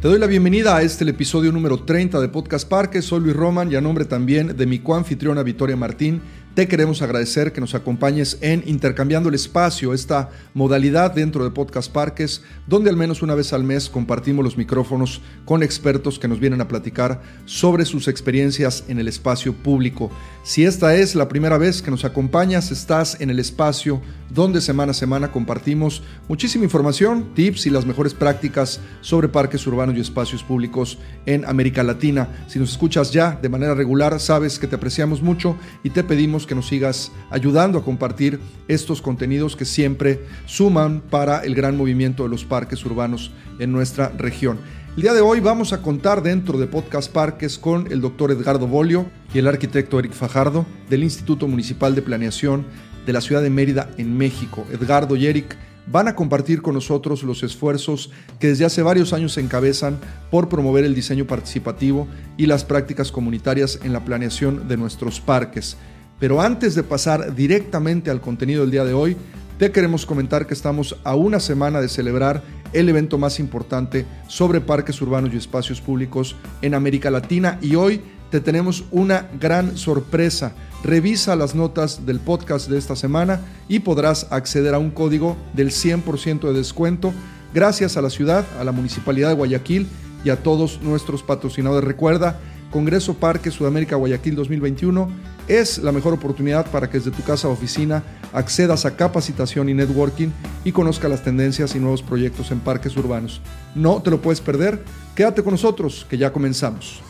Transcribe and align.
Te 0.00 0.08
doy 0.08 0.18
la 0.18 0.26
bienvenida 0.26 0.74
a 0.74 0.80
este 0.80 1.04
el 1.04 1.10
episodio 1.10 1.52
número 1.52 1.80
30 1.84 2.22
de 2.22 2.28
Podcast 2.30 2.66
Parque. 2.66 3.02
Soy 3.02 3.20
Luis 3.20 3.36
Roman 3.36 3.70
y 3.70 3.74
a 3.74 3.82
nombre 3.82 4.06
también 4.06 4.56
de 4.56 4.64
mi 4.64 4.78
coanfitriona 4.78 5.42
Victoria 5.42 5.76
Martín 5.76 6.22
te 6.54 6.66
queremos 6.66 7.00
agradecer 7.00 7.52
que 7.52 7.60
nos 7.60 7.76
acompañes 7.76 8.36
en 8.40 8.64
Intercambiando 8.66 9.28
el 9.28 9.36
Espacio, 9.36 9.94
esta 9.94 10.30
modalidad 10.52 11.14
dentro 11.14 11.44
de 11.44 11.52
Podcast 11.52 11.92
Parques, 11.92 12.42
donde 12.66 12.90
al 12.90 12.96
menos 12.96 13.22
una 13.22 13.36
vez 13.36 13.52
al 13.52 13.62
mes 13.62 13.88
compartimos 13.88 14.44
los 14.44 14.56
micrófonos 14.56 15.20
con 15.44 15.62
expertos 15.62 16.18
que 16.18 16.26
nos 16.26 16.40
vienen 16.40 16.60
a 16.60 16.66
platicar 16.66 17.22
sobre 17.44 17.84
sus 17.84 18.08
experiencias 18.08 18.84
en 18.88 18.98
el 18.98 19.06
espacio 19.06 19.54
público. 19.54 20.10
Si 20.42 20.64
esta 20.64 20.96
es 20.96 21.14
la 21.14 21.28
primera 21.28 21.56
vez 21.56 21.82
que 21.82 21.90
nos 21.92 22.04
acompañas, 22.04 22.72
estás 22.72 23.20
en 23.20 23.30
el 23.30 23.38
espacio 23.38 24.00
donde 24.30 24.60
semana 24.60 24.92
a 24.92 24.94
semana 24.94 25.32
compartimos 25.32 26.02
muchísima 26.28 26.64
información, 26.64 27.34
tips 27.34 27.66
y 27.66 27.70
las 27.70 27.86
mejores 27.86 28.14
prácticas 28.14 28.80
sobre 29.00 29.28
parques 29.28 29.66
urbanos 29.66 29.96
y 29.96 30.00
espacios 30.00 30.42
públicos 30.42 30.98
en 31.26 31.44
América 31.44 31.82
Latina. 31.82 32.28
Si 32.46 32.58
nos 32.58 32.70
escuchas 32.70 33.12
ya 33.12 33.38
de 33.40 33.48
manera 33.48 33.74
regular, 33.74 34.18
sabes 34.20 34.58
que 34.58 34.66
te 34.66 34.76
apreciamos 34.76 35.22
mucho 35.22 35.56
y 35.82 35.90
te 35.90 36.04
pedimos 36.04 36.39
que 36.46 36.54
nos 36.54 36.68
sigas 36.68 37.12
ayudando 37.30 37.78
a 37.78 37.84
compartir 37.84 38.40
estos 38.68 39.02
contenidos 39.02 39.56
que 39.56 39.64
siempre 39.64 40.20
suman 40.46 41.00
para 41.00 41.40
el 41.40 41.54
gran 41.54 41.76
movimiento 41.76 42.22
de 42.22 42.28
los 42.28 42.44
parques 42.44 42.84
urbanos 42.84 43.30
en 43.58 43.72
nuestra 43.72 44.08
región. 44.10 44.58
El 44.96 45.02
día 45.02 45.14
de 45.14 45.20
hoy 45.20 45.40
vamos 45.40 45.72
a 45.72 45.82
contar 45.82 46.22
dentro 46.22 46.58
de 46.58 46.66
Podcast 46.66 47.12
Parques 47.12 47.58
con 47.58 47.90
el 47.92 48.00
doctor 48.00 48.32
Edgardo 48.32 48.66
Bolio 48.66 49.06
y 49.32 49.38
el 49.38 49.46
arquitecto 49.46 49.98
Eric 49.98 50.12
Fajardo 50.12 50.66
del 50.88 51.04
Instituto 51.04 51.46
Municipal 51.46 51.94
de 51.94 52.02
Planeación 52.02 52.66
de 53.06 53.12
la 53.12 53.20
ciudad 53.20 53.40
de 53.40 53.50
Mérida 53.50 53.90
en 53.98 54.18
México. 54.18 54.66
Edgardo 54.72 55.16
y 55.16 55.26
Eric 55.26 55.56
van 55.86 56.08
a 56.08 56.14
compartir 56.14 56.62
con 56.62 56.74
nosotros 56.74 57.22
los 57.22 57.42
esfuerzos 57.42 58.10
que 58.38 58.48
desde 58.48 58.64
hace 58.64 58.82
varios 58.82 59.12
años 59.12 59.32
se 59.32 59.40
encabezan 59.40 59.98
por 60.30 60.48
promover 60.48 60.84
el 60.84 60.94
diseño 60.94 61.26
participativo 61.26 62.06
y 62.36 62.46
las 62.46 62.64
prácticas 62.64 63.10
comunitarias 63.10 63.80
en 63.82 63.92
la 63.92 64.04
planeación 64.04 64.68
de 64.68 64.76
nuestros 64.76 65.20
parques. 65.20 65.76
Pero 66.20 66.40
antes 66.40 66.74
de 66.74 66.84
pasar 66.84 67.34
directamente 67.34 68.10
al 68.10 68.20
contenido 68.20 68.60
del 68.60 68.70
día 68.70 68.84
de 68.84 68.92
hoy, 68.92 69.16
te 69.58 69.72
queremos 69.72 70.06
comentar 70.06 70.46
que 70.46 70.54
estamos 70.54 70.96
a 71.02 71.16
una 71.16 71.40
semana 71.40 71.80
de 71.80 71.88
celebrar 71.88 72.42
el 72.72 72.88
evento 72.88 73.18
más 73.18 73.40
importante 73.40 74.06
sobre 74.28 74.60
parques 74.60 75.00
urbanos 75.02 75.34
y 75.34 75.38
espacios 75.38 75.80
públicos 75.80 76.36
en 76.62 76.74
América 76.74 77.10
Latina 77.10 77.58
y 77.60 77.74
hoy 77.74 78.00
te 78.30 78.40
tenemos 78.40 78.84
una 78.90 79.28
gran 79.40 79.76
sorpresa. 79.76 80.52
Revisa 80.84 81.36
las 81.36 81.54
notas 81.54 82.06
del 82.06 82.20
podcast 82.20 82.70
de 82.70 82.78
esta 82.78 82.96
semana 82.96 83.40
y 83.68 83.80
podrás 83.80 84.28
acceder 84.30 84.74
a 84.74 84.78
un 84.78 84.90
código 84.90 85.36
del 85.52 85.70
100% 85.70 86.40
de 86.40 86.52
descuento 86.52 87.12
gracias 87.52 87.96
a 87.96 88.02
la 88.02 88.10
ciudad, 88.10 88.46
a 88.58 88.64
la 88.64 88.72
Municipalidad 88.72 89.28
de 89.28 89.34
Guayaquil 89.34 89.88
y 90.24 90.30
a 90.30 90.42
todos 90.42 90.80
nuestros 90.82 91.22
patrocinadores. 91.22 91.86
Recuerda, 91.86 92.38
Congreso 92.70 93.14
Parque 93.14 93.50
Sudamérica 93.50 93.96
Guayaquil 93.96 94.34
2021 94.36 95.10
es 95.48 95.78
la 95.78 95.92
mejor 95.92 96.14
oportunidad 96.14 96.70
para 96.70 96.88
que 96.88 96.98
desde 96.98 97.10
tu 97.10 97.22
casa 97.22 97.48
o 97.48 97.52
oficina 97.52 98.02
accedas 98.32 98.86
a 98.86 98.96
capacitación 98.96 99.68
y 99.68 99.74
networking 99.74 100.28
y 100.64 100.72
conozca 100.72 101.08
las 101.08 101.24
tendencias 101.24 101.74
y 101.74 101.80
nuevos 101.80 102.02
proyectos 102.02 102.50
en 102.52 102.60
parques 102.60 102.96
urbanos. 102.96 103.40
No 103.74 104.00
te 104.00 104.10
lo 104.10 104.22
puedes 104.22 104.40
perder, 104.40 104.84
quédate 105.14 105.42
con 105.42 105.52
nosotros 105.52 106.06
que 106.08 106.18
ya 106.18 106.32
comenzamos. 106.32 107.02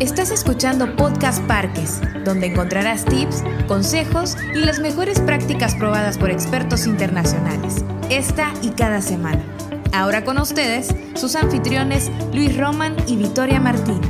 Estás 0.00 0.32
escuchando 0.32 0.96
Podcast 0.96 1.40
Parques, 1.46 2.00
donde 2.24 2.48
encontrarás 2.48 3.04
tips, 3.04 3.44
consejos 3.68 4.36
y 4.52 4.58
las 4.58 4.80
mejores 4.80 5.20
prácticas 5.20 5.76
probadas 5.76 6.18
por 6.18 6.30
expertos 6.30 6.86
internacionales, 6.86 7.84
esta 8.10 8.52
y 8.62 8.70
cada 8.70 9.00
semana. 9.00 9.44
Ahora 9.92 10.24
con 10.24 10.38
ustedes, 10.38 10.88
sus 11.14 11.36
anfitriones 11.36 12.10
Luis 12.32 12.56
Roman 12.56 12.96
y 13.08 13.16
Victoria 13.16 13.60
Martín. 13.60 14.00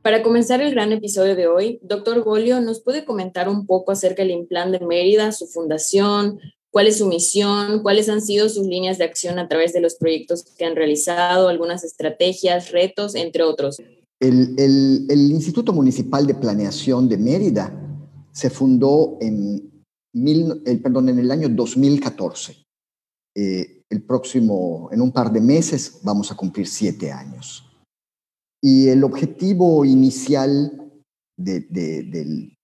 Para 0.00 0.22
comenzar 0.22 0.62
el 0.62 0.70
gran 0.70 0.90
episodio 0.92 1.36
de 1.36 1.46
hoy, 1.46 1.78
doctor 1.82 2.22
Golio, 2.22 2.62
¿nos 2.62 2.80
puede 2.80 3.04
comentar 3.04 3.50
un 3.50 3.66
poco 3.66 3.92
acerca 3.92 4.22
del 4.22 4.30
Implan 4.30 4.72
de 4.72 4.80
Mérida, 4.80 5.32
su 5.32 5.46
fundación, 5.46 6.40
cuál 6.70 6.86
es 6.86 6.96
su 6.96 7.06
misión, 7.08 7.82
cuáles 7.82 8.08
han 8.08 8.22
sido 8.22 8.48
sus 8.48 8.66
líneas 8.66 8.96
de 8.96 9.04
acción 9.04 9.38
a 9.38 9.48
través 9.48 9.74
de 9.74 9.82
los 9.82 9.96
proyectos 9.96 10.42
que 10.56 10.64
han 10.64 10.74
realizado, 10.74 11.48
algunas 11.48 11.84
estrategias, 11.84 12.72
retos, 12.72 13.14
entre 13.14 13.42
otros? 13.42 13.82
El, 14.18 14.54
el 14.58 15.30
Instituto 15.30 15.74
Municipal 15.74 16.26
de 16.26 16.34
Planeación 16.34 17.06
de 17.06 17.18
Mérida 17.18 17.70
se 18.32 18.48
fundó 18.48 19.18
en, 19.20 19.70
mil, 20.14 20.62
el, 20.64 20.80
perdón, 20.80 21.10
en 21.10 21.18
el 21.18 21.30
año 21.30 21.48
2014. 21.50 22.69
Eh, 23.36 23.82
el 23.88 24.02
próximo, 24.02 24.88
en 24.92 25.00
un 25.00 25.12
par 25.12 25.32
de 25.32 25.40
meses, 25.40 26.00
vamos 26.02 26.30
a 26.30 26.36
cumplir 26.36 26.66
siete 26.66 27.10
años. 27.10 27.66
Y 28.62 28.88
el 28.88 29.04
objetivo 29.04 29.84
inicial 29.84 30.92
del, 31.36 31.66
del 31.70 32.56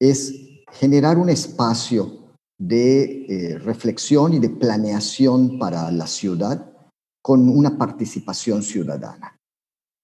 es 0.00 0.34
generar 0.72 1.18
un 1.18 1.30
espacio 1.30 2.20
de 2.58 3.26
eh, 3.26 3.58
reflexión 3.58 4.34
y 4.34 4.38
de 4.38 4.50
planeación 4.50 5.58
para 5.58 5.90
la 5.90 6.06
ciudad 6.06 6.70
con 7.22 7.48
una 7.48 7.78
participación 7.78 8.62
ciudadana. 8.62 9.36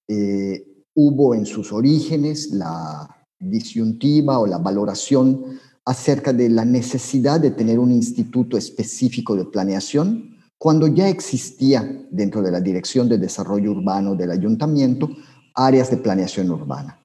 Eh, 0.08 0.84
hubo 0.94 1.34
en 1.34 1.44
sus 1.44 1.72
orígenes 1.72 2.52
la 2.52 3.08
disyuntiva 3.38 4.38
o 4.38 4.46
la 4.46 4.58
valoración 4.58 5.58
acerca 5.86 6.32
de 6.32 6.48
la 6.48 6.64
necesidad 6.64 7.40
de 7.40 7.52
tener 7.52 7.78
un 7.78 7.92
instituto 7.92 8.58
específico 8.58 9.36
de 9.36 9.44
planeación 9.44 10.36
cuando 10.58 10.88
ya 10.88 11.08
existía 11.08 12.06
dentro 12.10 12.42
de 12.42 12.50
la 12.50 12.60
Dirección 12.60 13.08
de 13.08 13.18
Desarrollo 13.18 13.70
Urbano 13.70 14.14
del 14.14 14.32
Ayuntamiento 14.32 15.08
áreas 15.54 15.90
de 15.90 15.98
planeación 15.98 16.50
urbana. 16.50 17.00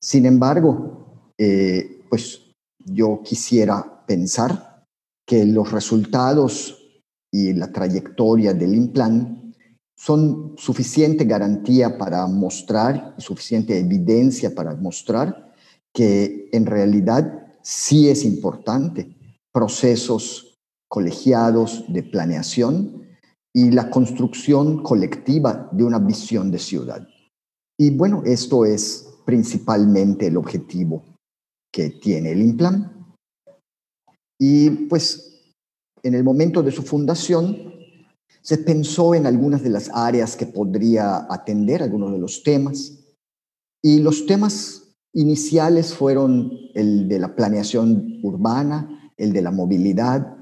Sin 0.00 0.26
embargo, 0.26 1.22
eh, 1.36 2.02
pues 2.08 2.40
yo 2.78 3.20
quisiera 3.22 4.04
pensar 4.06 4.84
que 5.26 5.44
los 5.44 5.70
resultados 5.70 6.78
y 7.32 7.52
la 7.52 7.70
trayectoria 7.70 8.54
del 8.54 8.74
INPLAN 8.74 9.54
son 9.96 10.54
suficiente 10.56 11.24
garantía 11.24 11.98
para 11.98 12.26
mostrar, 12.26 13.14
suficiente 13.18 13.78
evidencia 13.78 14.54
para 14.54 14.74
mostrar 14.74 15.52
que 15.92 16.48
en 16.52 16.64
realidad 16.64 17.39
sí 17.62 18.08
es 18.08 18.24
importante 18.24 19.16
procesos 19.52 20.58
colegiados 20.88 21.84
de 21.88 22.02
planeación 22.02 23.06
y 23.54 23.70
la 23.70 23.90
construcción 23.90 24.82
colectiva 24.82 25.68
de 25.72 25.84
una 25.84 25.98
visión 25.98 26.50
de 26.50 26.58
ciudad. 26.58 27.06
Y 27.78 27.90
bueno, 27.90 28.22
esto 28.24 28.64
es 28.64 29.08
principalmente 29.24 30.26
el 30.26 30.36
objetivo 30.36 31.04
que 31.72 31.90
tiene 31.90 32.32
el 32.32 32.42
IMPLAN. 32.42 33.14
Y 34.38 34.70
pues 34.86 35.54
en 36.02 36.14
el 36.14 36.24
momento 36.24 36.62
de 36.62 36.72
su 36.72 36.82
fundación 36.82 37.56
se 38.42 38.58
pensó 38.58 39.14
en 39.14 39.26
algunas 39.26 39.62
de 39.62 39.70
las 39.70 39.90
áreas 39.92 40.36
que 40.36 40.46
podría 40.46 41.26
atender, 41.30 41.82
algunos 41.82 42.12
de 42.12 42.18
los 42.18 42.42
temas. 42.42 42.98
Y 43.82 44.00
los 44.00 44.26
temas 44.26 44.79
iniciales 45.12 45.94
fueron 45.94 46.52
el 46.74 47.08
de 47.08 47.18
la 47.18 47.34
planeación 47.34 48.20
urbana, 48.22 49.12
el 49.16 49.32
de 49.32 49.42
la 49.42 49.50
movilidad, 49.50 50.36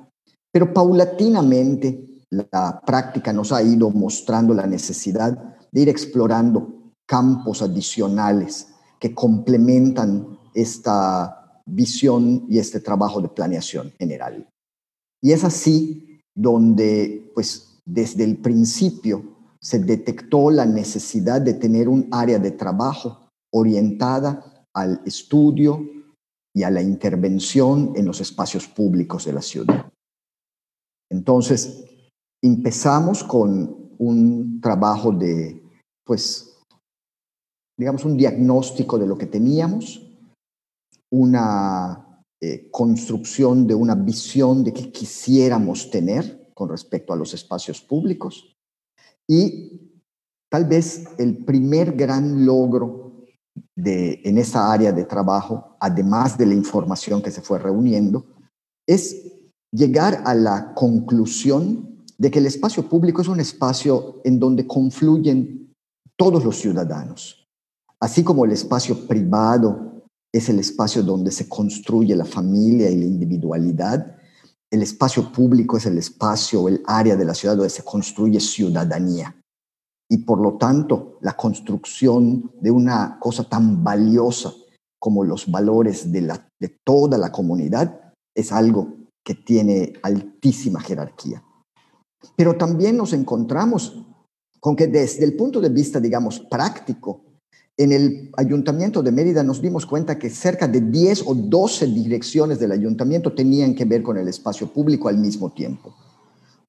pero 0.53 0.73
paulatinamente 0.73 2.09
la 2.31 2.81
práctica 2.85 3.33
nos 3.33 3.53
ha 3.53 3.63
ido 3.63 3.91
mostrando 3.91 4.55
la 4.55 4.67
necesidad 4.67 5.57
de 5.73 5.81
ir 5.81 5.89
explorando 5.89 6.93
campos 7.07 7.63
adicionales 7.63 8.69
que 8.99 9.15
complementan 9.15 10.39
esta 10.55 11.63
visión 11.65 12.47
y 12.49 12.59
este 12.59 12.81
trabajo 12.81 13.21
de 13.21 13.29
planeación 13.29 13.93
general. 13.99 14.49
Y 15.23 15.33
es 15.33 15.45
así 15.45 16.21
donde, 16.35 17.31
pues, 17.35 17.81
desde 17.85 18.25
el 18.25 18.39
principio 18.39 19.37
se 19.61 19.79
detectó 19.79 20.51
la 20.51 20.67
necesidad 20.67 21.41
de 21.41 21.55
tener 21.55 21.89
un 21.89 22.09
área 22.11 22.39
de 22.39 22.53
trabajo 22.53 23.31
orientada 23.51 24.58
al 24.79 25.03
estudio 25.05 25.85
y 26.55 26.63
a 26.63 26.71
la 26.71 26.83
intervención 26.83 27.93
en 27.97 28.07
los 28.07 28.21
espacios 28.21 28.69
públicos 28.69 29.25
de 29.25 29.33
la 29.33 29.43
ciudad. 29.43 29.91
Entonces, 31.11 31.85
empezamos 32.43 33.25
con 33.25 33.95
un 33.99 34.61
trabajo 34.61 35.13
de, 35.13 35.63
pues, 36.05 36.65
digamos, 37.79 38.05
un 38.05 38.17
diagnóstico 38.17 38.99
de 38.99 39.07
lo 39.07 39.17
que 39.17 39.27
teníamos, 39.27 40.05
una 41.11 42.23
eh, 42.41 42.71
construcción 42.71 43.67
de 43.67 43.75
una 43.75 43.95
visión 43.95 44.63
de 44.63 44.73
qué 44.73 44.93
quisiéramos 44.93 45.91
tener 45.91 46.53
con 46.55 46.69
respecto 46.69 47.13
a 47.13 47.17
los 47.17 47.35
espacios 47.35 47.81
públicos 47.81 48.57
y 49.29 49.93
tal 50.51 50.65
vez 50.65 51.07
el 51.19 51.45
primer 51.45 51.93
gran 51.93 52.45
logro 52.45 53.08
en 53.85 54.39
esa 54.39 54.73
área 54.73 54.93
de 54.93 55.05
trabajo, 55.05 55.77
además 55.81 56.37
de 56.37 56.47
la 56.47 56.55
información 56.55 57.23
que 57.23 57.31
se 57.31 57.43
fue 57.43 57.59
reuniendo, 57.59 58.27
es 58.87 59.17
llegar 59.71 60.23
a 60.25 60.35
la 60.35 60.75
conclusión 60.75 62.05
de 62.17 62.31
que 62.31 62.41
el 62.41 62.47
espacio 62.47 62.89
público 62.89 63.23
es 63.23 63.29
un 63.29 63.41
espacio 63.41 64.21
en 64.25 64.41
donde 64.41 64.67
confluyen 64.67 65.73
todos 66.17 66.45
los 66.45 66.57
ciudadanos, 66.57 67.47
así 68.01 68.25
como 68.25 68.45
el 68.45 68.51
espacio 68.51 69.07
privado 69.07 70.03
es 70.33 70.49
el 70.49 70.59
espacio 70.59 71.03
donde 71.03 71.31
se 71.31 71.49
construye 71.49 72.17
la 72.17 72.25
familia 72.25 72.91
y 72.91 72.97
la 72.97 73.05
individualidad, 73.05 74.17
el 74.71 74.83
espacio 74.83 75.33
público 75.33 75.77
es 75.77 75.87
el 75.87 75.97
espacio, 75.97 76.69
el 76.69 76.83
área 76.87 77.17
de 77.17 77.25
la 77.25 77.35
ciudad 77.35 77.57
donde 77.57 77.71
se 77.71 77.85
construye 77.85 78.41
ciudadanía. 78.41 79.35
Y 80.09 80.19
por 80.19 80.41
lo 80.41 80.57
tanto, 80.57 81.19
la 81.21 81.35
construcción 81.35 82.51
de 82.61 82.71
una 82.71 83.19
cosa 83.21 83.45
tan 83.45 83.85
valiosa 83.85 84.53
como 84.99 85.23
los 85.23 85.51
valores 85.51 86.11
de, 86.11 86.23
la, 86.23 86.49
de 86.59 86.77
toda 86.85 87.19
la 87.19 87.31
comunidad 87.31 88.13
es 88.35 88.53
algo 88.53 88.95
que 89.25 89.35
tiene 89.35 89.93
altísima 90.03 90.81
jerarquía. 90.81 91.43
Pero 92.37 92.57
también 92.57 92.97
nos 92.97 93.13
encontramos 93.13 94.05
con 94.61 94.75
que 94.75 94.87
desde 94.87 95.25
el 95.25 95.37
punto 95.37 95.61
de 95.61 95.69
vista, 95.69 96.01
digamos, 96.01 96.41
práctico, 96.41 97.21
en 97.77 97.93
el 97.93 98.31
ayuntamiento 98.37 99.03
de 99.05 99.13
Mérida 99.13 99.45
nos 99.45 99.63
dimos 99.63 99.87
cuenta 99.87 100.19
que 100.19 100.31
cerca 100.31 100.67
de 100.67 100.81
10 100.81 101.25
o 101.27 101.35
12 101.35 101.87
direcciones 101.87 102.59
del 102.59 102.73
ayuntamiento 102.73 103.33
tenían 103.33 103.75
que 103.75 103.85
ver 103.85 104.03
con 104.03 104.19
el 104.19 104.27
espacio 104.27 104.67
público 104.67 105.09
al 105.09 105.19
mismo 105.19 105.51
tiempo. 105.53 105.95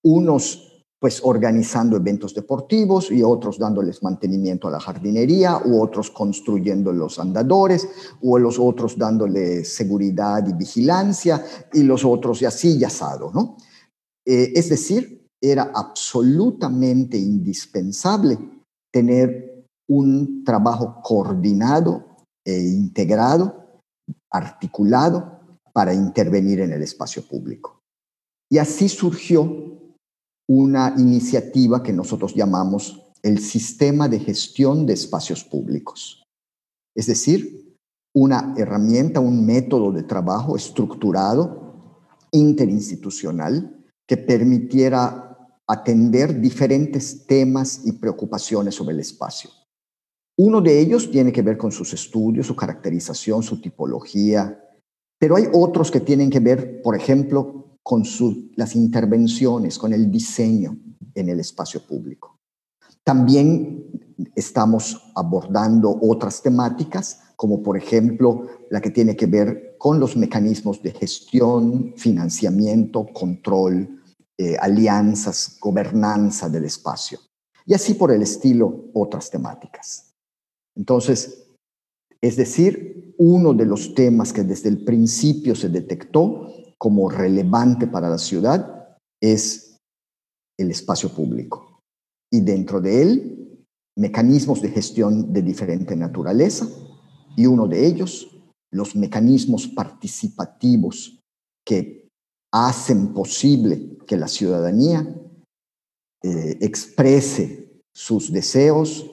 Unos 0.03 0.68
pues 0.99 1.21
organizando 1.23 1.95
eventos 1.95 2.33
deportivos 2.33 3.09
y 3.09 3.23
otros 3.23 3.57
dándoles 3.57 4.03
mantenimiento 4.03 4.67
a 4.67 4.71
la 4.71 4.81
jardinería, 4.81 5.61
u 5.65 5.81
otros 5.81 6.11
construyendo 6.11 6.91
los 6.91 7.19
andadores, 7.19 7.87
o 8.21 8.37
los 8.37 8.59
otros 8.59 8.97
dándole 8.97 9.63
seguridad 9.63 10.45
y 10.45 10.53
vigilancia, 10.53 11.43
y 11.71 11.83
los 11.83 12.03
otros 12.03 12.41
y 12.41 12.45
así 12.45 12.77
y 12.77 12.83
asado, 12.83 13.31
¿no? 13.33 13.55
Eh, 14.25 14.51
es 14.53 14.69
decir, 14.69 15.25
era 15.41 15.71
absolutamente 15.73 17.17
indispensable 17.17 18.37
tener 18.91 19.65
un 19.87 20.43
trabajo 20.43 21.01
coordinado 21.01 22.17
e 22.45 22.59
integrado, 22.59 23.81
articulado, 24.29 25.39
para 25.71 25.93
intervenir 25.93 26.59
en 26.59 26.73
el 26.73 26.83
espacio 26.83 27.23
público. 27.23 27.81
Y 28.51 28.57
así 28.57 28.89
surgió 28.89 29.78
una 30.49 30.95
iniciativa 30.97 31.83
que 31.83 31.93
nosotros 31.93 32.33
llamamos 32.33 33.03
el 33.21 33.37
Sistema 33.37 34.09
de 34.09 34.19
Gestión 34.19 34.87
de 34.87 34.93
Espacios 34.93 35.43
Públicos. 35.43 36.23
Es 36.95 37.05
decir, 37.05 37.77
una 38.15 38.55
herramienta, 38.57 39.19
un 39.19 39.45
método 39.45 39.91
de 39.91 40.01
trabajo 40.01 40.55
estructurado, 40.55 42.01
interinstitucional, 42.31 43.77
que 44.07 44.17
permitiera 44.17 45.37
atender 45.67 46.41
diferentes 46.41 47.27
temas 47.27 47.81
y 47.85 47.91
preocupaciones 47.91 48.73
sobre 48.73 48.95
el 48.95 49.01
espacio. 49.01 49.51
Uno 50.35 50.61
de 50.61 50.79
ellos 50.79 51.11
tiene 51.11 51.31
que 51.31 51.43
ver 51.43 51.59
con 51.59 51.71
sus 51.71 51.93
estudios, 51.93 52.47
su 52.47 52.55
caracterización, 52.55 53.43
su 53.43 53.61
tipología, 53.61 54.59
pero 55.19 55.35
hay 55.35 55.43
otros 55.53 55.91
que 55.91 55.99
tienen 55.99 56.31
que 56.31 56.39
ver, 56.39 56.81
por 56.81 56.95
ejemplo, 56.95 57.68
con 57.89 58.03
las 58.55 58.75
intervenciones, 58.75 59.79
con 59.79 59.93
el 59.93 60.11
diseño 60.11 60.77
en 61.15 61.27
el 61.27 61.39
espacio 61.39 61.81
público. 61.81 62.37
También 63.03 64.15
estamos 64.35 65.11
abordando 65.15 65.97
otras 65.99 66.43
temáticas, 66.43 67.19
como 67.35 67.63
por 67.63 67.77
ejemplo 67.77 68.45
la 68.69 68.79
que 68.79 68.91
tiene 68.91 69.15
que 69.15 69.25
ver 69.25 69.75
con 69.79 69.99
los 69.99 70.15
mecanismos 70.15 70.83
de 70.83 70.91
gestión, 70.91 71.95
financiamiento, 71.97 73.07
control, 73.07 74.03
eh, 74.37 74.55
alianzas, 74.59 75.57
gobernanza 75.59 76.47
del 76.47 76.65
espacio. 76.65 77.17
Y 77.65 77.73
así 77.73 77.95
por 77.95 78.11
el 78.11 78.21
estilo 78.21 78.91
otras 78.93 79.31
temáticas. 79.31 80.13
Entonces, 80.75 81.47
es 82.21 82.35
decir, 82.35 83.15
uno 83.17 83.55
de 83.55 83.65
los 83.65 83.95
temas 83.95 84.31
que 84.31 84.43
desde 84.43 84.69
el 84.69 84.85
principio 84.85 85.55
se 85.55 85.69
detectó 85.69 86.58
como 86.79 87.09
relevante 87.09 87.87
para 87.87 88.09
la 88.09 88.17
ciudad 88.17 88.97
es 89.21 89.77
el 90.57 90.71
espacio 90.71 91.09
público. 91.09 91.81
Y 92.31 92.41
dentro 92.41 92.79
de 92.79 93.01
él, 93.01 93.65
mecanismos 93.97 94.61
de 94.61 94.69
gestión 94.69 95.33
de 95.33 95.41
diferente 95.41 95.95
naturaleza 95.95 96.67
y 97.35 97.45
uno 97.45 97.67
de 97.67 97.85
ellos, 97.85 98.35
los 98.71 98.95
mecanismos 98.95 99.67
participativos 99.67 101.19
que 101.65 102.07
hacen 102.53 103.13
posible 103.13 103.97
que 104.07 104.17
la 104.17 104.27
ciudadanía 104.27 105.01
eh, 106.23 106.57
exprese 106.61 107.81
sus 107.93 108.31
deseos, 108.31 109.05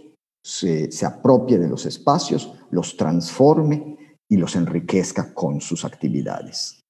se, 0.44 0.92
se 0.92 1.04
apropie 1.04 1.58
de 1.58 1.68
los 1.68 1.84
espacios, 1.86 2.52
los 2.70 2.96
transforme 2.96 4.18
y 4.28 4.36
los 4.36 4.54
enriquezca 4.54 5.34
con 5.34 5.60
sus 5.60 5.84
actividades. 5.84 6.80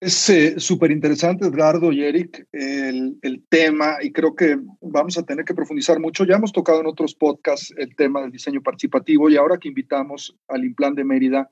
Es 0.00 0.30
eh, 0.30 0.60
súper 0.60 0.92
interesante, 0.92 1.44
Edgardo 1.46 1.90
y 1.90 2.04
Eric, 2.04 2.46
el, 2.52 3.44
tema, 3.48 3.96
y 4.00 4.12
creo 4.12 4.36
que 4.36 4.56
vamos 4.80 5.18
a 5.18 5.24
tener 5.24 5.44
que 5.44 5.54
profundizar 5.54 5.98
mucho. 5.98 6.24
Ya 6.24 6.36
hemos 6.36 6.52
tocado 6.52 6.80
en 6.80 6.86
otros 6.86 7.16
podcasts 7.16 7.74
el 7.76 7.96
tema 7.96 8.20
del 8.20 8.30
diseño 8.30 8.62
participativo 8.62 9.28
y 9.28 9.36
ahora 9.36 9.58
que 9.58 9.68
invitamos 9.68 10.36
al 10.46 10.64
Implan 10.64 10.94
de 10.94 11.04
Mérida, 11.04 11.50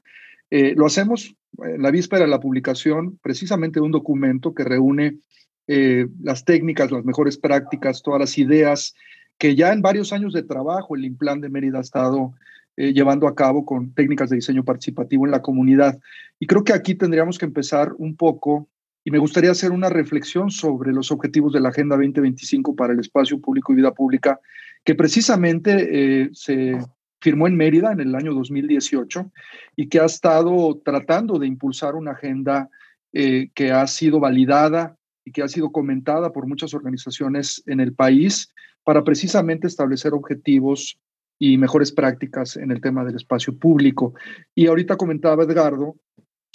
eh, 0.50 0.75
lo 0.76 0.87
hacemos 0.87 1.34
en 1.58 1.82
la 1.82 1.90
víspera 1.90 2.25
de 2.25 2.31
la 2.31 2.38
publicación 2.38 3.19
precisamente 3.20 3.81
de 3.81 3.87
un 3.87 3.90
documento 3.90 4.54
que 4.54 4.62
reúne 4.62 5.19
eh, 5.66 6.06
las 6.22 6.44
técnicas, 6.44 6.92
las 6.92 7.04
mejores 7.04 7.38
prácticas, 7.38 8.02
todas 8.02 8.20
las 8.20 8.38
ideas 8.38 8.94
que 9.38 9.56
ya 9.56 9.72
en 9.72 9.82
varios 9.82 10.12
años 10.12 10.32
de 10.32 10.44
trabajo 10.44 10.94
el 10.94 11.04
Implan 11.04 11.40
de 11.40 11.49
Mérida 11.49 11.78
ha 11.78 11.82
estado 11.82 12.34
eh, 12.76 12.93
llevando 12.93 13.26
a 13.26 13.34
cabo 13.34 13.64
con 13.64 13.94
técnicas 13.94 14.31
de 14.31 14.37
diseño 14.37 14.64
participativo 14.64 15.25
en 15.25 15.32
la 15.32 15.43
comunidad. 15.43 15.99
Y 16.38 16.46
creo 16.46 16.64
que 16.64 16.73
aquí 16.73 16.94
tendríamos 16.94 17.38
que 17.38 17.46
empezar 17.46 17.93
un 17.99 18.17
poco, 18.17 18.69
y 19.05 19.11
me 19.11 19.19
gustaría 19.19 19.50
hacer 19.50 19.73
una 19.73 19.88
reflexión 19.88 20.50
sobre 20.50 20.93
los 20.93 21.11
objetivos 21.11 21.52
de 21.52 21.61
la 21.61 21.70
Agenda 21.70 21.96
2025 21.96 22.75
para 22.76 22.93
el 22.93 23.00
espacio 23.00 23.40
público 23.40 23.73
y 23.73 23.76
vida 23.76 23.93
pública, 23.93 24.40
que 24.84 24.94
precisamente 24.94 26.23
eh, 26.23 26.31
se 26.32 26.78
firmó 27.20 27.46
en 27.46 27.56
Mérida 27.56 27.93
en 27.93 28.00
el 28.00 28.14
año 28.14 28.34
2018 28.34 29.32
y 29.75 29.88
que 29.88 30.00
ha 30.00 30.05
estado 30.05 30.81
tratando 30.84 31.38
de 31.38 31.46
impulsar 31.46 31.94
una 31.94 32.12
agenda 32.12 32.69
eh, 33.12 33.49
que 33.55 33.73
ha 33.73 33.87
sido 33.87 34.20
validada 34.20 34.96
y 35.25 35.32
que 35.32 35.43
ha 35.43 35.49
sido 35.49 35.73
comentada 35.73 36.32
por 36.32 36.46
muchas 36.46 36.75
organizaciones 36.75 37.62
en 37.66 37.80
el 37.80 37.95
país 37.95 38.52
para 38.85 39.02
precisamente 39.02 39.66
establecer 39.66 40.12
objetivos 40.14 40.99
y 41.38 41.59
mejores 41.59 41.93
prácticas 41.93 42.57
en 42.57 42.71
el 42.71 42.81
tema 42.81 43.05
del 43.05 43.16
espacio 43.16 43.57
público. 43.59 44.14
Y 44.55 44.66
ahorita 44.66 44.97
comentaba 44.97 45.45
Edgardo 45.45 45.97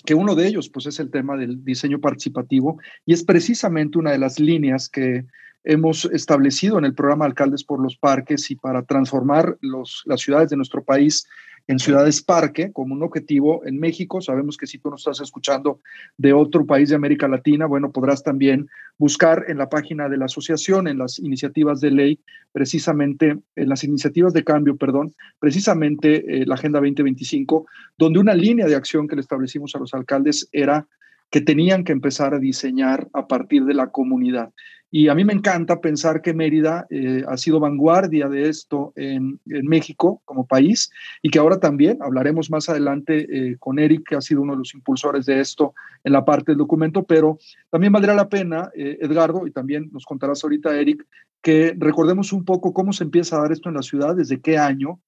que 0.05 0.15
uno 0.15 0.35
de 0.35 0.47
ellos 0.47 0.69
pues 0.69 0.87
es 0.87 0.99
el 0.99 1.11
tema 1.11 1.37
del 1.37 1.63
diseño 1.63 1.99
participativo 1.99 2.79
y 3.05 3.13
es 3.13 3.23
precisamente 3.23 3.99
una 3.99 4.11
de 4.11 4.17
las 4.17 4.39
líneas 4.39 4.89
que 4.89 5.25
hemos 5.63 6.05
establecido 6.05 6.77
en 6.77 6.85
el 6.85 6.93
programa 6.93 7.25
Alcaldes 7.25 7.63
por 7.63 7.81
los 7.81 7.97
Parques 7.97 8.49
y 8.51 8.55
para 8.55 8.83
transformar 8.83 9.57
los, 9.61 10.03
las 10.05 10.21
ciudades 10.21 10.49
de 10.49 10.57
nuestro 10.57 10.83
país 10.83 11.27
en 11.67 11.79
ciudades 11.79 12.21
parque 12.21 12.71
como 12.71 12.93
un 12.93 13.03
objetivo 13.03 13.65
en 13.65 13.79
México. 13.79 14.21
Sabemos 14.21 14.57
que 14.57 14.67
si 14.67 14.79
tú 14.79 14.89
nos 14.89 15.01
estás 15.01 15.21
escuchando 15.21 15.79
de 16.17 16.33
otro 16.33 16.65
país 16.65 16.89
de 16.89 16.95
América 16.95 17.27
Latina, 17.27 17.65
bueno, 17.65 17.91
podrás 17.91 18.23
también 18.23 18.67
buscar 18.97 19.45
en 19.47 19.57
la 19.57 19.69
página 19.69 20.09
de 20.09 20.17
la 20.17 20.25
asociación, 20.25 20.87
en 20.87 20.97
las 20.97 21.19
iniciativas 21.19 21.79
de 21.79 21.91
ley, 21.91 22.19
precisamente, 22.51 23.37
en 23.55 23.69
las 23.69 23.83
iniciativas 23.83 24.33
de 24.33 24.43
cambio, 24.43 24.75
perdón, 24.75 25.13
precisamente 25.39 26.41
eh, 26.41 26.45
la 26.45 26.55
Agenda 26.55 26.79
2025, 26.79 27.65
donde 27.97 28.19
una 28.19 28.33
línea 28.33 28.67
de 28.67 28.75
acción 28.75 29.07
que 29.07 29.15
le 29.15 29.21
establecimos 29.21 29.75
a 29.75 29.79
los 29.79 29.93
alcaldes 29.93 30.49
era 30.51 30.87
que 31.31 31.41
tenían 31.41 31.83
que 31.83 31.93
empezar 31.93 32.33
a 32.33 32.39
diseñar 32.39 33.07
a 33.13 33.25
partir 33.25 33.63
de 33.65 33.73
la 33.73 33.87
comunidad. 33.87 34.51
Y 34.93 35.07
a 35.07 35.15
mí 35.15 35.23
me 35.23 35.31
encanta 35.31 35.79
pensar 35.79 36.21
que 36.21 36.33
Mérida 36.33 36.85
eh, 36.89 37.23
ha 37.25 37.37
sido 37.37 37.61
vanguardia 37.61 38.27
de 38.27 38.49
esto 38.49 38.91
en, 38.97 39.39
México 39.45 40.21
como 40.25 40.45
país 40.45 40.91
y 41.21 41.29
que 41.29 41.39
ahora 41.39 41.61
también 41.61 41.97
hablaremos 42.01 42.51
más 42.51 42.67
adelante 42.67 43.25
eh, 43.29 43.55
con 43.57 43.79
Eric, 43.79 44.09
que 44.09 44.15
ha 44.15 44.21
sido 44.21 44.41
uno 44.41 44.51
de 44.51 44.59
los 44.59 44.73
impulsores 44.73 45.25
de 45.25 45.39
esto 45.39 45.73
en 46.03 46.11
la 46.11 46.25
parte 46.25 46.51
del 46.51 46.57
documento, 46.57 47.03
pero 47.03 47.39
también 47.69 47.93
valdrá 47.93 48.13
la 48.13 48.27
pena, 48.27 48.69
eh, 48.75 48.97
Edgardo, 48.99 49.47
y 49.47 49.51
también 49.51 49.89
nos 49.93 50.03
contarás 50.03 50.43
ahorita, 50.43 50.77
Eric, 50.77 51.05
que 51.41 51.73
recordemos 51.77 52.33
un 52.33 52.43
poco 52.43 52.73
cómo 52.73 52.91
se 52.91 53.05
empieza 53.05 53.37
a 53.37 53.43
dar 53.43 53.53
esto 53.53 53.69
en 53.69 53.75
la 53.75 53.83
ciudad, 53.83 54.13
desde 54.13 54.41
qué 54.41 54.57
año, 54.57 54.99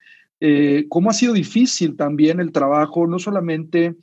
cómo 0.90 1.10
ha 1.10 1.14
sido 1.14 1.32
difícil 1.32 1.96
también 1.96 2.42
el 2.42 2.52
trabajo, 2.52 3.08
no 3.08 3.18
solamente 3.18 3.96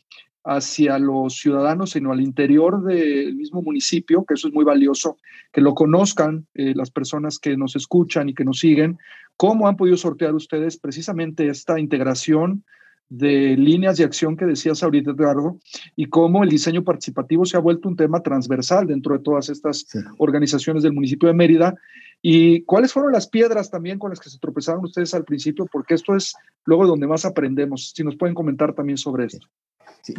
hacia 0.44 0.99
los 0.99 1.35
ciudadanos, 1.35 1.90
sino 1.90 2.12
al 2.12 2.20
interior 2.20 2.82
del 2.82 3.35
mismo 3.37 3.62
municipio, 3.62 4.25
que 4.25 4.35
eso 4.35 4.49
es 4.49 4.54
muy 4.54 4.64
valioso, 4.64 5.18
que 5.52 5.61
lo 5.61 5.75
conozcan 5.75 6.47
eh, 6.54 6.73
las 6.75 6.90
personas 6.90 7.38
que 7.38 7.56
nos 7.56 7.76
escuchan 7.76 8.28
y 8.28 8.35
que 8.35 8.44
nos 8.44 8.59
siguen, 8.59 8.99
cómo 9.37 9.68
han 9.68 9.76
podido 9.76 9.97
sortear 9.97 10.35
ustedes 10.35 10.78
precisamente 10.78 11.49
esta 11.49 11.78
integración 11.78 12.64
de 13.11 13.56
líneas 13.56 13.97
de 13.99 14.04
acción 14.04 14.37
que 14.37 14.47
decías 14.47 14.82
ahorita, 14.82 15.11
Edgardo, 15.11 15.59
y 15.97 16.06
cómo 16.06 16.44
el 16.44 16.49
diseño 16.49 16.85
participativo 16.85 17.44
se 17.44 17.56
ha 17.56 17.61
vuelto 17.61 17.88
un 17.88 17.97
tema 17.97 18.23
transversal 18.23 18.87
dentro 18.87 19.16
de 19.16 19.25
todas 19.25 19.49
estas 19.49 19.87
organizaciones 20.18 20.85
del 20.85 20.92
municipio 20.92 21.28
de 21.28 21.35
Mérida. 21.35 21.75
¿Y 22.23 22.65
cuáles 22.65 22.93
fueron 22.93 23.12
las 23.12 23.29
piedras 23.29 23.71
también 23.71 23.99
con 23.99 24.11
las 24.11 24.21
que 24.21 24.29
se 24.29 24.39
tropezaron 24.39 24.85
ustedes 24.85 25.15
al 25.15 25.25
principio? 25.25 25.67
Porque 25.71 25.95
esto 25.95 26.15
es 26.15 26.35
luego 26.65 26.87
donde 26.87 27.07
más 27.07 27.25
aprendemos. 27.25 27.93
Si 27.95 28.05
nos 28.05 28.17
pueden 28.17 28.35
comentar 28.35 28.75
también 28.75 28.99
sobre 28.99 29.27
esto. 29.27 29.47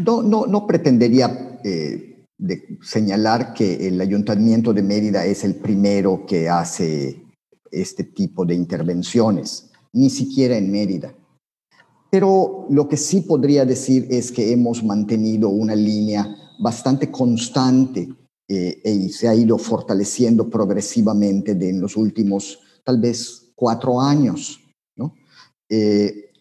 no, 0.03 0.24
no, 0.24 0.48
no 0.48 0.65
pretendería 0.65 1.60
eh, 1.63 2.25
señalar 2.81 3.53
que 3.53 3.88
el 3.88 4.01
ayuntamiento 4.01 4.74
de 4.74 4.81
Mérida 4.81 5.25
es 5.25 5.43
el 5.43 5.55
primero 5.55 6.25
que 6.25 6.50
hace 6.50 7.24
este 7.70 8.03
tipo 8.03 8.46
de 8.46 8.55
intervenciones, 8.55 9.72
ni 9.93 10.10
siquiera 10.10 10.58
en 10.58 10.72
Mérida. 10.72 11.13
Pero 12.10 12.65
lo 12.70 12.89
que 12.89 12.98
sí 12.98 13.22
podría 13.22 13.63
decir 13.63 14.08
es 14.10 14.31
que 14.31 14.51
hemos 14.51 14.84
mantenido 14.84 15.50
una 15.50 15.75
línea 15.75 16.36
bastante 16.60 17.10
constante 17.10 18.10
eh, 18.53 18.81
y 18.84 19.10
se 19.13 19.29
ha 19.29 19.34
ido 19.34 19.58
fortaleciendo 19.58 20.50
progresivamente 20.50 21.51
en 21.51 21.79
los 21.79 21.96
últimos 21.96 22.60
tal 22.84 23.00
vez 23.00 23.53
cuatro 23.55 24.01
años. 24.01 24.60
Eh, 25.70 26.34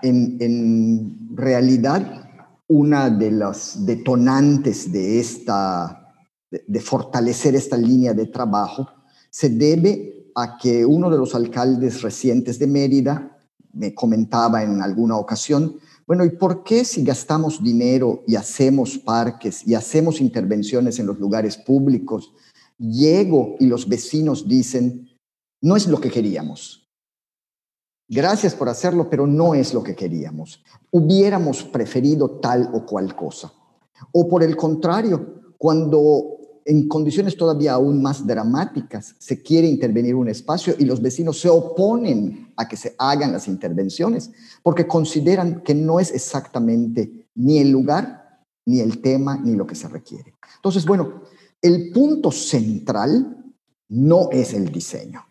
en, 0.00 1.28
realidad, 1.34 2.30
una 2.68 3.10
de 3.10 3.32
las 3.32 3.84
detonantes 3.84 4.92
de, 4.92 5.18
esta, 5.18 6.14
de 6.50 6.80
fortalecer 6.80 7.56
esta 7.56 7.76
línea 7.76 8.12
de 8.14 8.26
trabajo 8.26 8.88
se 9.28 9.48
debe 9.48 10.30
a 10.36 10.56
que 10.56 10.86
uno 10.86 11.10
de 11.10 11.18
los 11.18 11.34
alcaldes 11.34 12.02
recientes 12.02 12.60
de 12.60 12.68
Mérida, 12.68 13.36
me 13.72 13.92
comentaba 13.92 14.62
en 14.62 14.80
alguna 14.82 15.16
ocasión, 15.16 15.80
bueno, 16.06 16.24
¿y 16.24 16.30
por 16.30 16.64
qué 16.64 16.84
si 16.84 17.02
gastamos 17.02 17.62
dinero 17.62 18.22
y 18.26 18.36
hacemos 18.36 18.98
parques 18.98 19.66
y 19.66 19.74
hacemos 19.74 20.20
intervenciones 20.20 20.98
en 20.98 21.06
los 21.06 21.18
lugares 21.18 21.56
públicos, 21.56 22.32
llego 22.78 23.56
y 23.58 23.66
los 23.66 23.88
vecinos 23.88 24.46
dicen, 24.46 25.08
no 25.60 25.76
es 25.76 25.86
lo 25.86 26.00
que 26.00 26.10
queríamos? 26.10 26.84
Gracias 28.06 28.54
por 28.54 28.68
hacerlo, 28.68 29.08
pero 29.08 29.26
no 29.26 29.54
es 29.54 29.72
lo 29.72 29.82
que 29.82 29.94
queríamos. 29.94 30.62
Hubiéramos 30.90 31.64
preferido 31.64 32.38
tal 32.38 32.70
o 32.74 32.84
cual 32.84 33.16
cosa. 33.16 33.52
O 34.12 34.28
por 34.28 34.42
el 34.42 34.56
contrario, 34.56 35.54
cuando 35.56 36.33
en 36.64 36.88
condiciones 36.88 37.36
todavía 37.36 37.74
aún 37.74 38.02
más 38.02 38.26
dramáticas, 38.26 39.14
se 39.18 39.42
quiere 39.42 39.68
intervenir 39.68 40.14
un 40.14 40.28
espacio 40.28 40.74
y 40.78 40.84
los 40.84 41.02
vecinos 41.02 41.38
se 41.38 41.48
oponen 41.48 42.52
a 42.56 42.66
que 42.66 42.76
se 42.76 42.94
hagan 42.98 43.32
las 43.32 43.48
intervenciones 43.48 44.30
porque 44.62 44.86
consideran 44.86 45.62
que 45.62 45.74
no 45.74 46.00
es 46.00 46.10
exactamente 46.12 47.28
ni 47.34 47.58
el 47.58 47.70
lugar, 47.70 48.42
ni 48.66 48.80
el 48.80 49.02
tema, 49.02 49.36
ni 49.36 49.54
lo 49.54 49.66
que 49.66 49.74
se 49.74 49.88
requiere. 49.88 50.34
Entonces, 50.56 50.86
bueno, 50.86 51.22
el 51.60 51.90
punto 51.92 52.30
central 52.30 53.52
no 53.90 54.30
es 54.30 54.54
el 54.54 54.72
diseño. 54.72 55.26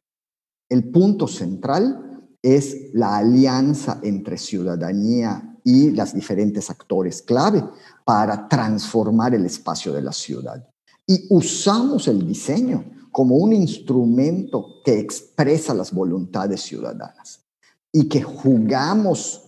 El 0.70 0.92
punto 0.92 1.28
central 1.28 2.30
es 2.42 2.94
la 2.94 3.18
alianza 3.18 4.00
entre 4.04 4.38
ciudadanía 4.38 5.58
y 5.64 5.92
las 5.92 6.14
diferentes 6.14 6.70
actores 6.70 7.22
clave 7.22 7.64
para 8.06 8.48
transformar 8.48 9.34
el 9.34 9.46
espacio 9.46 9.94
de 9.94 10.02
la 10.02 10.12
ciudad 10.12 10.68
y 11.08 11.28
usamos 11.30 12.08
el 12.08 12.26
diseño 12.28 12.86
como 13.12 13.36
un 13.36 13.54
instrumento 13.54 14.82
que 14.84 15.00
expresa 15.00 15.74
las 15.74 15.94
voluntades 15.94 16.62
ciudadanas 16.62 17.46
y 17.92 18.10
que 18.10 18.22
jugamos, 18.22 19.42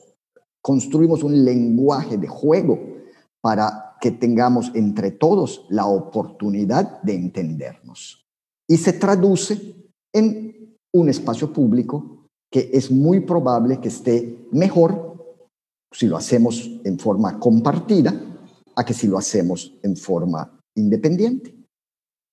construimos 0.61 1.23
un 1.23 1.43
lenguaje 1.43 2.17
de 2.17 2.27
juego 2.27 2.79
para 3.41 3.95
que 3.99 4.11
tengamos 4.11 4.71
entre 4.75 5.11
todos 5.11 5.65
la 5.69 5.87
oportunidad 5.87 7.01
de 7.01 7.15
entendernos. 7.15 8.27
Y 8.67 8.77
se 8.77 8.93
traduce 8.93 9.75
en 10.13 10.77
un 10.93 11.09
espacio 11.09 11.51
público 11.51 12.27
que 12.51 12.69
es 12.73 12.91
muy 12.91 13.21
probable 13.21 13.79
que 13.79 13.89
esté 13.89 14.47
mejor 14.51 15.39
si 15.91 16.07
lo 16.07 16.17
hacemos 16.17 16.69
en 16.83 16.99
forma 16.99 17.39
compartida 17.39 18.13
a 18.75 18.85
que 18.85 18.93
si 18.93 19.07
lo 19.07 19.17
hacemos 19.17 19.73
en 19.81 19.95
forma 19.95 20.54
independiente. 20.75 21.55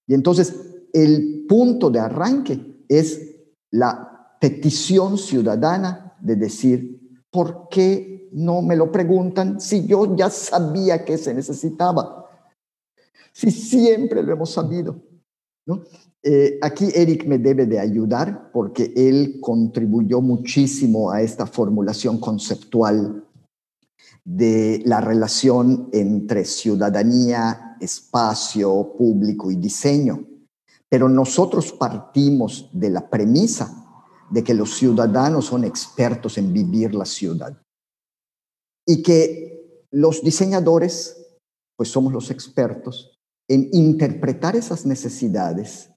Y 0.06 0.14
entonces 0.14 0.54
el 0.92 1.46
punto 1.48 1.90
de 1.90 2.00
arranque 2.00 2.84
es 2.88 3.36
la 3.70 4.36
petición 4.40 5.16
ciudadana 5.16 6.16
de 6.20 6.36
decir, 6.36 7.00
¿por 7.30 7.68
qué 7.68 8.28
no 8.32 8.62
me 8.62 8.76
lo 8.76 8.90
preguntan 8.92 9.60
si 9.60 9.86
yo 9.86 10.16
ya 10.16 10.30
sabía 10.30 11.04
que 11.04 11.16
se 11.16 11.34
necesitaba? 11.34 12.26
Si 13.32 13.50
siempre 13.50 14.22
lo 14.22 14.32
hemos 14.32 14.50
sabido. 14.50 15.00
¿no? 15.64 15.82
Eh, 16.22 16.58
aquí 16.62 16.88
Eric 16.94 17.26
me 17.26 17.38
debe 17.38 17.66
de 17.66 17.80
ayudar 17.80 18.50
porque 18.52 18.92
él 18.94 19.38
contribuyó 19.40 20.20
muchísimo 20.20 21.10
a 21.10 21.22
esta 21.22 21.46
formulación 21.46 22.18
conceptual 22.18 23.24
de 24.24 24.82
la 24.84 25.00
relación 25.00 25.88
entre 25.92 26.44
ciudadanía, 26.44 27.71
espacio 27.82 28.94
público 28.96 29.50
y 29.50 29.56
diseño. 29.56 30.26
Pero 30.88 31.08
nosotros 31.08 31.72
partimos 31.72 32.68
de 32.72 32.90
la 32.90 33.08
premisa 33.08 33.78
de 34.30 34.42
que 34.42 34.54
los 34.54 34.76
ciudadanos 34.76 35.46
son 35.46 35.64
expertos 35.64 36.38
en 36.38 36.52
vivir 36.52 36.94
la 36.94 37.04
ciudad 37.04 37.56
y 38.86 39.02
que 39.02 39.86
los 39.90 40.22
diseñadores, 40.22 41.16
pues 41.76 41.90
somos 41.90 42.12
los 42.12 42.30
expertos 42.30 43.18
en 43.48 43.68
interpretar 43.72 44.56
esas 44.56 44.86
necesidades 44.86 45.90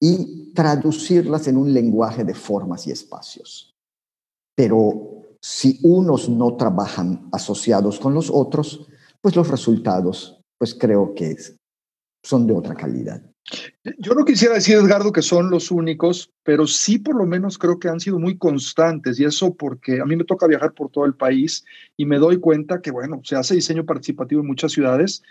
y 0.00 0.52
traducirlas 0.54 1.48
en 1.48 1.56
un 1.56 1.72
lenguaje 1.72 2.24
de 2.24 2.34
formas 2.34 2.86
y 2.86 2.92
espacios. 2.92 3.76
Pero 4.54 5.36
si 5.40 5.80
unos 5.82 6.28
no 6.28 6.56
trabajan 6.56 7.28
asociados 7.32 7.98
con 7.98 8.14
los 8.14 8.30
otros, 8.30 8.86
pues 9.20 9.36
los 9.36 9.48
resultados, 9.48 10.39
pues 10.60 10.74
creo 10.74 11.14
que 11.14 11.34
son 12.22 12.46
de 12.46 12.52
otra 12.52 12.74
calidad. 12.74 13.22
Yo 13.98 14.12
no 14.12 14.26
quisiera 14.26 14.54
decir, 14.54 14.76
Edgardo, 14.76 15.10
que 15.10 15.22
son 15.22 15.50
los 15.50 15.70
únicos, 15.70 16.30
pero 16.42 16.66
sí 16.66 16.98
por 16.98 17.16
lo 17.16 17.24
menos 17.24 17.56
creo 17.56 17.78
que 17.78 17.88
han 17.88 17.98
sido 17.98 18.18
muy 18.18 18.36
constantes 18.36 19.18
y 19.18 19.24
eso 19.24 19.54
porque 19.54 20.00
a 20.00 20.04
mí 20.04 20.16
me 20.16 20.24
toca 20.24 20.46
viajar 20.46 20.74
por 20.74 20.90
todo 20.90 21.06
el 21.06 21.14
país 21.14 21.64
y 21.96 22.04
me 22.04 22.18
doy 22.18 22.38
cuenta 22.38 22.82
que, 22.82 22.90
bueno, 22.90 23.22
se 23.24 23.36
hace 23.36 23.54
diseño 23.54 23.86
participativo 23.86 24.42
en 24.42 24.48
muchas 24.48 24.72
ciudades, 24.72 25.22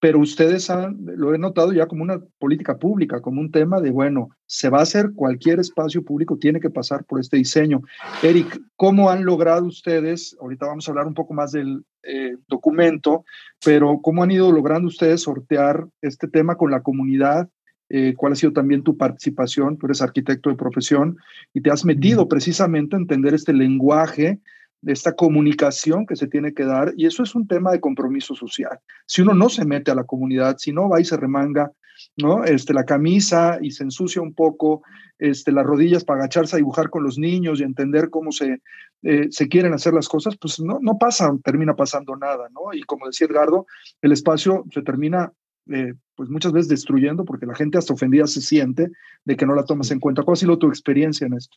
pero 0.00 0.18
ustedes 0.18 0.68
han, 0.70 0.98
lo 1.16 1.34
he 1.34 1.38
notado 1.38 1.72
ya 1.72 1.86
como 1.86 2.02
una 2.02 2.20
política 2.38 2.78
pública, 2.78 3.20
como 3.20 3.40
un 3.40 3.50
tema 3.50 3.80
de, 3.80 3.90
bueno, 3.90 4.28
se 4.46 4.68
va 4.68 4.80
a 4.80 4.82
hacer 4.82 5.12
cualquier 5.14 5.60
espacio 5.60 6.04
público, 6.04 6.36
tiene 6.38 6.60
que 6.60 6.70
pasar 6.70 7.04
por 7.04 7.20
este 7.20 7.38
diseño. 7.38 7.82
Eric, 8.22 8.60
¿cómo 8.76 9.10
han 9.10 9.24
logrado 9.24 9.66
ustedes, 9.66 10.36
ahorita 10.40 10.66
vamos 10.66 10.86
a 10.86 10.90
hablar 10.90 11.06
un 11.06 11.14
poco 11.14 11.32
más 11.32 11.52
del 11.52 11.84
eh, 12.02 12.36
documento, 12.48 13.24
pero 13.64 14.00
cómo 14.02 14.22
han 14.22 14.30
ido 14.30 14.52
logrando 14.52 14.88
ustedes 14.88 15.22
sortear 15.22 15.86
este 16.02 16.28
tema 16.28 16.56
con 16.56 16.70
la 16.70 16.82
comunidad? 16.82 17.48
Eh, 17.88 18.14
¿Cuál 18.16 18.32
ha 18.32 18.36
sido 18.36 18.52
también 18.52 18.82
tu 18.82 18.96
participación? 18.96 19.78
Tú 19.78 19.86
eres 19.86 20.02
arquitecto 20.02 20.50
de 20.50 20.56
profesión 20.56 21.16
y 21.52 21.60
te 21.60 21.70
has 21.70 21.84
metido 21.84 22.28
precisamente 22.28 22.96
a 22.96 22.98
entender 22.98 23.34
este 23.34 23.52
lenguaje 23.52 24.40
de 24.84 24.92
esta 24.92 25.14
comunicación 25.14 26.04
que 26.06 26.14
se 26.14 26.26
tiene 26.26 26.52
que 26.52 26.64
dar, 26.64 26.92
y 26.96 27.06
eso 27.06 27.22
es 27.22 27.34
un 27.34 27.48
tema 27.48 27.72
de 27.72 27.80
compromiso 27.80 28.34
social. 28.34 28.78
Si 29.06 29.22
uno 29.22 29.32
no 29.32 29.48
se 29.48 29.64
mete 29.64 29.90
a 29.90 29.94
la 29.94 30.04
comunidad, 30.04 30.56
si 30.58 30.72
no 30.72 30.90
va 30.90 31.00
y 31.00 31.04
se 31.06 31.16
remanga, 31.16 31.72
¿no? 32.18 32.44
Este, 32.44 32.74
la 32.74 32.84
camisa 32.84 33.58
y 33.62 33.70
se 33.70 33.84
ensucia 33.84 34.20
un 34.20 34.34
poco, 34.34 34.82
este, 35.18 35.52
las 35.52 35.64
rodillas 35.64 36.04
para 36.04 36.20
agacharse 36.20 36.56
a 36.56 36.58
dibujar 36.58 36.90
con 36.90 37.02
los 37.02 37.18
niños 37.18 37.60
y 37.60 37.62
entender 37.62 38.10
cómo 38.10 38.30
se, 38.30 38.60
eh, 39.02 39.28
se 39.30 39.48
quieren 39.48 39.72
hacer 39.72 39.94
las 39.94 40.08
cosas, 40.08 40.36
pues 40.38 40.60
no, 40.60 40.78
no 40.82 40.98
pasa, 40.98 41.32
termina 41.42 41.74
pasando 41.74 42.14
nada, 42.16 42.48
¿no? 42.50 42.76
Y 42.76 42.82
como 42.82 43.06
decía 43.06 43.26
Edgardo, 43.26 43.66
el 44.02 44.12
espacio 44.12 44.64
se 44.70 44.82
termina 44.82 45.32
eh, 45.70 45.94
pues 46.14 46.28
muchas 46.28 46.52
veces 46.52 46.68
destruyendo 46.68 47.24
porque 47.24 47.46
la 47.46 47.54
gente 47.54 47.78
hasta 47.78 47.94
ofendida 47.94 48.26
se 48.26 48.42
siente 48.42 48.90
de 49.24 49.36
que 49.36 49.46
no 49.46 49.54
la 49.54 49.64
tomas 49.64 49.90
en 49.90 49.98
cuenta. 49.98 50.22
¿Cuál 50.22 50.34
ha 50.34 50.36
sido 50.36 50.58
tu 50.58 50.68
experiencia 50.68 51.26
en 51.26 51.32
esto? 51.32 51.56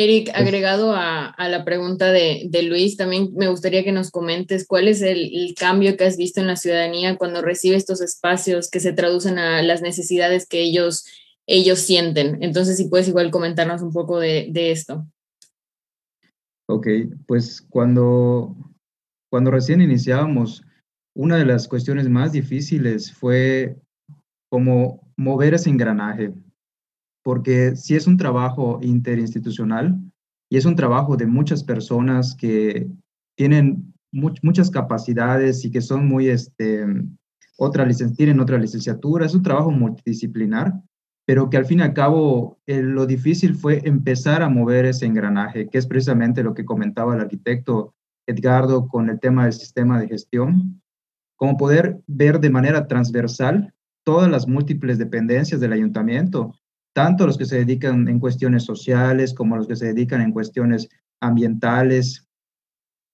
Eric, 0.00 0.30
agregado 0.32 0.94
a, 0.96 1.34
la 1.36 1.62
pregunta 1.62 2.10
de, 2.10 2.48
Luis, 2.62 2.96
también 2.96 3.34
me 3.34 3.48
gustaría 3.48 3.84
que 3.84 3.92
nos 3.92 4.10
comentes 4.10 4.66
cuál 4.66 4.88
es 4.88 5.02
el, 5.02 5.54
cambio 5.58 5.94
que 5.98 6.04
has 6.04 6.16
visto 6.16 6.40
en 6.40 6.46
la 6.46 6.56
ciudadanía 6.56 7.18
cuando 7.18 7.42
recibe 7.42 7.76
estos 7.76 8.00
espacios 8.00 8.70
que 8.70 8.80
se 8.80 8.94
traducen 8.94 9.38
a 9.38 9.60
las 9.60 9.82
necesidades 9.82 10.46
que 10.46 10.62
ellos, 10.62 11.04
ellos 11.46 11.80
sienten. 11.80 12.42
Entonces, 12.42 12.78
si 12.78 12.88
puedes 12.88 13.08
igual 13.08 13.30
comentarnos 13.30 13.82
un 13.82 13.92
poco 13.92 14.18
de, 14.18 14.50
esto. 14.70 15.06
Ok, 16.66 16.86
pues 17.26 17.60
cuando, 17.60 18.56
cuando 19.30 19.50
recién 19.50 19.82
iniciábamos, 19.82 20.64
una 21.14 21.36
de 21.36 21.44
las 21.44 21.68
cuestiones 21.68 22.08
más 22.08 22.32
difíciles 22.32 23.12
fue 23.12 23.76
como 24.48 25.12
mover 25.18 25.52
ese 25.52 25.68
engranaje, 25.68 26.32
porque 27.30 27.76
si 27.76 27.94
es 27.94 28.08
un 28.08 28.16
trabajo 28.16 28.80
interinstitucional 28.82 29.96
y 30.50 30.56
es 30.56 30.64
un 30.64 30.74
trabajo 30.74 31.16
de 31.16 31.26
muchas 31.26 31.62
personas 31.62 32.34
que 32.34 32.88
tienen 33.36 33.94
muchas 34.10 34.68
capacidades 34.68 35.64
y 35.64 35.70
que 35.70 35.80
son 35.80 36.08
muy, 36.08 36.28
este, 36.28 36.84
otra 37.56 37.86
tienen 38.16 38.40
otra 38.40 38.58
licenciatura, 38.58 39.26
es 39.26 39.34
un 39.36 39.44
trabajo 39.44 39.70
multidisciplinar, 39.70 40.74
pero 41.24 41.48
que 41.48 41.56
al 41.56 41.66
fin 41.66 41.78
y 41.78 41.82
al 41.82 41.94
cabo 41.94 42.58
lo 42.66 43.06
difícil 43.06 43.54
fue 43.54 43.80
empezar 43.84 44.42
a 44.42 44.48
mover 44.48 44.86
ese 44.86 45.06
engranaje, 45.06 45.68
que 45.68 45.78
es 45.78 45.86
precisamente 45.86 46.42
lo 46.42 46.52
que 46.52 46.64
comentaba 46.64 47.14
el 47.14 47.20
arquitecto 47.20 47.94
Edgardo 48.26 48.88
con 48.88 49.08
el 49.08 49.20
tema 49.20 49.44
del 49.44 49.52
sistema 49.52 50.00
de 50.00 50.08
gestión, 50.08 50.82
como 51.36 51.56
poder 51.56 52.00
ver 52.08 52.40
de 52.40 52.50
manera 52.50 52.88
transversal 52.88 53.72
todas 54.04 54.28
las 54.28 54.48
múltiples 54.48 54.98
dependencias 54.98 55.60
del 55.60 55.74
ayuntamiento, 55.74 56.56
tanto 57.02 57.26
los 57.26 57.38
que 57.38 57.46
se 57.46 57.56
dedican 57.56 58.08
en 58.08 58.18
cuestiones 58.18 58.64
sociales 58.64 59.32
como 59.32 59.56
los 59.56 59.66
que 59.66 59.74
se 59.74 59.86
dedican 59.86 60.20
en 60.20 60.32
cuestiones 60.32 60.90
ambientales 61.18 62.28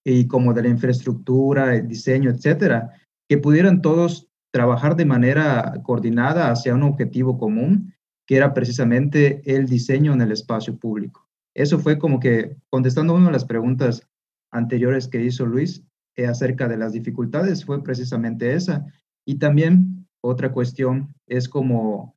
y 0.05 0.27
como 0.27 0.53
de 0.53 0.63
la 0.63 0.71
infraestructura, 0.71 1.77
el 1.77 1.87
diseño, 1.87 2.31
etcétera, 2.31 2.91
que 3.29 3.39
pudieran 3.39 3.83
todos 3.83 4.29
trabajar 4.53 4.97
de 4.97 5.05
manera 5.05 5.73
coordinada 5.85 6.51
hacia 6.51 6.75
un 6.75 6.83
objetivo 6.83 7.39
común 7.39 7.95
que 8.27 8.37
era 8.37 8.53
precisamente 8.55 9.41
el 9.45 9.67
diseño 9.67 10.13
en 10.15 10.21
el 10.21 10.33
espacio 10.33 10.77
público. 10.77 11.29
Eso 11.55 11.79
fue 11.79 11.97
como 11.97 12.19
que 12.19 12.57
contestando 12.69 13.15
una 13.15 13.27
de 13.27 13.33
las 13.35 13.45
preguntas 13.45 14.03
anteriores 14.51 15.07
que 15.07 15.23
hizo 15.23 15.47
Luis 15.47 15.85
eh, 16.17 16.27
acerca 16.27 16.67
de 16.67 16.77
las 16.77 16.93
dificultades, 16.93 17.65
fue 17.65 17.85
precisamente 17.85 18.53
esa. 18.53 18.85
Y 19.25 19.37
también 19.37 20.09
otra 20.21 20.51
cuestión 20.51 21.15
es 21.29 21.49
como 21.49 22.16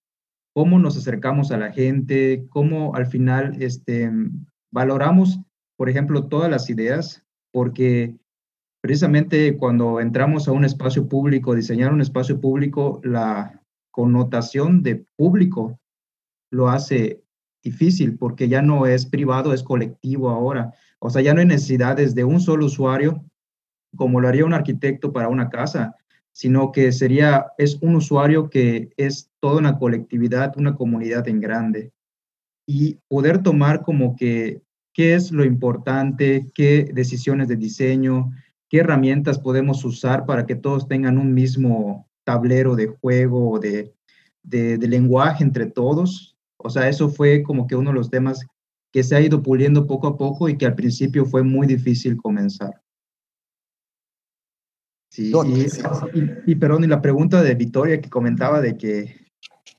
cómo 0.54 0.80
nos 0.80 0.98
acercamos 0.98 1.52
a 1.52 1.58
la 1.58 1.72
gente, 1.72 2.46
cómo 2.50 2.96
al 2.96 3.08
final 3.08 3.62
este, 3.62 4.12
valoramos, 4.72 5.40
por 5.78 5.90
ejemplo, 5.90 6.28
todas 6.28 6.50
las 6.50 6.70
ideas, 6.70 7.24
porque 7.52 8.18
precisamente 8.82 9.58
cuando 9.58 10.00
entramos 10.00 10.48
a 10.48 10.52
un 10.52 10.66
espacio 10.66 11.08
público, 11.08 11.56
diseñar 11.56 11.94
un 11.94 12.02
espacio 12.02 12.40
público, 12.40 13.02
la 13.04 13.62
connotación 13.92 14.84
de 14.84 15.06
público 15.18 15.80
lo 16.52 16.70
hace 16.70 17.24
difícil 17.64 18.18
porque 18.18 18.48
ya 18.48 18.62
no 18.62 18.86
es 18.86 19.06
privado, 19.06 19.54
es 19.54 19.64
colectivo 19.64 20.30
ahora. 20.30 20.74
O 21.00 21.10
sea, 21.10 21.22
ya 21.22 21.34
no 21.34 21.42
hay 21.42 21.46
necesidades 21.46 22.16
de 22.16 22.24
un 22.24 22.40
solo 22.40 22.66
usuario 22.66 23.24
como 23.96 24.22
lo 24.22 24.28
haría 24.28 24.46
un 24.46 24.54
arquitecto 24.54 25.12
para 25.12 25.30
una 25.30 25.50
casa, 25.50 25.96
sino 26.32 26.72
que 26.72 26.92
sería, 26.92 27.48
es 27.58 27.78
un 27.82 27.96
usuario 27.96 28.50
que 28.50 28.90
es 28.98 29.30
toda 29.40 29.58
una 29.58 29.78
colectividad, 29.78 30.54
una 30.58 30.76
comunidad 30.76 31.28
en 31.28 31.42
grande. 31.42 31.92
Y 32.68 33.00
poder 33.08 33.44
tomar 33.44 33.82
como 33.82 34.16
que 34.16 34.62
qué 34.94 35.16
es 35.16 35.32
lo 35.32 35.44
importante, 35.44 36.50
qué 36.54 36.90
decisiones 36.94 37.48
de 37.48 37.56
diseño, 37.56 38.32
qué 38.70 38.80
herramientas 38.80 39.40
podemos 39.40 39.84
usar 39.84 40.26
para 40.26 40.46
que 40.46 40.56
todos 40.56 40.88
tengan 40.88 41.18
un 41.18 41.34
mismo 41.34 42.08
tablero 42.24 42.76
de 42.76 42.88
juego, 42.88 43.60
de, 43.60 43.94
de, 44.44 44.78
de 44.78 44.88
lenguaje 44.88 45.44
entre 45.44 45.66
todos, 45.66 46.38
o 46.62 46.70
sea, 46.70 46.90
eso 46.90 47.10
fue 47.10 47.42
como 47.42 47.68
que 47.68 47.76
uno 47.76 47.92
de 47.92 47.96
los 47.96 48.10
temas 48.10 48.46
que 48.92 49.04
se 49.04 49.16
ha 49.16 49.22
ido 49.22 49.42
puliendo 49.42 49.88
poco 49.88 50.08
a 50.08 50.18
poco 50.18 50.50
y 50.50 50.58
que 50.58 50.66
al 50.66 50.76
principio 50.76 51.26
fue 51.26 51.44
muy 51.44 51.66
difícil 51.68 52.18
comenzar. 52.18 52.82
Sí, 55.12 55.32
y, 55.34 56.52
y, 56.52 56.56
perdón, 56.56 56.84
y 56.84 56.88
la 56.88 57.02
pregunta 57.02 57.42
de 57.42 57.56
Victoria 57.56 58.00
que 58.00 58.10
comentaba 58.10 58.62
de 58.62 58.78
que 58.78 59.28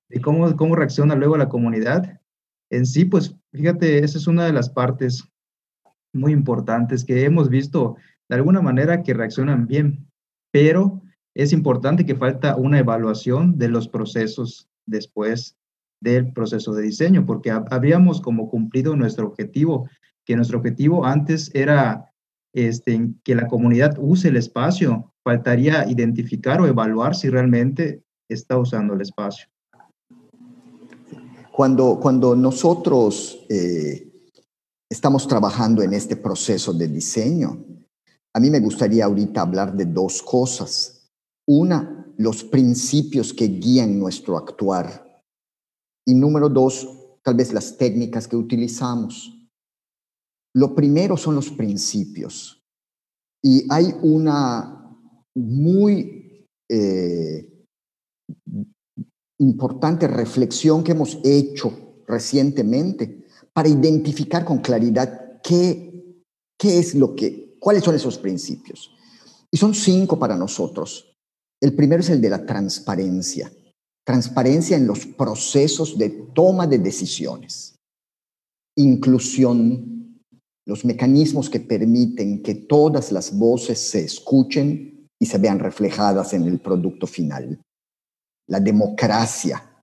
de 0.09 0.21
cómo, 0.21 0.55
cómo 0.57 0.77
reacciona 0.77 1.15
luego 1.15 1.37
la 1.37 1.49
comunidad. 1.49 2.21
En 2.69 2.85
sí, 2.85 3.05
pues 3.05 3.37
fíjate, 3.53 4.05
esa 4.05 4.19
es 4.19 4.27
una 4.27 4.45
de 4.45 4.53
las 4.53 4.69
partes 4.71 5.25
muy 6.13 6.33
importantes 6.33 7.05
que 7.05 7.25
hemos 7.25 7.49
visto 7.49 7.97
de 8.29 8.37
alguna 8.37 8.61
manera 8.61 9.03
que 9.03 9.15
reaccionan 9.15 9.67
bien, 9.67 10.09
pero 10.53 11.01
es 11.35 11.53
importante 11.53 12.05
que 12.05 12.17
falta 12.17 12.57
una 12.57 12.79
evaluación 12.79 13.57
de 13.57 13.69
los 13.69 13.89
procesos 13.89 14.69
después 14.87 15.57
del 16.01 16.33
proceso 16.33 16.73
de 16.75 16.83
diseño, 16.83 17.27
porque 17.27 17.51
habríamos 17.51 18.21
como 18.21 18.49
cumplido 18.49 18.97
nuestro 18.97 19.29
objetivo, 19.29 19.89
que 20.25 20.37
nuestro 20.37 20.59
objetivo 20.59 21.05
antes 21.07 21.51
era 21.55 22.10
este, 22.53 23.11
que 23.25 23.35
la 23.35 23.47
comunidad 23.47 23.97
use 23.99 24.29
el 24.29 24.37
espacio, 24.37 25.13
faltaría 25.25 25.89
identificar 25.89 26.61
o 26.61 26.67
evaluar 26.67 27.15
si 27.15 27.29
realmente 27.29 28.03
está 28.29 28.59
usando 28.59 28.95
el 28.95 29.03
espacio. 29.03 29.49
Cuando, 31.53 31.99
cuando 32.01 32.35
nosotros 32.35 33.45
eh, 33.49 34.11
estamos 34.89 35.29
trabajando 35.29 35.83
en 35.83 35.93
este 35.93 36.17
proceso 36.17 36.73
de 36.73 36.89
diseño, 36.89 37.65
a 38.33 38.41
mí 38.41 38.51
me 38.51 38.61
gustaría 38.61 39.05
ahorita 39.05 39.41
hablar 39.41 39.75
de 39.75 39.85
dos 39.85 40.23
cosas. 40.23 41.11
Una, 41.47 42.07
los 42.17 42.45
principios 42.45 43.33
que 43.33 43.47
guían 43.49 43.99
nuestro 43.99 44.37
actuar 44.37 45.25
y 46.07 46.15
número 46.15 46.49
dos, 46.49 46.89
tal 47.23 47.35
vez 47.35 47.53
las 47.53 47.77
técnicas 47.77 48.29
que 48.29 48.37
utilizamos. 48.37 49.40
Lo 50.55 50.75
primero 50.75 51.17
son 51.17 51.35
los 51.35 51.51
principios. 51.51 52.63
Y 53.43 53.67
hay 53.71 53.95
una 54.03 54.97
muy 55.35 56.47
eh, 56.69 57.67
importante 59.39 60.07
reflexión 60.07 60.85
que 60.85 60.93
hemos 60.93 61.19
hecho 61.25 62.03
recientemente 62.07 63.27
para 63.53 63.69
identificar 63.69 64.45
con 64.45 64.59
claridad 64.59 65.41
qué, 65.43 66.23
qué 66.59 66.79
es 66.79 66.95
lo 66.95 67.15
que, 67.15 67.57
cuáles 67.59 67.85
son 67.85 67.95
esos 67.95 68.19
principios. 68.19 68.91
Y 69.51 69.57
son 69.57 69.75
cinco 69.75 70.19
para 70.19 70.37
nosotros. 70.37 71.17
El 71.61 71.75
primero 71.75 72.01
es 72.01 72.11
el 72.11 72.21
de 72.21 72.31
la 72.31 72.45
transparencia 72.45 73.51
transparencia 74.11 74.77
en 74.77 74.89
los 74.89 75.07
procesos 75.07 75.97
de 75.97 76.11
toma 76.35 76.67
de 76.67 76.79
decisiones, 76.79 77.77
inclusión, 78.77 80.00
los 80.67 80.85
mecanismos 80.85 81.49
que 81.51 81.61
permiten 81.61 82.43
que 82.43 82.55
todas 82.55 83.13
las 83.13 83.37
voces 83.37 83.79
se 83.79 84.05
escuchen 84.05 85.09
y 85.19 85.27
se 85.27 85.39
vean 85.39 85.59
reflejadas 85.59 86.33
en 86.33 86.45
el 86.45 86.61
producto 86.61 87.07
final. 87.07 87.61
La 88.49 88.61
democracia, 88.61 89.83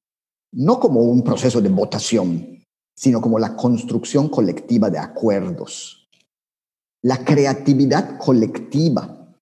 no 0.54 0.80
como 0.80 1.02
un 1.02 1.24
proceso 1.24 1.62
de 1.62 1.70
votación, 1.70 2.64
sino 2.96 3.22
como 3.22 3.38
la 3.38 3.56
construcción 3.56 4.28
colectiva 4.28 4.90
de 4.90 4.98
acuerdos. 4.98 6.08
La 7.04 7.24
creatividad 7.24 8.18
colectiva, 8.18 9.36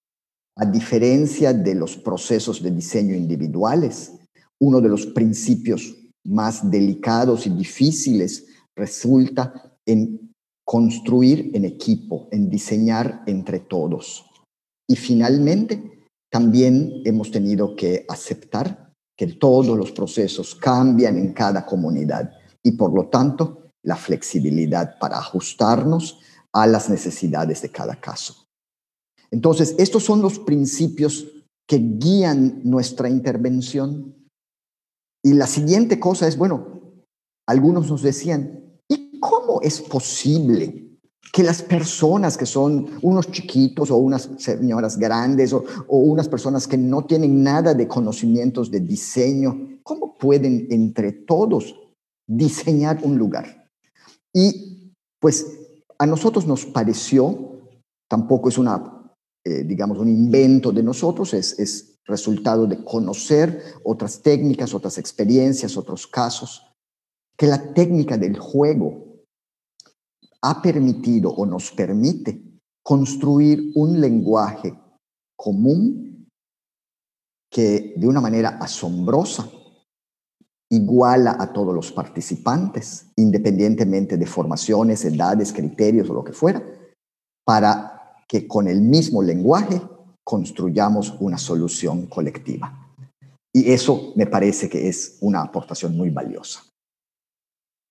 a 0.58 0.66
diferencia 0.66 1.54
de 1.54 1.76
los 1.76 1.96
procesos 1.96 2.62
de 2.62 2.72
diseño 2.72 3.16
individuales, 3.16 4.14
uno 4.60 4.82
de 4.82 4.90
los 4.90 5.06
principios 5.06 5.96
más 6.26 6.70
delicados 6.70 7.46
y 7.46 7.52
difíciles 7.52 8.46
resulta 8.76 9.78
en 9.86 10.35
construir 10.66 11.52
en 11.54 11.66
equipo, 11.66 12.28
en 12.32 12.50
diseñar 12.50 13.24
entre 13.28 13.60
todos. 13.60 14.26
Y 14.88 14.96
finalmente, 14.96 16.08
también 16.32 17.02
hemos 17.06 17.32
tenido 17.32 17.76
que 17.76 18.06
aceptar 18.10 18.92
que 19.18 19.28
todos 19.28 19.78
los 19.78 19.92
procesos 19.92 20.56
cambian 20.56 21.18
en 21.18 21.34
cada 21.34 21.66
comunidad 21.66 22.32
y 22.64 22.72
por 22.72 22.94
lo 22.94 23.08
tanto 23.08 23.72
la 23.84 23.96
flexibilidad 23.96 24.98
para 25.00 25.20
ajustarnos 25.20 26.20
a 26.52 26.68
las 26.68 26.90
necesidades 26.90 27.62
de 27.62 27.70
cada 27.70 28.00
caso. 28.02 28.48
Entonces, 29.32 29.76
estos 29.78 30.04
son 30.04 30.22
los 30.22 30.40
principios 30.40 31.28
que 31.68 31.78
guían 31.78 32.62
nuestra 32.64 33.10
intervención 33.10 34.16
y 35.24 35.34
la 35.34 35.48
siguiente 35.48 36.00
cosa 36.00 36.28
es, 36.28 36.38
bueno, 36.38 36.82
algunos 37.48 37.90
nos 37.90 38.04
decían, 38.04 38.75
¿y 38.75 38.75
cómo 38.75 38.75
es 39.66 39.82
posible 39.82 40.86
que 41.34 41.44
las 41.44 41.64
personas 41.64 42.38
que 42.38 42.46
son 42.46 42.88
unos 43.02 43.32
chiquitos 43.32 43.90
o 43.90 43.98
unas 43.98 44.30
señoras 44.38 44.98
grandes 44.98 45.54
o, 45.54 45.66
unas 45.88 46.30
personas 46.30 46.68
que 46.68 46.78
no 46.78 47.04
tienen 47.06 47.44
nada 47.44 47.74
de 47.74 47.88
conocimientos 47.88 48.70
de 48.70 48.80
diseño, 48.80 49.80
¿cómo 49.84 50.18
pueden 50.18 50.68
entre 50.70 51.12
todos 51.12 51.76
diseñar 52.28 53.00
un 53.02 53.18
lugar? 53.18 53.70
Y 54.32 54.94
pues 55.20 55.46
a 55.98 56.06
nosotros 56.06 56.46
nos 56.46 56.66
pareció, 56.68 57.60
tampoco 58.08 58.50
es 58.50 58.60
una, 58.60 59.12
eh, 59.44 59.64
digamos, 59.64 59.98
un 59.98 60.10
invento 60.10 60.72
de 60.72 60.84
nosotros, 60.84 61.34
es, 61.34 61.58
es 61.60 61.98
resultado 62.06 62.68
de 62.68 62.84
conocer 62.84 63.64
otras 63.84 64.22
técnicas, 64.22 64.76
otras 64.76 65.00
experiencias, 65.00 65.76
otros 65.76 66.06
casos, 66.06 66.72
que 67.36 67.48
la 67.48 67.74
técnica 67.74 68.16
del 68.18 68.38
juego 68.38 69.05
ha 70.46 70.62
permitido 70.62 71.32
o 71.32 71.46
nos 71.46 71.72
permite 71.72 72.40
construir 72.84 73.72
un 73.74 74.00
lenguaje 74.00 74.80
común 75.36 76.28
que 77.52 77.96
de 77.98 78.08
una 78.08 78.22
manera 78.22 78.60
asombrosa 78.62 79.50
iguala 80.70 81.36
a 81.40 81.52
todos 81.52 81.74
los 81.74 81.92
participantes, 81.92 83.08
independientemente 83.16 84.18
de 84.18 84.26
formaciones, 84.28 85.04
edades, 85.06 85.52
criterios 85.52 86.10
o 86.10 86.14
lo 86.14 86.24
que 86.24 86.34
fuera, 86.34 86.62
para 87.44 88.14
que 88.28 88.48
con 88.48 88.68
el 88.68 88.82
mismo 88.82 89.24
lenguaje 89.24 89.82
construyamos 90.24 91.16
una 91.20 91.40
solución 91.40 92.06
colectiva. 92.06 92.94
Y 93.52 93.72
eso 93.72 94.14
me 94.16 94.28
parece 94.28 94.70
que 94.70 94.88
es 94.90 95.18
una 95.22 95.42
aportación 95.42 95.98
muy 95.98 96.12
valiosa. 96.12 96.62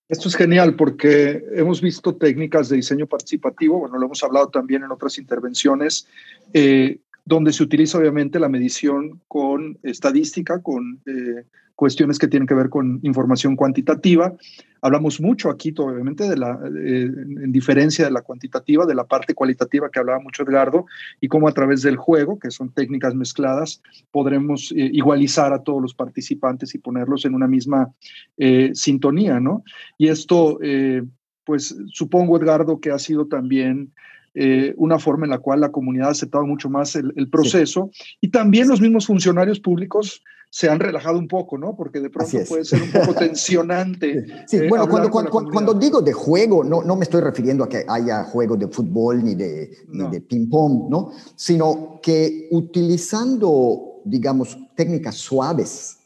Esto 0.07 0.27
es 0.27 0.35
genial 0.35 0.75
porque 0.75 1.43
hemos 1.53 1.81
visto 1.81 2.15
técnicas 2.15 2.69
de 2.69 2.75
diseño 2.75 3.07
participativo, 3.07 3.79
bueno, 3.79 3.97
lo 3.97 4.05
hemos 4.05 4.23
hablado 4.23 4.49
también 4.49 4.83
en 4.83 4.91
otras 4.91 5.17
intervenciones, 5.17 6.07
eh, 6.53 6.99
donde 7.25 7.51
se 7.51 7.63
utiliza 7.63 7.97
obviamente 7.97 8.39
la 8.39 8.49
medición 8.49 9.21
con 9.27 9.77
estadística, 9.83 10.61
con 10.61 11.01
eh, 11.05 11.43
cuestiones 11.75 12.17
que 12.17 12.27
tienen 12.27 12.47
que 12.47 12.53
ver 12.53 12.69
con 12.69 12.99
información 13.03 13.55
cuantitativa. 13.55 14.33
Hablamos 14.81 15.19
mucho 15.19 15.49
aquí, 15.49 15.73
obviamente, 15.77 16.29
de 16.29 16.37
la, 16.37 16.59
en 16.63 17.51
diferencia 17.51 18.05
de 18.05 18.11
la 18.11 18.21
cuantitativa, 18.21 18.85
de 18.85 18.95
la 18.95 19.05
parte 19.05 19.33
cualitativa 19.33 19.89
que 19.89 19.99
hablaba 19.99 20.19
mucho 20.19 20.43
Edgardo, 20.43 20.85
y 21.19 21.27
cómo 21.27 21.47
a 21.47 21.53
través 21.53 21.81
del 21.81 21.97
juego, 21.97 22.39
que 22.39 22.51
son 22.51 22.71
técnicas 22.71 23.13
mezcladas, 23.15 23.81
podremos 24.11 24.71
eh, 24.71 24.89
igualizar 24.93 25.53
a 25.53 25.63
todos 25.63 25.81
los 25.81 25.93
participantes 25.93 26.75
y 26.75 26.79
ponerlos 26.79 27.25
en 27.25 27.35
una 27.35 27.47
misma 27.47 27.93
eh, 28.37 28.71
sintonía, 28.73 29.39
¿no? 29.39 29.63
Y 29.97 30.07
esto, 30.07 30.59
eh, 30.61 31.03
pues 31.43 31.75
supongo, 31.91 32.37
Edgardo, 32.37 32.79
que 32.79 32.91
ha 32.91 32.99
sido 32.99 33.27
también 33.27 33.91
una 34.77 34.99
forma 34.99 35.25
en 35.25 35.31
la 35.31 35.39
cual 35.39 35.61
la 35.61 35.71
comunidad 35.71 36.09
ha 36.09 36.11
aceptado 36.11 36.45
mucho 36.45 36.69
más 36.69 36.95
el, 36.95 37.29
proceso 37.29 37.89
y 38.19 38.29
también 38.31 38.67
los 38.67 38.81
mismos 38.81 39.07
funcionarios 39.07 39.59
públicos 39.59 40.21
se 40.55 40.69
han 40.69 40.79
relajado 40.79 41.19
un 41.19 41.27
poco, 41.27 41.57
¿no? 41.57 41.75
Porque 41.75 41.99
de 41.99 42.09
pronto 42.09 42.37
puede 42.47 42.63
ser 42.63 42.81
un 42.81 42.89
poco 42.89 43.13
tensionante. 43.19 44.25
Sí, 44.47 44.55
eh, 44.55 44.69
bueno, 44.69 44.87
cuando, 44.87 45.09
cuando, 45.09 45.73
digo 45.73 46.01
de 46.01 46.13
juego, 46.13 46.63
no, 46.63 46.81
no 46.81 46.95
me 46.95 47.03
estoy 47.03 47.19
refiriendo 47.19 47.65
a 47.65 47.67
que 47.67 47.83
haya 47.85 48.23
juego 48.23 48.55
de 48.55 48.69
fútbol 48.69 49.21
ni 49.21 49.35
de, 49.35 49.69
de 49.87 50.21
ping-pong, 50.21 50.89
¿no? 50.89 51.11
Sino 51.35 51.99
que 52.01 52.47
utilizando, 52.51 54.01
digamos, 54.05 54.57
técnicas 54.77 55.15
suaves 55.15 55.97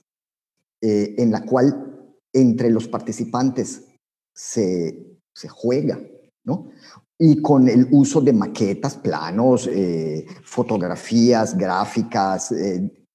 eh, 0.82 1.14
en 1.20 1.30
la 1.30 1.46
cual 1.46 2.10
entre 2.34 2.72
los 2.72 2.88
participantes 2.88 3.86
se, 4.34 5.20
se 5.32 5.48
juega, 5.48 6.00
¿no? 6.44 6.72
Y 7.20 7.42
con 7.42 7.68
el 7.68 7.88
uso 7.92 8.22
de 8.22 8.32
maquetas, 8.32 8.96
planos, 8.96 9.68
eh, 9.68 10.26
fotografías, 10.44 11.56
gráficas. 11.58 12.54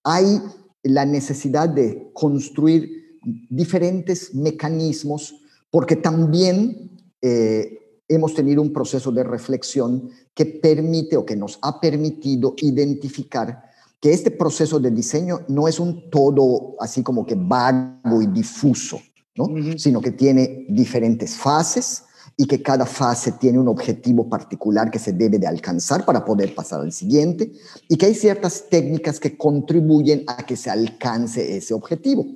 hay 0.04 0.40
la 0.82 1.06
necesidad 1.06 1.70
de 1.70 2.10
construir 2.12 3.18
diferentes 3.48 4.34
mecanismos, 4.34 5.34
porque 5.70 5.96
también 5.96 6.90
eh, 7.22 8.02
hemos 8.06 8.34
tenido 8.34 8.60
un 8.60 8.72
proceso 8.72 9.10
de 9.10 9.24
reflexión 9.24 10.10
que 10.34 10.44
permite 10.44 11.16
o 11.16 11.24
que 11.24 11.36
nos 11.36 11.58
ha 11.62 11.80
permitido 11.80 12.54
identificar 12.58 13.64
que 14.00 14.12
este 14.12 14.30
proceso 14.30 14.78
de 14.78 14.90
diseño 14.90 15.40
no 15.48 15.66
es 15.66 15.80
un 15.80 16.10
todo 16.10 16.74
así 16.78 17.02
como 17.02 17.24
que 17.24 17.34
vago 17.34 18.20
y 18.20 18.26
difuso, 18.26 19.00
¿no? 19.36 19.48
sino 19.78 20.02
que 20.02 20.10
tiene 20.10 20.66
diferentes 20.68 21.34
fases, 21.34 22.02
y 22.36 22.46
que 22.46 22.62
cada 22.62 22.86
fase 22.86 23.32
tiene 23.32 23.58
un 23.58 23.68
objetivo 23.68 24.28
particular 24.28 24.90
que 24.90 24.98
se 24.98 25.12
debe 25.12 25.38
de 25.38 25.46
alcanzar 25.46 26.04
para 26.04 26.24
poder 26.24 26.54
pasar 26.54 26.80
al 26.80 26.92
siguiente 26.92 27.52
y 27.88 27.96
que 27.96 28.06
hay 28.06 28.14
ciertas 28.14 28.68
técnicas 28.68 29.20
que 29.20 29.36
contribuyen 29.36 30.24
a 30.26 30.44
que 30.44 30.56
se 30.56 30.70
alcance 30.70 31.56
ese 31.56 31.74
objetivo. 31.74 32.26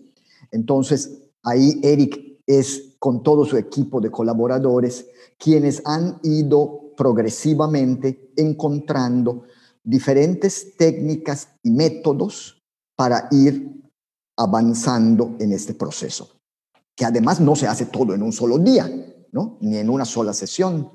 Entonces, 0.53 1.11
ahí 1.43 1.81
Eric 1.83 2.41
es 2.47 2.95
con 2.99 3.23
todo 3.23 3.45
su 3.45 3.57
equipo 3.57 4.01
de 4.01 4.11
colaboradores 4.11 5.07
quienes 5.39 5.83
han 5.85 6.19
ido 6.23 6.93
progresivamente 6.97 8.33
encontrando 8.37 9.45
diferentes 9.85 10.77
técnicas 10.77 11.49
y 11.63 11.71
métodos 11.71 12.63
para 12.97 13.29
ir 13.31 13.79
avanzando 14.37 15.37
en 15.39 15.53
este 15.53 15.75
proceso, 15.75 16.41
que 16.97 17.05
además 17.05 17.41
no 17.41 17.57
se 17.57 17.67
hace 17.67 17.87
todo 17.87 18.15
en 18.15 18.23
un 18.23 18.33
solo 18.33 18.59
día, 18.59 18.89
ni 19.61 19.77
en 19.77 19.91
una 19.91 20.05
sola 20.05 20.33
sesión, 20.33 20.91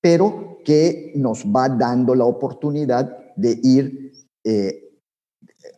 pero 0.00 0.58
que 0.64 1.12
nos 1.16 1.44
va 1.44 1.68
dando 1.68 2.14
la 2.14 2.24
oportunidad 2.24 3.34
de 3.36 3.58
ir 3.62 4.12
eh, 4.44 4.98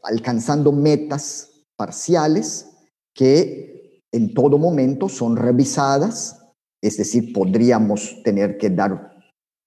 alcanzando 0.03 0.73
metas 0.73 1.51
parciales 1.77 2.71
que 3.15 4.03
en 4.13 4.33
todo 4.33 4.59
momento 4.59 5.09
son 5.09 5.37
revisadas, 5.37 6.41
es 6.83 6.97
decir, 6.97 7.33
podríamos 7.33 8.23
tener 8.23 8.57
que 8.59 8.71
dar 8.71 9.15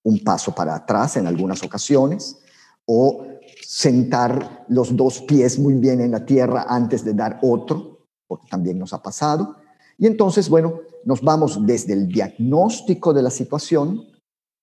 un 0.03 0.23
paso 0.23 0.55
para 0.55 0.75
atrás 0.75 1.17
en 1.17 1.27
algunas 1.27 1.63
ocasiones 1.63 2.37
o 2.85 3.25
sentar 3.61 4.65
los 4.69 4.95
dos 4.95 5.21
pies 5.21 5.59
muy 5.59 5.73
bien 5.73 5.99
en 5.99 6.11
la 6.11 6.25
tierra 6.25 6.65
antes 6.69 7.03
de 7.03 7.13
dar 7.13 7.39
otro, 7.41 8.05
porque 8.27 8.47
también 8.49 8.79
nos 8.79 8.93
ha 8.93 9.01
pasado. 9.01 9.57
Y 9.97 10.05
entonces, 10.05 10.49
bueno, 10.49 10.81
nos 11.05 11.21
vamos 11.21 11.65
desde 11.65 11.93
el 11.93 12.07
diagnóstico 12.07 13.13
de 13.13 13.23
la 13.23 13.29
situación 13.29 14.05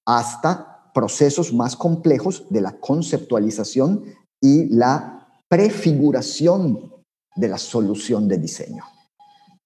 hasta 0.06 0.90
procesos 0.94 1.52
más 1.52 1.76
complejos 1.76 2.44
de 2.50 2.60
la 2.60 2.78
conceptualización 2.78 4.04
y 4.40 4.66
la 4.66 5.42
prefiguración 5.48 6.92
de 7.34 7.48
la 7.48 7.58
solución 7.58 8.28
de 8.28 8.38
diseño. 8.38 8.84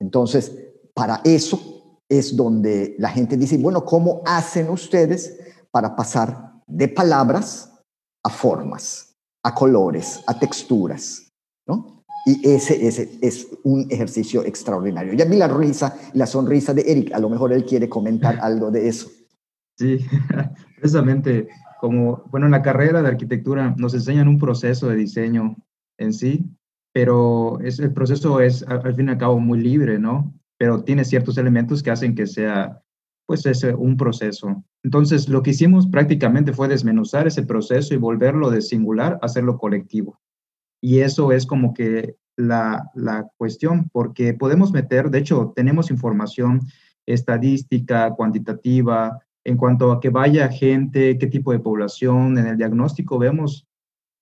Entonces, 0.01 0.53
para 0.95 1.21
eso 1.25 1.97
es 2.09 2.35
donde 2.35 2.97
la 2.99 3.11
gente 3.11 3.37
dice, 3.37 3.59
bueno, 3.59 3.85
¿cómo 3.85 4.23
hacen 4.25 4.71
ustedes 4.71 5.39
para 5.71 5.95
pasar 5.95 6.63
de 6.67 6.89
palabras 6.89 7.71
a 8.25 8.31
formas, 8.31 9.15
a 9.45 9.55
colores, 9.55 10.23
a 10.27 10.39
texturas? 10.39 11.31
¿no? 11.67 11.98
Y 12.29 12.47
ese, 12.47 12.87
ese, 12.87 13.19
es 13.23 13.49
un 13.65 13.87
ejercicio 13.89 14.45
extraordinario. 14.45 15.15
Ya 15.15 15.25
vi 15.25 15.37
la 15.37 15.49
risa, 15.49 15.97
la 16.13 16.27
sonrisa 16.27 16.75
de 16.75 16.83
Eric. 16.83 17.15
A 17.15 17.21
lo 17.21 17.31
mejor 17.31 17.55
él 17.55 17.65
quiere 17.65 17.89
comentar 17.89 18.39
algo 18.43 18.71
de 18.71 18.87
eso. 18.87 19.09
Sí, 19.79 20.05
precisamente 20.77 21.49
como, 21.81 22.25
bueno, 22.31 22.45
en 22.45 22.53
la 22.53 22.61
carrera 22.61 23.01
de 23.01 23.09
arquitectura 23.09 23.75
nos 23.79 23.95
enseñan 23.95 24.29
un 24.29 24.39
proceso 24.39 24.89
de 24.89 24.97
diseño 24.97 25.57
en 25.97 26.13
sí, 26.13 26.45
pero 26.93 27.61
es, 27.61 27.79
el 27.79 27.95
proceso 27.95 28.41
es 28.41 28.63
al, 28.65 28.95
fin 28.95 29.09
y 29.09 29.13
al 29.13 29.19
cabo 29.19 29.41
muy 29.41 29.61
libre, 29.61 29.99
¿no? 29.99 30.35
Pero 30.59 30.85
tiene 30.85 31.07
ciertos 31.07 31.39
elementos 31.39 31.83
que 31.83 31.93
hacen 31.93 32.15
que 32.15 32.27
sea, 32.27 32.83
pues, 33.27 33.47
ese, 33.47 33.73
un 33.73 33.97
proceso. 33.97 34.65
Entonces, 34.85 35.31
lo 35.31 35.43
que 35.43 35.53
hicimos 35.53 35.87
prácticamente 35.87 36.53
fue 36.53 36.69
desmenuzar 36.69 37.27
ese 37.27 37.43
proceso 37.43 37.95
y 37.95 37.97
volverlo 37.97 38.51
de 38.51 38.61
singular 38.61 39.15
a 39.23 39.27
hacerlo 39.27 39.57
colectivo. 39.57 40.21
Y 40.81 41.01
eso 41.01 41.33
es 41.33 41.47
como 41.47 41.75
que 41.75 42.17
la, 42.37 42.91
la 42.95 43.29
cuestión, 43.37 43.89
porque 43.91 44.35
podemos 44.35 44.73
meter, 44.73 45.11
de 45.11 45.19
hecho, 45.19 45.53
tenemos 45.57 45.91
información 45.91 46.61
estadística, 47.07 48.11
cuantitativa, 48.15 49.19
en 49.45 49.57
cuanto 49.57 49.93
a 49.93 50.01
que 50.01 50.11
vaya 50.11 50.49
gente, 50.49 51.19
qué 51.19 51.27
tipo 51.27 51.53
de 51.53 51.59
población, 51.59 52.39
en 52.39 52.47
el 52.47 52.57
diagnóstico 52.57 53.19
vemos 53.19 53.67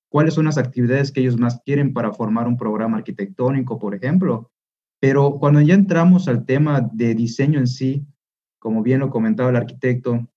cuáles 0.09 0.35
son 0.35 0.47
las 0.47 0.57
actividades 0.57 1.11
que 1.11 1.21
ellos 1.21 1.39
más 1.39 1.61
quieren 1.65 1.93
para 1.93 2.13
formar 2.13 2.47
un 2.47 2.57
programa 2.57 2.97
arquitectónico, 2.97 3.79
por 3.79 3.95
ejemplo. 3.95 4.51
Pero 5.01 5.39
cuando 5.39 5.61
ya 5.61 5.75
entramos 5.75 6.29
al 6.29 6.47
tema 6.47 6.81
de 6.93 7.15
diseño 7.15 7.59
en 7.59 7.67
sí, 7.67 8.07
como 8.59 8.83
bien 8.83 9.01
lo 9.01 9.11
comentaba 9.11 9.51
el 9.51 9.57
arquitecto, 9.57 10.29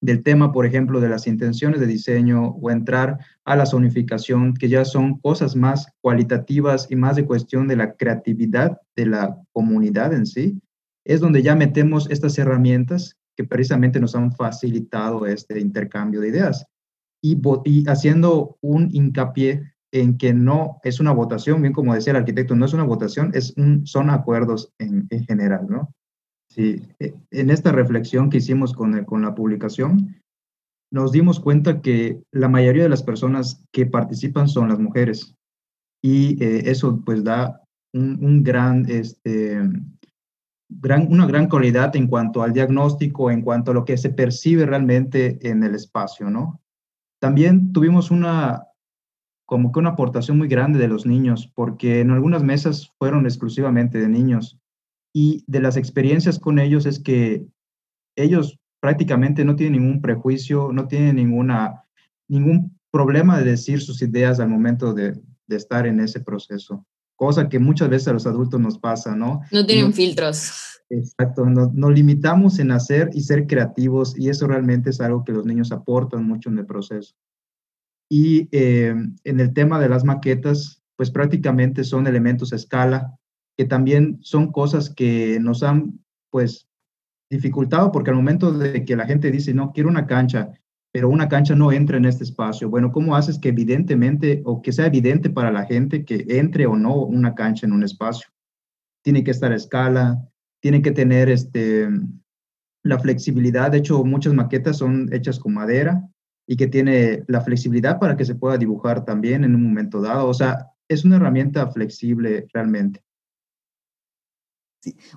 del 0.00 0.22
tema, 0.22 0.52
por 0.52 0.66
ejemplo, 0.66 1.00
de 1.00 1.08
las 1.08 1.26
intenciones 1.26 1.80
de 1.80 1.86
diseño 1.86 2.48
o 2.48 2.70
entrar 2.70 3.18
a 3.44 3.56
la 3.56 3.66
zonificación, 3.66 4.54
que 4.54 4.68
ya 4.68 4.84
son 4.84 5.18
cosas 5.18 5.56
más 5.56 5.88
cualitativas 6.00 6.86
y 6.90 6.96
más 6.96 7.16
de 7.16 7.26
cuestión 7.26 7.66
de 7.66 7.76
la 7.76 7.94
creatividad 7.94 8.78
de 8.94 9.06
la 9.06 9.36
comunidad 9.52 10.12
en 10.12 10.26
sí, 10.26 10.60
es 11.04 11.20
donde 11.20 11.42
ya 11.42 11.54
metemos 11.54 12.10
estas 12.10 12.38
herramientas 12.38 13.16
que 13.36 13.44
precisamente 13.44 14.00
nos 14.00 14.14
han 14.14 14.32
facilitado 14.32 15.26
este 15.26 15.60
intercambio 15.60 16.20
de 16.20 16.28
ideas 16.28 16.66
y, 17.22 17.88
haciendo 17.88 18.56
un 18.60 18.88
hincapié 18.92 19.74
en 19.92 20.18
que 20.18 20.34
no 20.34 20.78
es 20.82 21.00
una 21.00 21.12
votación, 21.12 21.62
bien 21.62 21.72
como 21.72 21.94
decía 21.94 22.12
el 22.12 22.18
arquitecto, 22.18 22.54
no 22.54 22.66
es 22.66 22.72
una 22.72 22.84
votación, 22.84 23.30
es 23.34 23.54
un, 23.56 23.86
son 23.86 24.10
acuerdos 24.10 24.72
en, 24.78 25.06
en 25.10 25.24
general, 25.24 25.66
¿no? 25.68 25.94
Sí, 26.56 26.82
e, 26.98 27.14
en 27.32 27.50
esta 27.50 27.70
reflexión 27.70 28.30
que 28.30 28.38
hicimos 28.38 28.72
con, 28.72 29.04
con 29.04 29.22
la 29.22 29.34
publicación, 29.34 30.16
nos 30.90 31.12
dimos 31.12 31.38
cuenta 31.38 31.82
que 31.82 32.22
la 32.32 32.48
mayoría 32.48 32.84
de 32.84 32.88
las 32.88 33.02
personas 33.02 33.62
que 33.72 33.84
participan 33.84 34.48
son 34.48 34.70
las 34.70 34.78
mujeres 34.78 35.34
y 36.02 36.42
eh, 36.42 36.70
eso 36.70 37.02
pues 37.04 37.22
da 37.24 37.62
un, 37.92 38.42
gran, 38.42 38.88
este, 38.88 39.60
gran, 40.68 41.12
una 41.12 41.26
gran 41.26 41.48
calidad 41.48 41.94
en 41.94 42.06
cuanto 42.06 42.42
al 42.42 42.52
diagnóstico, 42.52 43.30
en 43.30 43.42
cuanto 43.42 43.70
a 43.70 43.74
lo 43.74 43.84
que 43.84 43.98
se 43.98 44.10
percibe 44.10 44.64
realmente 44.64 45.38
en 45.48 45.62
el 45.62 45.74
espacio, 45.74 46.30
¿no? 46.30 46.60
También 47.20 47.72
tuvimos 47.72 48.10
una, 48.10 48.64
como 49.46 49.72
que 49.72 49.78
una 49.78 49.90
aportación 49.90 50.38
muy 50.38 50.48
grande 50.48 50.78
de 50.78 50.88
los 50.88 51.06
niños, 51.06 51.50
porque 51.54 52.00
en 52.00 52.10
algunas 52.10 52.42
mesas 52.42 52.92
fueron 52.98 53.24
exclusivamente 53.24 53.98
de 53.98 54.08
niños 54.08 54.58
y 55.18 55.42
de 55.46 55.60
las 55.60 55.78
experiencias 55.78 56.38
con 56.38 56.58
ellos 56.58 56.84
es 56.84 56.98
que 56.98 57.46
ellos 58.16 58.58
prácticamente 58.80 59.46
no 59.46 59.56
tienen 59.56 59.80
ningún 59.80 60.02
prejuicio, 60.02 60.72
no 60.74 60.88
tienen 60.88 61.16
ninguna 61.16 61.84
ningún 62.28 62.78
problema 62.90 63.38
de 63.38 63.52
decir 63.52 63.80
sus 63.80 64.02
ideas 64.02 64.40
al 64.40 64.50
momento 64.50 64.92
de, 64.92 65.18
de 65.46 65.56
estar 65.56 65.86
en 65.86 66.00
ese 66.00 66.20
proceso, 66.20 66.84
cosa 67.14 67.48
que 67.48 67.58
muchas 67.58 67.88
veces 67.88 68.08
a 68.08 68.12
los 68.12 68.26
adultos 68.26 68.60
nos 68.60 68.78
pasa, 68.78 69.16
¿no? 69.16 69.40
No 69.52 69.64
tienen 69.64 69.94
filtros. 69.94 70.82
Exacto, 70.90 71.46
nos, 71.46 71.72
nos, 71.72 71.94
limitamos 71.94 72.58
en 72.58 72.72
hacer 72.72 73.08
y 73.14 73.22
ser 73.22 73.46
creativos 73.46 74.18
y 74.18 74.28
eso 74.28 74.46
realmente 74.46 74.90
es 74.90 75.00
algo 75.00 75.24
que 75.24 75.32
los 75.32 75.46
niños 75.46 75.72
aportan 75.72 76.26
mucho 76.26 76.50
en 76.50 76.58
el 76.58 76.66
proceso. 76.66 77.14
Y 78.10 78.50
eh, 78.52 78.94
en 79.24 79.40
el 79.40 79.54
tema 79.54 79.80
de 79.80 79.88
las 79.88 80.04
maquetas, 80.04 80.82
pues 80.94 81.10
prácticamente 81.10 81.84
son 81.84 82.06
elementos 82.06 82.52
a 82.52 82.56
escala, 82.56 83.18
que 83.56 83.64
también 83.64 84.18
son 84.20 84.52
cosas 84.52 84.90
que 84.90 85.38
nos 85.40 85.62
han 85.62 86.00
pues 86.30 86.68
dificultado 87.30 87.90
porque 87.90 88.10
al 88.10 88.16
momento 88.16 88.52
de 88.52 88.84
que 88.84 88.96
la 88.96 89.06
gente 89.06 89.30
dice, 89.30 89.54
no, 89.54 89.72
quiero 89.72 89.88
una 89.88 90.06
cancha, 90.06 90.52
pero 90.92 91.08
una 91.08 91.28
cancha 91.28 91.54
no 91.54 91.72
entra 91.72 91.96
en 91.96 92.04
este 92.04 92.24
espacio. 92.24 92.70
Bueno, 92.70 92.92
¿cómo 92.92 93.16
haces 93.16 93.38
que 93.38 93.48
evidentemente 93.48 94.42
o 94.44 94.62
que 94.62 94.72
sea 94.72 94.86
evidente 94.86 95.30
para 95.30 95.50
la 95.50 95.64
gente 95.64 96.04
que 96.04 96.24
entre 96.28 96.66
o 96.66 96.76
no 96.76 96.94
una 96.96 97.34
cancha 97.34 97.66
en 97.66 97.72
un 97.72 97.82
espacio? 97.82 98.28
Tiene 99.02 99.24
que 99.24 99.30
estar 99.30 99.52
a 99.52 99.56
escala, 99.56 100.22
tiene 100.60 100.82
que 100.82 100.92
tener 100.92 101.28
este, 101.28 101.88
la 102.82 102.98
flexibilidad. 102.98 103.70
De 103.70 103.78
hecho, 103.78 104.04
muchas 104.04 104.34
maquetas 104.34 104.78
son 104.78 105.12
hechas 105.12 105.38
con 105.38 105.54
madera 105.54 106.02
y 106.46 106.56
que 106.56 106.66
tiene 106.66 107.24
la 107.26 107.40
flexibilidad 107.40 107.98
para 107.98 108.16
que 108.16 108.24
se 108.24 108.34
pueda 108.34 108.56
dibujar 108.56 109.04
también 109.04 109.44
en 109.44 109.54
un 109.54 109.62
momento 109.62 110.00
dado. 110.00 110.28
O 110.28 110.34
sea, 110.34 110.70
es 110.88 111.04
una 111.04 111.16
herramienta 111.16 111.66
flexible 111.68 112.46
realmente. 112.52 113.05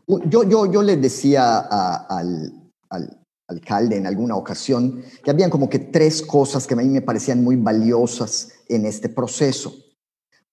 Yo, 0.07 0.43
yo, 0.43 0.71
yo 0.71 0.81
le 0.81 0.97
decía 0.97 1.59
al, 1.59 2.53
al, 2.89 3.19
alcalde 3.47 3.97
en 3.97 4.05
alguna 4.07 4.35
ocasión 4.35 5.03
que 5.23 5.31
habían 5.31 5.49
como 5.49 5.69
que 5.69 5.79
tres 5.79 6.21
cosas 6.21 6.67
que 6.67 6.75
a 6.75 6.77
mí 6.77 6.85
me 6.85 7.01
parecían 7.01 7.43
muy 7.43 7.55
valiosas 7.55 8.49
en 8.67 8.85
este 8.85 9.09
proceso. 9.09 9.73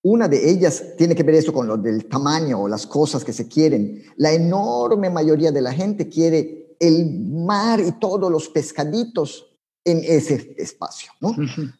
Una 0.01 0.27
de 0.27 0.49
ellas 0.49 0.83
tiene 0.97 1.15
que 1.15 1.23
ver 1.23 1.35
eso 1.35 1.53
con 1.53 1.67
lo 1.67 1.77
del 1.77 2.05
tamaño 2.05 2.61
o 2.61 2.67
las 2.67 2.87
cosas 2.87 3.23
que 3.23 3.33
se 3.33 3.47
quieren. 3.47 4.03
La 4.15 4.31
enorme 4.31 5.09
mayoría 5.09 5.51
de 5.51 5.61
la 5.61 5.73
gente 5.73 6.09
quiere 6.09 6.75
el 6.79 7.09
mar 7.29 7.79
y 7.79 7.91
todos 7.93 8.31
los 8.31 8.49
pescaditos 8.49 9.46
en 9.87 10.01
ese 10.03 10.53
espacio, 10.57 11.13
¿no? 11.21 11.33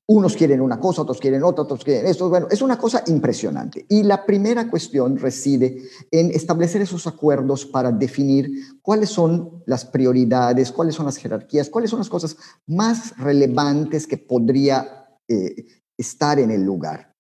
Unos 0.06 0.38
quieren 0.38 0.62
una 0.62 0.80
cosa, 0.80 1.02
otros 1.02 1.20
quieren 1.20 1.44
otra, 1.44 1.64
otros 1.64 1.84
quieren 1.84 2.08
esto. 2.08 2.30
Bueno, 2.30 2.48
es 2.50 2.62
una 2.62 2.78
cosa 2.78 3.04
impresionante. 3.08 3.86
Y 3.90 4.04
la 4.04 4.26
primera 4.26 4.70
cuestión 4.70 5.18
reside 5.18 5.84
en 6.10 6.32
establecer 6.32 6.82
esos 6.82 7.06
acuerdos 7.06 7.66
para 7.66 7.92
definir 7.92 8.50
cuáles 8.82 9.10
son 9.10 9.62
las 9.66 9.84
prioridades, 9.84 10.72
cuáles 10.72 10.96
son 10.96 11.06
las 11.06 11.18
jerarquías, 11.18 11.70
cuáles 11.70 11.90
son 11.90 12.00
las 12.00 12.08
cosas 12.08 12.38
más 12.66 13.18
relevantes 13.18 14.08
que 14.08 14.18
podría 14.18 15.20
eh, 15.28 15.66
estar 15.98 16.40
en 16.40 16.52
el 16.52 16.64
lugar. 16.64 17.14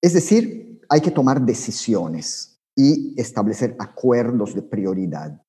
Es 0.00 0.12
decir, 0.12 0.82
hay 0.88 1.00
que 1.00 1.10
tomar 1.10 1.44
decisiones 1.44 2.60
y 2.76 3.20
establecer 3.20 3.74
acuerdos 3.80 4.54
de 4.54 4.62
prioridad. 4.62 5.42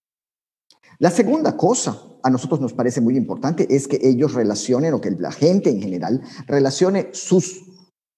La 1.00 1.12
segunda 1.12 1.56
cosa 1.56 2.02
a 2.24 2.30
nosotros 2.30 2.60
nos 2.60 2.74
parece 2.74 3.02
muy 3.02 3.16
importante 3.16 3.68
es 3.74 3.88
que 3.88 4.00
ellos 4.02 4.34
relacionen, 4.34 4.94
o 4.94 5.02
que 5.02 5.12
la 5.12 5.32
gente 5.32 5.70
en 5.70 5.82
general, 5.82 6.22
relacione 6.48 7.10
sus 7.14 7.62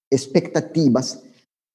expectativas 0.10 1.22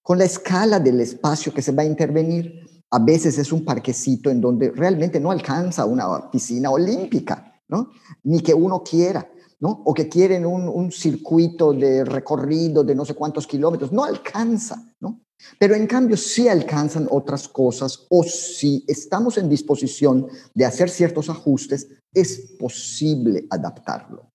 con 0.02 0.18
la 0.18 0.24
escala 0.24 0.80
del 0.80 1.00
espacio 1.00 1.52
que 1.52 1.62
se 1.62 1.72
va 1.72 1.82
a 1.82 1.86
intervenir. 1.86 2.60
A 2.90 2.98
veces 2.98 3.38
es 3.38 3.52
un 3.52 3.64
parquecito 3.64 4.30
en 4.30 4.40
donde 4.40 4.70
realmente 4.70 5.20
no 5.20 5.30
alcanza 5.30 5.84
una 5.84 6.30
piscina 6.30 6.70
olímpica, 6.70 7.60
¿no? 7.68 7.90
Ni 8.22 8.40
que 8.40 8.54
uno 8.54 8.82
quiera. 8.82 9.28
¿no? 9.60 9.82
O 9.86 9.94
que 9.94 10.10
quieren 10.10 10.44
un, 10.44 10.92
circuito 10.92 11.72
de 11.72 12.04
recorrido 12.04 12.84
de 12.84 12.94
no 12.94 13.06
sé 13.06 13.14
cuántos 13.14 13.46
kilómetros, 13.46 13.92
no 13.92 14.04
alcanza, 14.04 14.92
¿no? 15.00 15.23
Pero 15.58 15.74
en 15.74 15.86
cambio 15.86 16.16
sí 16.16 16.48
alcanzan 16.48 17.08
otras 17.10 17.48
cosas 17.48 18.06
o 18.10 18.22
si 18.24 18.84
estamos 18.88 19.38
en 19.38 19.48
disposición 19.48 20.26
de 20.54 20.64
hacer 20.64 20.90
ciertos 20.90 21.28
ajustes, 21.28 21.88
es 22.12 22.54
posible 22.58 23.46
adaptarlo. 23.50 24.30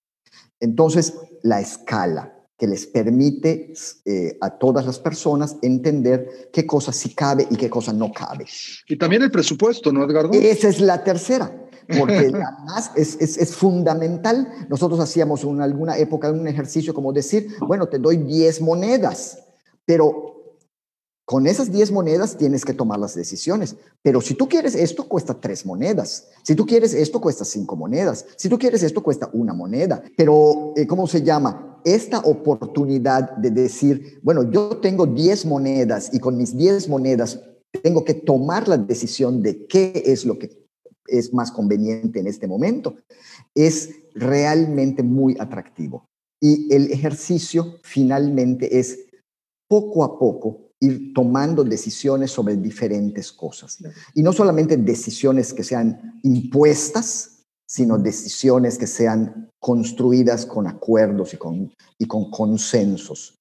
Entonces, 0.60 1.14
la 1.44 1.62
escala 1.62 2.36
que 2.58 2.68
les 2.68 2.86
permite 2.86 3.74
eh, 4.04 4.38
a 4.42 4.50
todas 4.58 4.86
las 4.86 5.00
personas 5.00 5.56
entender 5.62 6.50
qué 6.52 6.68
cosa 6.68 6.92
sí 6.92 7.16
cabe 7.16 7.48
y 7.50 7.56
qué 7.56 7.70
cosa 7.70 7.94
no 7.94 8.12
cabe. 8.12 8.46
Y 8.88 8.98
también 8.98 9.24
el 9.24 9.32
presupuesto, 9.32 9.94
¿no, 9.94 10.04
Edgardo? 10.04 10.32
Esa 10.34 10.68
es 10.68 10.82
la 10.82 11.02
tercera, 11.02 11.50
porque 11.98 12.18
además 12.34 12.92
es, 12.98 13.16
es, 13.22 13.38
es, 13.38 13.56
fundamental. 13.56 14.46
Nosotros 14.68 15.00
hacíamos 15.00 15.46
en 15.46 15.62
alguna 15.62 15.98
época 15.98 16.30
un 16.32 16.50
ejercicio 16.50 16.94
como 16.94 17.14
decir, 17.14 17.48
bueno, 17.62 17.88
te 17.88 17.98
doy 17.98 18.18
10 18.18 18.60
monedas, 18.60 19.40
pero 19.86 20.39
con 21.30 21.46
esas 21.46 21.72
10 21.72 21.92
monedas 21.92 22.38
tienes 22.38 22.66
que 22.66 22.74
tomar 22.74 22.98
las 22.98 23.14
decisiones. 23.14 23.76
Pero 24.02 24.20
si 24.20 24.34
tú 24.34 24.50
quieres 24.50 24.74
esto, 24.74 25.08
cuesta 25.08 25.40
3 25.40 25.64
monedas. 25.68 26.30
Si 26.42 26.56
tú 26.56 26.66
quieres 26.66 26.96
esto, 26.96 27.22
cuesta 27.22 27.46
5 27.46 27.76
monedas. 27.76 28.26
Si 28.36 28.50
tú 28.50 28.58
quieres 28.58 28.82
esto, 28.82 29.04
cuesta 29.04 29.30
una 29.34 29.54
moneda. 29.54 30.02
Pero, 30.18 30.74
eh, 30.76 30.88
¿cómo 30.88 31.06
se 31.06 31.22
llama? 31.22 31.80
Esta 31.86 32.18
oportunidad 32.22 33.38
de 33.38 33.52
decir, 33.52 34.20
bueno, 34.24 34.50
yo 34.50 34.78
tengo 34.78 35.06
10 35.06 35.46
monedas 35.46 36.10
y 36.12 36.20
con 36.20 36.36
mis 36.36 36.58
10 36.58 36.90
monedas 36.90 37.40
tengo 37.84 38.04
que 38.04 38.16
tomar 38.16 38.68
la 38.68 38.78
decisión 38.80 39.44
de 39.44 39.68
qué 39.68 40.02
es 40.04 40.26
lo 40.26 40.40
que 40.40 40.50
es 41.06 41.32
más 41.32 41.52
conveniente 41.52 42.20
en 42.20 42.26
este 42.26 42.48
momento, 42.48 42.96
es 43.54 43.92
realmente 44.16 45.04
muy 45.04 45.38
atractivo. 45.40 46.10
Y 46.42 46.74
el 46.74 46.92
ejercicio 46.92 47.76
finalmente 47.84 48.80
es 48.80 48.98
poco 49.68 50.04
a 50.04 50.18
poco 50.18 50.69
ir 50.82 51.14
tomando 51.14 51.64
decisiones 51.64 52.32
sobre 52.32 52.56
diferentes 52.56 53.32
cosas. 53.32 53.78
Y 54.14 54.24
no 54.24 54.32
solamente 54.32 54.78
decisiones 54.78 55.54
que 55.54 55.64
sean 55.64 56.20
impuestas, 56.24 57.44
sino 57.68 57.98
decisiones 57.98 58.78
que 58.78 58.88
sean 58.88 59.50
construidas 59.60 60.46
con 60.46 60.68
acuerdos 60.68 61.34
y 61.34 61.38
con, 61.38 61.74
y 62.00 62.06
con 62.06 62.32
consensos. 62.32 63.36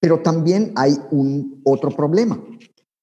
Pero 0.00 0.20
también 0.20 0.72
hay 0.76 0.96
un 1.10 1.60
otro 1.64 1.90
problema. 1.90 2.42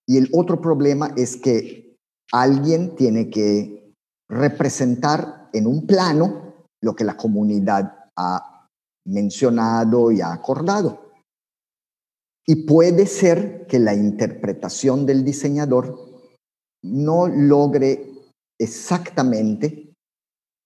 Y 0.07 0.17
el 0.17 0.29
otro 0.33 0.61
problema 0.61 1.13
es 1.17 1.35
que 1.35 1.97
alguien 2.31 2.95
tiene 2.95 3.29
que 3.29 3.93
representar 4.29 5.49
en 5.53 5.67
un 5.67 5.85
plano 5.85 6.65
lo 6.81 6.95
que 6.95 7.03
la 7.03 7.17
comunidad 7.17 8.09
ha 8.15 8.67
mencionado 9.05 10.11
y 10.11 10.21
ha 10.21 10.31
acordado. 10.31 11.10
Y 12.45 12.65
puede 12.65 13.05
ser 13.05 13.65
que 13.67 13.79
la 13.79 13.93
interpretación 13.93 15.05
del 15.05 15.23
diseñador 15.23 16.11
no 16.83 17.27
logre 17.27 18.11
exactamente 18.59 19.93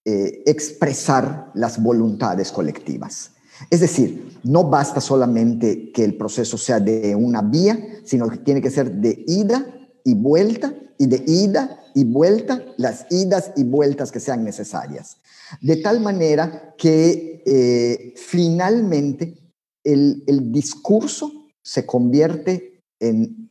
eh, 0.06 0.44
expresar 0.46 1.52
las 1.56 1.82
voluntades 1.82 2.52
colectivas. 2.52 3.32
Es 3.70 3.80
decir, 3.80 4.40
no 4.44 4.66
basta 4.66 5.00
solamente 5.02 5.92
que 5.92 6.04
el 6.04 6.16
proceso 6.16 6.58
sea 6.58 6.80
de 6.80 7.16
una 7.16 7.42
vía, 7.42 7.80
sino 8.04 8.30
que 8.30 8.38
tiene 8.38 8.62
que 8.62 8.70
ser 8.70 8.92
de 8.92 9.24
ida 9.28 9.66
y 10.04 10.14
vuelta 10.14 10.74
y 10.98 11.08
de 11.08 11.24
ida 11.26 11.80
y 11.94 12.04
vuelta, 12.04 12.62
las 12.78 13.06
idas 13.10 13.52
y 13.56 13.64
vueltas 13.64 14.12
que 14.12 14.20
sean 14.20 14.44
necesarias. 14.44 15.18
De 15.62 15.78
tal 15.78 16.02
manera 16.02 16.76
que 16.78 17.42
eh, 17.46 18.14
finalmente 18.18 19.38
el, 19.84 20.24
el 20.28 20.52
discurso 20.52 21.45
se 21.66 21.86
convierte 21.86 22.82
en 23.02 23.50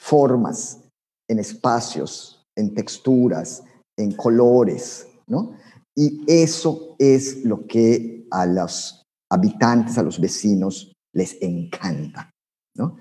formas, 0.00 0.80
en 1.28 1.38
espacios, 1.38 2.44
en 2.56 2.74
texturas, 2.74 3.62
en 3.98 4.12
colores, 4.12 5.06
¿no? 5.26 5.56
Y 5.94 6.24
eso 6.26 6.96
es 6.98 7.44
lo 7.44 7.66
que 7.66 8.26
a 8.30 8.46
los 8.46 9.02
habitantes, 9.30 9.98
a 9.98 10.02
los 10.02 10.20
vecinos, 10.20 10.92
les 11.14 11.40
encanta, 11.42 12.30
¿no? 12.76 12.98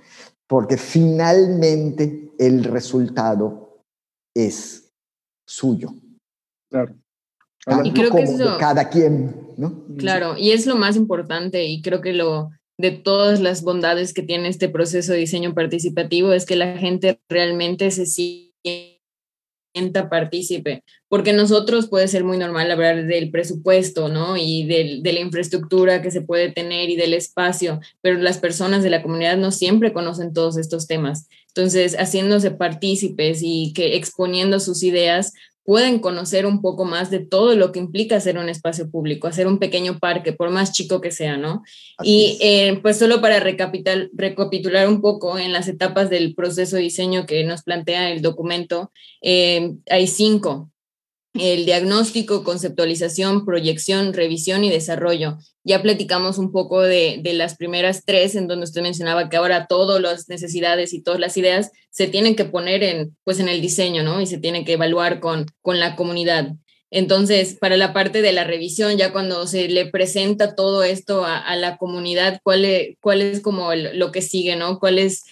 Porque 0.47 0.77
finalmente 0.77 2.33
el 2.37 2.65
resultado 2.65 3.81
es 4.35 4.89
suyo. 5.47 5.93
Claro. 6.69 6.95
Y 7.83 7.93
creo 7.93 8.11
que 8.11 8.23
eso, 8.23 8.57
cada 8.59 8.89
quien, 8.89 9.53
¿no? 9.57 9.85
Claro, 9.97 10.35
y 10.37 10.51
es 10.51 10.65
lo 10.65 10.75
más 10.75 10.95
importante 10.95 11.63
y 11.63 11.81
creo 11.81 12.01
que 12.01 12.13
lo, 12.13 12.49
de 12.77 12.91
todas 12.91 13.39
las 13.39 13.63
bondades 13.63 14.13
que 14.13 14.23
tiene 14.23 14.47
este 14.47 14.69
proceso 14.69 15.13
de 15.13 15.19
diseño 15.19 15.53
participativo 15.53 16.33
es 16.33 16.45
que 16.45 16.55
la 16.55 16.77
gente 16.77 17.19
realmente 17.29 17.91
se 17.91 18.05
sienta 18.05 20.09
partícipe, 20.09 20.83
porque 21.07 21.33
nosotros 21.33 21.87
puede 21.87 22.07
ser 22.07 22.23
muy 22.23 22.37
normal 22.37 22.71
hablar 22.71 23.05
del 23.05 23.31
presupuesto, 23.31 24.09
¿no? 24.09 24.35
Y 24.35 24.65
del, 24.65 25.03
de 25.03 25.13
la 25.13 25.19
infraestructura 25.19 26.01
que 26.01 26.11
se 26.11 26.21
puede 26.21 26.51
tener 26.51 26.89
y 26.89 26.95
del 26.95 27.13
espacio, 27.13 27.79
pero 28.01 28.17
las 28.17 28.37
personas 28.37 28.83
de 28.83 28.89
la 28.89 29.01
comunidad 29.01 29.37
no 29.37 29.51
siempre 29.51 29.93
conocen 29.93 30.33
todos 30.33 30.57
estos 30.57 30.87
temas. 30.87 31.27
Entonces, 31.47 31.95
haciéndose 31.99 32.51
partícipes 32.51 33.41
y 33.43 33.73
que 33.73 33.95
exponiendo 33.95 34.59
sus 34.59 34.83
ideas, 34.83 35.33
pueden 35.63 35.99
conocer 35.99 36.45
un 36.45 36.61
poco 36.61 36.85
más 36.85 37.11
de 37.11 37.19
todo 37.19 37.55
lo 37.55 37.71
que 37.71 37.79
implica 37.79 38.15
hacer 38.15 38.37
un 38.37 38.49
espacio 38.49 38.89
público, 38.89 39.27
hacer 39.27 39.47
un 39.47 39.59
pequeño 39.59 39.99
parque, 39.99 40.33
por 40.33 40.49
más 40.49 40.71
chico 40.71 41.01
que 41.01 41.11
sea, 41.11 41.37
¿no? 41.37 41.63
y 42.03 42.37
eh, 42.41 42.79
pues 42.81 42.97
solo 42.97 43.21
para 43.21 43.39
recapitular 43.39 44.87
un 44.87 45.01
poco 45.01 45.37
en 45.37 45.53
las 45.53 45.67
etapas 45.67 46.09
del 46.09 46.33
proceso 46.33 46.75
de 46.75 46.83
diseño 46.83 47.25
que 47.25 47.43
nos 47.43 47.63
plantea 47.63 48.09
el 48.09 48.21
documento, 48.21 48.91
eh, 49.21 49.73
hay 49.89 50.07
cinco 50.07 50.70
el 51.33 51.65
diagnóstico, 51.65 52.43
conceptualización, 52.43 53.45
proyección, 53.45 54.13
revisión 54.13 54.63
y 54.63 54.69
desarrollo. 54.69 55.37
Ya 55.63 55.81
platicamos 55.81 56.37
un 56.37 56.51
poco 56.51 56.81
de, 56.81 57.21
las 57.33 57.55
primeras 57.55 58.03
tres, 58.05 58.35
en 58.35 58.47
donde 58.47 58.65
usted 58.65 58.81
mencionaba 58.81 59.29
que 59.29 59.37
ahora 59.37 59.67
todas 59.67 60.01
las 60.01 60.27
necesidades 60.27 60.93
y 60.93 61.01
todas 61.01 61.19
las 61.19 61.37
ideas 61.37 61.71
se 61.89 62.07
tienen 62.07 62.35
que 62.35 62.45
poner 62.45 62.83
en, 62.83 63.15
pues, 63.23 63.39
en 63.39 63.47
el 63.47 63.61
diseño, 63.61 64.03
¿no? 64.03 64.19
Y 64.19 64.27
se 64.27 64.39
tienen 64.39 64.65
que 64.65 64.73
evaluar 64.73 65.19
con, 65.19 65.45
con 65.61 65.79
la 65.79 65.95
comunidad. 65.95 66.53
Entonces, 66.93 67.55
para 67.55 67.77
la 67.77 67.93
parte 67.93 68.21
de 68.21 68.33
la 68.33 68.43
revisión, 68.43 68.97
ya 68.97 69.13
cuando 69.13 69.47
se 69.47 69.69
le 69.69 69.85
presenta 69.85 70.55
todo 70.55 70.83
esto 70.83 71.23
a, 71.25 71.55
la 71.55 71.77
comunidad, 71.77 72.41
¿cuál 72.43 72.65
es, 72.65 72.97
cuál 72.99 73.21
es 73.21 73.39
como 73.39 73.73
lo 73.73 74.11
que 74.11 74.21
sigue, 74.21 74.57
¿no? 74.57 74.77
¿Cuáles 74.77 75.23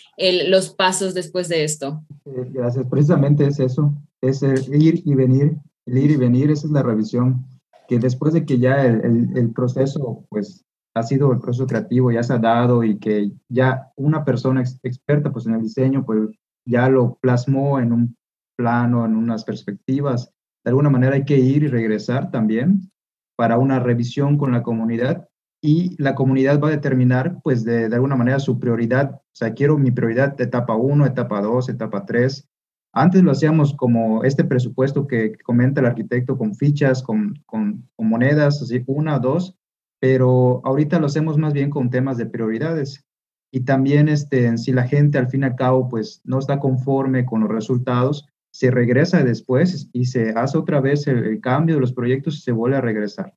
los 0.48 0.70
pasos 0.70 1.14
después 1.14 1.50
de 1.50 1.66
esto? 1.66 2.02
Eh, 2.26 2.46
gracias, 2.52 2.86
precisamente 2.90 3.46
es 3.46 3.60
eso, 3.60 3.94
es 4.22 4.42
ir 4.42 5.02
y 5.06 5.16
venir 5.16 5.58
el 5.90 5.98
ir 5.98 6.12
y 6.12 6.16
venir, 6.18 6.52
esa 6.52 6.68
es 6.68 6.74
la 6.74 6.84
revisión, 6.84 7.46
que 7.88 8.00
después 8.00 8.34
de 8.34 8.46
que 8.46 8.60
ya 8.60 8.86
el, 8.86 9.52
proceso, 9.54 10.26
pues, 10.30 10.64
ha 10.94 11.04
sido 11.04 11.32
el 11.34 11.40
proceso 11.40 11.66
creativo, 11.66 12.12
ya 12.12 12.24
se 12.24 12.34
ha 12.34 12.38
dado 12.38 12.84
y 12.84 13.00
que 13.00 13.32
ya 13.50 13.92
una 13.96 14.24
persona 14.24 14.64
experta, 14.84 15.32
pues, 15.32 15.48
en 15.48 15.56
el 15.56 15.64
diseño, 15.64 16.06
pues, 16.06 16.30
ya 16.66 16.88
lo 16.90 17.16
plasmó 17.16 17.80
en 17.80 17.92
un 17.92 18.18
plano, 18.56 19.06
en 19.06 19.16
unas 19.16 19.44
perspectivas. 19.44 20.32
De 20.64 20.70
alguna 20.70 20.90
manera 20.90 21.16
hay 21.16 21.26
que 21.26 21.38
ir 21.38 21.64
y 21.64 21.68
regresar 21.68 22.30
también 22.30 22.92
para 23.36 23.58
una 23.58 23.80
revisión 23.80 24.38
con 24.38 24.52
la 24.52 24.62
comunidad 24.62 25.28
y 25.62 26.02
la 26.02 26.14
comunidad 26.14 26.60
va 26.62 26.68
a 26.68 26.72
determinar, 26.72 27.40
pues, 27.44 27.64
de, 27.64 27.90
de 27.90 27.96
alguna 27.96 28.16
manera 28.16 28.40
su 28.40 28.60
prioridad. 28.60 29.16
O 29.16 29.36
sea, 29.36 29.54
quiero 29.54 29.78
mi 29.78 29.92
prioridad 29.92 30.36
de 30.36 30.44
etapa 30.44 30.76
1, 30.76 31.08
etapa 31.08 31.42
2, 31.42 31.70
etapa 31.70 32.06
3, 32.06 32.48
antes 32.92 33.24
lo 33.24 33.32
hacíamos 33.32 33.76
como 33.76 34.24
este 34.24 34.44
presupuesto 34.44 35.06
que 35.06 35.38
comenta 35.44 35.80
el 35.80 35.88
arquitecto 35.88 36.38
con 36.38 36.56
fichas, 36.56 37.04
con, 37.04 37.36
con, 37.46 37.88
monedas, 37.98 38.62
así 38.62 38.84
una 38.88 39.18
o 39.18 39.20
dos, 39.20 39.56
pero 40.00 40.62
ahorita 40.64 41.00
lo 41.00 41.06
hacemos 41.06 41.38
más 41.38 41.54
bien 41.54 41.70
con 41.70 41.90
temas 41.90 42.18
de 42.18 42.26
prioridades. 42.26 43.06
Y 43.52 43.62
también 43.62 44.10
este, 44.10 44.58
si 44.58 44.72
la 44.72 44.88
gente 44.88 45.18
al 45.18 45.30
fin 45.30 45.42
y 45.42 45.46
al 45.46 45.56
cabo 45.56 45.90
pues 45.90 46.22
no 46.24 46.40
está 46.40 46.60
conforme 46.60 47.26
con 47.26 47.42
los 47.42 47.50
resultados, 47.50 48.28
se 48.52 48.72
regresa 48.72 49.24
después 49.24 49.90
y 49.94 50.06
se 50.06 50.32
hace 50.32 50.58
otra 50.58 50.82
vez 50.82 51.08
el, 51.08 51.40
cambio 51.42 51.76
de 51.76 51.82
los 51.82 51.94
proyectos 51.94 52.38
y 52.38 52.42
se 52.42 52.52
vuelve 52.52 52.78
a 52.78 52.82
regresar, 52.82 53.36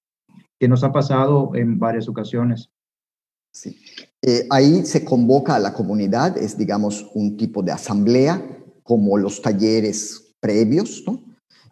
que 0.59 0.69
nos 0.69 0.85
ha 0.85 0.93
pasado 0.93 1.55
en 1.55 1.79
varias 1.79 2.09
ocasiones. 2.09 2.71
Sí. 3.53 3.77
Eh, 4.23 4.47
ahí 4.51 4.87
se 4.87 5.05
convoca 5.05 5.55
a 5.55 5.59
la 5.59 5.75
comunidad, 5.75 6.39
es 6.39 6.57
digamos 6.57 7.11
un 7.15 7.37
tipo 7.37 7.63
de 7.63 7.73
asamblea 7.73 8.62
como 8.93 9.17
los 9.17 9.41
talleres 9.41 10.35
previos, 10.39 11.03
¿no? 11.07 11.25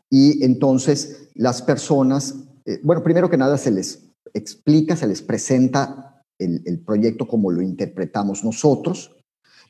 Y 0.08 0.42
entonces 0.42 1.28
las 1.34 1.60
personas, 1.60 2.34
eh, 2.64 2.80
bueno, 2.82 3.02
primero 3.02 3.28
que 3.28 3.36
nada 3.36 3.58
se 3.58 3.70
les 3.70 4.08
explica, 4.32 4.96
se 4.96 5.06
les 5.06 5.20
presenta 5.20 6.24
el, 6.38 6.62
el 6.64 6.80
proyecto 6.80 7.28
como 7.28 7.50
lo 7.50 7.60
interpretamos 7.60 8.42
nosotros 8.42 9.14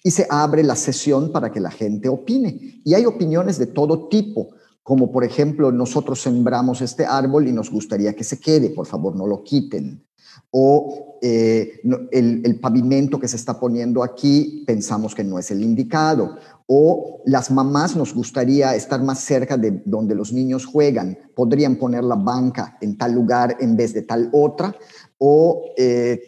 y 0.05 0.13
se 0.13 0.29
abre 0.31 0.63
la 0.63 0.77
sesión 0.77 1.33
para 1.33 1.51
que 1.51 1.59
la 1.59 1.73
gente 1.73 2.09
opine. 2.09 2.81
Y 2.85 2.95
hay 2.95 3.05
opiniones 3.05 3.59
de 3.59 3.67
todo 3.67 4.07
tipo, 4.07 4.51
como 4.85 5.11
por 5.11 5.25
ejemplo, 5.25 5.73
nosotros 5.73 6.23
sembramos 6.23 6.83
este 6.83 7.05
árbol 7.05 7.49
y 7.49 7.53
nos 7.53 7.69
gustaría 7.69 8.15
que 8.15 8.23
se 8.23 8.39
quede, 8.39 8.71
por 8.71 8.87
favor 8.87 9.17
no 9.17 9.27
lo 9.27 9.43
quiten 9.43 10.07
o 10.51 11.19
eh, 11.23 11.81
el, 12.13 12.59
pavimento 12.61 13.21
que 13.21 13.29
se 13.29 13.37
está 13.37 13.61
poniendo 13.61 14.03
aquí 14.03 14.65
pensamos 14.67 15.15
que 15.15 15.23
no 15.23 15.39
es 15.39 15.51
el 15.51 15.63
indicado, 15.63 16.37
o 16.67 17.23
las 17.27 17.51
mamás 17.51 17.95
nos 17.95 18.15
gustaría 18.15 18.75
estar 18.75 19.03
más 19.03 19.21
cerca 19.21 19.57
de 19.57 19.83
donde 19.85 20.15
los 20.15 20.33
niños 20.33 20.65
juegan, 20.65 21.19
podrían 21.35 21.77
poner 21.77 22.05
la 22.05 22.17
banca 22.17 22.79
en 22.81 22.97
tal 22.97 23.13
lugar 23.13 23.57
en 23.61 23.77
vez 23.77 23.93
de 23.93 24.03
tal 24.03 24.31
otra, 24.33 24.75
o 25.19 25.63
eh, 25.77 26.21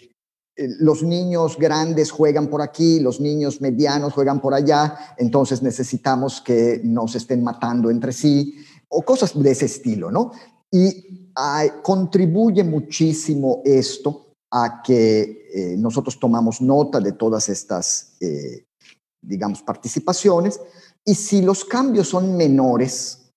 eh, 0.54 0.68
los 0.80 1.02
niños 1.02 1.56
grandes 1.58 2.10
juegan 2.10 2.48
por 2.48 2.60
aquí, 2.60 3.00
los 3.00 3.18
niños 3.18 3.60
medianos 3.62 4.12
juegan 4.12 4.40
por 4.40 4.52
allá, 4.52 5.14
entonces 5.16 5.62
necesitamos 5.62 6.42
que 6.42 6.80
nos 6.84 7.14
estén 7.14 7.42
matando 7.42 7.90
entre 7.90 8.12
sí, 8.12 8.56
o 8.88 9.02
cosas 9.02 9.40
de 9.40 9.50
ese 9.50 9.64
estilo, 9.64 10.10
¿no? 10.10 10.32
Y 10.70 11.21
contribuye 11.82 12.64
muchísimo 12.64 13.62
esto 13.64 14.32
a 14.50 14.82
que 14.82 15.48
eh, 15.54 15.76
nosotros 15.78 16.18
tomamos 16.18 16.60
nota 16.60 17.00
de 17.00 17.12
todas 17.12 17.48
estas, 17.48 18.16
eh, 18.20 18.66
digamos, 19.20 19.62
participaciones. 19.62 20.60
Y 21.04 21.14
si 21.14 21.42
los 21.42 21.64
cambios 21.64 22.08
son 22.08 22.36
menores, 22.36 23.30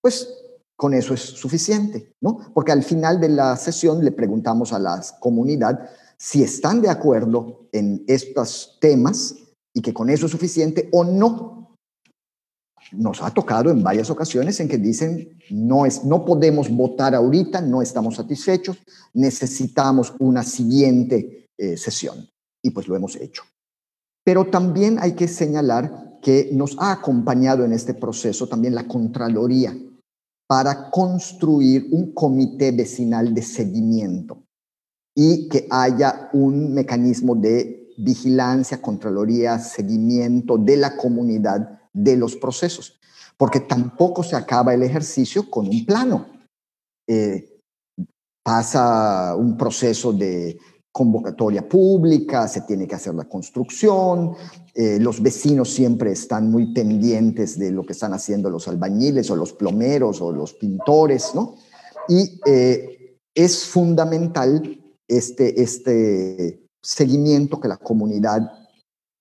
pues 0.00 0.28
con 0.76 0.94
eso 0.94 1.14
es 1.14 1.20
suficiente, 1.20 2.12
¿no? 2.20 2.52
Porque 2.52 2.72
al 2.72 2.82
final 2.82 3.20
de 3.20 3.28
la 3.28 3.56
sesión 3.56 4.04
le 4.04 4.12
preguntamos 4.12 4.72
a 4.72 4.78
la 4.78 5.02
comunidad 5.20 5.88
si 6.18 6.42
están 6.42 6.82
de 6.82 6.90
acuerdo 6.90 7.68
en 7.72 8.04
estos 8.06 8.78
temas 8.80 9.34
y 9.74 9.80
que 9.80 9.94
con 9.94 10.10
eso 10.10 10.26
es 10.26 10.32
suficiente 10.32 10.88
o 10.92 11.04
no 11.04 11.61
nos 12.92 13.22
ha 13.22 13.30
tocado 13.30 13.70
en 13.70 13.82
varias 13.82 14.10
ocasiones 14.10 14.58
en 14.60 14.68
que 14.68 14.78
dicen, 14.78 15.38
no, 15.50 15.86
es, 15.86 16.04
no 16.04 16.24
podemos 16.24 16.70
votar 16.70 17.14
ahorita, 17.14 17.60
no 17.60 17.82
estamos 17.82 18.16
satisfechos, 18.16 18.78
necesitamos 19.14 20.14
una 20.18 20.42
siguiente 20.42 21.48
eh, 21.58 21.76
sesión. 21.76 22.28
Y 22.62 22.70
pues 22.70 22.88
lo 22.88 22.96
hemos 22.96 23.16
hecho. 23.16 23.42
Pero 24.24 24.46
también 24.46 24.98
hay 25.00 25.12
que 25.12 25.26
señalar 25.26 26.18
que 26.22 26.50
nos 26.52 26.76
ha 26.78 26.92
acompañado 26.92 27.64
en 27.64 27.72
este 27.72 27.94
proceso 27.94 28.46
también 28.46 28.74
la 28.74 28.86
Contraloría 28.86 29.76
para 30.46 30.90
construir 30.90 31.88
un 31.90 32.12
comité 32.12 32.70
vecinal 32.70 33.34
de 33.34 33.42
seguimiento 33.42 34.44
y 35.14 35.48
que 35.48 35.66
haya 35.70 36.30
un 36.32 36.72
mecanismo 36.72 37.34
de 37.34 37.92
vigilancia, 37.98 38.80
Contraloría, 38.80 39.58
seguimiento 39.58 40.56
de 40.58 40.76
la 40.76 40.96
comunidad 40.96 41.81
de 41.92 42.16
los 42.16 42.36
procesos, 42.36 42.98
porque 43.36 43.60
tampoco 43.60 44.22
se 44.22 44.36
acaba 44.36 44.74
el 44.74 44.82
ejercicio 44.82 45.50
con 45.50 45.68
un 45.68 45.84
plano. 45.84 46.26
Eh, 47.08 47.58
pasa 48.44 49.36
un 49.36 49.56
proceso 49.56 50.12
de 50.12 50.58
convocatoria 50.92 51.66
pública, 51.66 52.46
se 52.46 52.62
tiene 52.62 52.86
que 52.86 52.94
hacer 52.94 53.14
la 53.14 53.24
construcción, 53.24 54.34
eh, 54.74 54.98
los 55.00 55.22
vecinos 55.22 55.70
siempre 55.70 56.12
están 56.12 56.50
muy 56.50 56.72
pendientes 56.74 57.58
de 57.58 57.70
lo 57.70 57.84
que 57.84 57.94
están 57.94 58.12
haciendo 58.12 58.50
los 58.50 58.68
albañiles 58.68 59.30
o 59.30 59.36
los 59.36 59.54
plomeros 59.54 60.20
o 60.20 60.32
los 60.32 60.52
pintores, 60.52 61.34
¿no? 61.34 61.56
Y 62.08 62.40
eh, 62.46 63.16
es 63.34 63.64
fundamental 63.64 64.80
este, 65.08 65.62
este 65.62 66.66
seguimiento 66.82 67.58
que 67.58 67.68
la 67.68 67.78
comunidad 67.78 68.61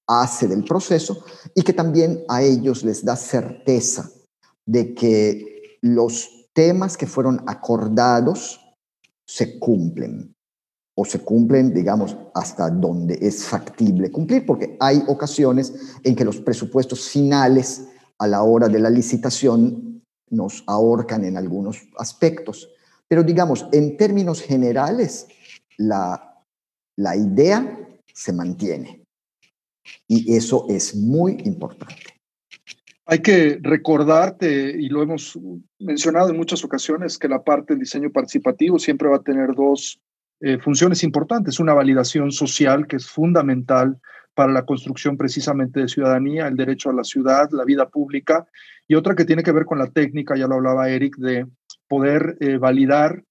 hace 0.07 0.47
del 0.47 0.63
proceso 0.63 1.23
y 1.55 1.61
que 1.61 1.73
también 1.73 2.23
a 2.27 2.41
ellos 2.41 2.83
les 2.83 3.03
da 3.03 3.15
certeza 3.15 4.09
de 4.65 4.93
que 4.93 5.77
los 5.81 6.49
temas 6.53 6.97
que 6.97 7.07
fueron 7.07 7.43
acordados 7.47 8.59
se 9.25 9.57
cumplen 9.59 10.35
o 10.95 11.05
se 11.05 11.19
cumplen, 11.19 11.73
digamos, 11.73 12.17
hasta 12.33 12.69
donde 12.69 13.17
es 13.21 13.45
factible 13.45 14.11
cumplir, 14.11 14.45
porque 14.45 14.75
hay 14.79 15.03
ocasiones 15.07 15.73
en 16.03 16.15
que 16.15 16.25
los 16.25 16.41
presupuestos 16.41 17.09
finales 17.09 17.87
a 18.17 18.27
la 18.27 18.43
hora 18.43 18.67
de 18.67 18.79
la 18.79 18.89
licitación 18.89 20.03
nos 20.29 20.63
ahorcan 20.67 21.23
en 21.25 21.37
algunos 21.37 21.77
aspectos. 21.97 22.69
Pero 23.07 23.23
digamos, 23.23 23.67
en 23.71 23.97
términos 23.97 24.41
generales, 24.41 25.27
la, 25.77 26.43
la 26.97 27.15
idea 27.15 27.79
se 28.13 28.33
mantiene. 28.33 29.00
Y 30.07 30.35
eso 30.35 30.65
es 30.69 30.95
muy 30.95 31.37
importante. 31.45 32.21
Hay 33.05 33.19
que 33.19 33.59
recordarte, 33.61 34.75
y 34.79 34.87
lo 34.87 35.01
hemos 35.01 35.37
mencionado 35.79 36.29
en 36.29 36.37
muchas 36.37 36.63
ocasiones, 36.63 37.17
que 37.17 37.27
la 37.27 37.43
parte 37.43 37.73
del 37.73 37.81
diseño 37.81 38.11
participativo 38.11 38.79
siempre 38.79 39.09
va 39.09 39.17
a 39.17 39.23
tener 39.23 39.53
dos 39.55 39.99
eh, 40.39 40.59
funciones 40.59 41.03
importantes. 41.03 41.59
Una 41.59 41.73
validación 41.73 42.31
social 42.31 42.87
que 42.87 42.95
es 42.97 43.07
fundamental 43.07 43.99
para 44.33 44.53
la 44.53 44.65
construcción 44.65 45.17
precisamente 45.17 45.81
de 45.81 45.87
ciudadanía, 45.87 46.47
el 46.47 46.55
derecho 46.55 46.89
a 46.89 46.93
la 46.93 47.03
ciudad, 47.03 47.49
la 47.51 47.65
vida 47.65 47.89
pública, 47.89 48.47
y 48.87 48.95
otra 48.95 49.15
que 49.15 49.25
tiene 49.25 49.43
que 49.43 49.51
ver 49.51 49.65
con 49.65 49.77
la 49.77 49.87
técnica, 49.87 50.37
ya 50.37 50.47
lo 50.47 50.55
hablaba 50.55 50.89
Eric, 50.89 51.17
de 51.17 51.47
poder 51.87 52.37
eh, 52.39 52.57
validar 52.57 53.23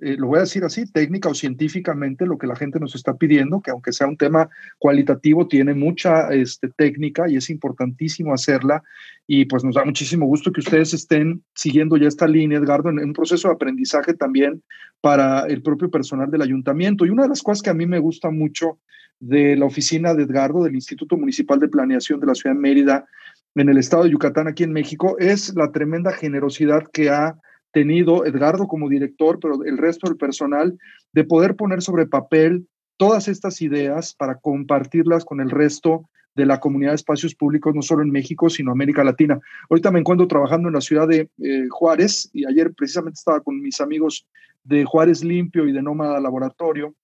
eh, 0.00 0.16
lo 0.16 0.28
voy 0.28 0.38
a 0.38 0.42
decir 0.42 0.62
así, 0.62 0.86
técnica 0.86 1.28
o 1.28 1.34
científicamente 1.34 2.24
lo 2.24 2.38
que 2.38 2.46
la 2.46 2.54
gente 2.54 2.78
nos 2.78 2.94
está 2.94 3.16
pidiendo, 3.16 3.60
que 3.60 3.72
aunque 3.72 3.92
sea 3.92 4.06
un 4.06 4.16
tema 4.16 4.48
cualitativo, 4.78 5.48
tiene 5.48 5.74
mucha 5.74 6.28
este, 6.28 6.68
técnica 6.68 7.28
y 7.28 7.36
es 7.36 7.50
importantísimo 7.50 8.32
hacerla. 8.32 8.82
Y 9.26 9.46
pues 9.46 9.64
nos 9.64 9.74
da 9.74 9.84
muchísimo 9.84 10.26
gusto 10.26 10.52
que 10.52 10.60
ustedes 10.60 10.94
estén 10.94 11.42
siguiendo 11.54 11.96
ya 11.96 12.06
esta 12.06 12.28
línea, 12.28 12.58
Edgardo, 12.58 12.90
en 12.90 13.00
un 13.00 13.12
proceso 13.12 13.48
de 13.48 13.54
aprendizaje 13.54 14.14
también 14.14 14.62
para 15.00 15.46
el 15.46 15.62
propio 15.62 15.90
personal 15.90 16.30
del 16.30 16.42
ayuntamiento. 16.42 17.04
Y 17.04 17.10
una 17.10 17.24
de 17.24 17.30
las 17.30 17.42
cosas 17.42 17.62
que 17.62 17.70
a 17.70 17.74
mí 17.74 17.86
me 17.86 17.98
gusta 17.98 18.30
mucho 18.30 18.78
de 19.18 19.56
la 19.56 19.66
oficina 19.66 20.14
de 20.14 20.22
Edgardo, 20.22 20.62
del 20.62 20.76
Instituto 20.76 21.16
Municipal 21.16 21.58
de 21.58 21.68
Planeación 21.68 22.20
de 22.20 22.26
la 22.26 22.34
Ciudad 22.36 22.54
de 22.54 22.60
Mérida, 22.60 23.06
en 23.56 23.68
el 23.68 23.78
estado 23.78 24.04
de 24.04 24.10
Yucatán, 24.10 24.46
aquí 24.46 24.62
en 24.62 24.72
México, 24.72 25.16
es 25.18 25.54
la 25.56 25.72
tremenda 25.72 26.12
generosidad 26.12 26.84
que 26.92 27.10
ha 27.10 27.36
tenido 27.78 28.26
Edgardo 28.26 28.66
como 28.66 28.88
director, 28.88 29.38
pero 29.40 29.62
el 29.64 29.78
resto 29.78 30.08
del 30.08 30.16
personal, 30.16 30.76
de 31.12 31.22
poder 31.22 31.54
poner 31.54 31.80
sobre 31.80 32.06
papel 32.06 32.66
todas 32.96 33.28
estas 33.28 33.62
ideas 33.62 34.14
para 34.14 34.34
compartirlas 34.34 35.24
con 35.24 35.40
el 35.40 35.48
resto 35.48 36.08
de 36.34 36.44
la 36.44 36.58
comunidad 36.58 36.90
de 36.90 36.96
espacios 36.96 37.36
públicos, 37.36 37.72
no 37.76 37.82
solo 37.82 38.02
en 38.02 38.10
México, 38.10 38.50
sino 38.50 38.72
América 38.72 39.04
Latina. 39.04 39.38
Ahorita 39.70 39.92
me 39.92 40.00
encuentro 40.00 40.26
trabajando 40.26 40.66
en 40.68 40.74
la 40.74 40.80
ciudad 40.80 41.06
de 41.06 41.30
eh, 41.38 41.68
Juárez 41.70 42.28
y 42.32 42.46
ayer 42.46 42.74
precisamente 42.74 43.18
estaba 43.18 43.40
con 43.40 43.60
mis 43.62 43.80
amigos 43.80 44.26
de 44.64 44.84
Juárez 44.84 45.22
Limpio 45.22 45.68
y 45.68 45.72
de 45.72 45.80
Nómada 45.80 46.18
Laboratorio 46.18 46.96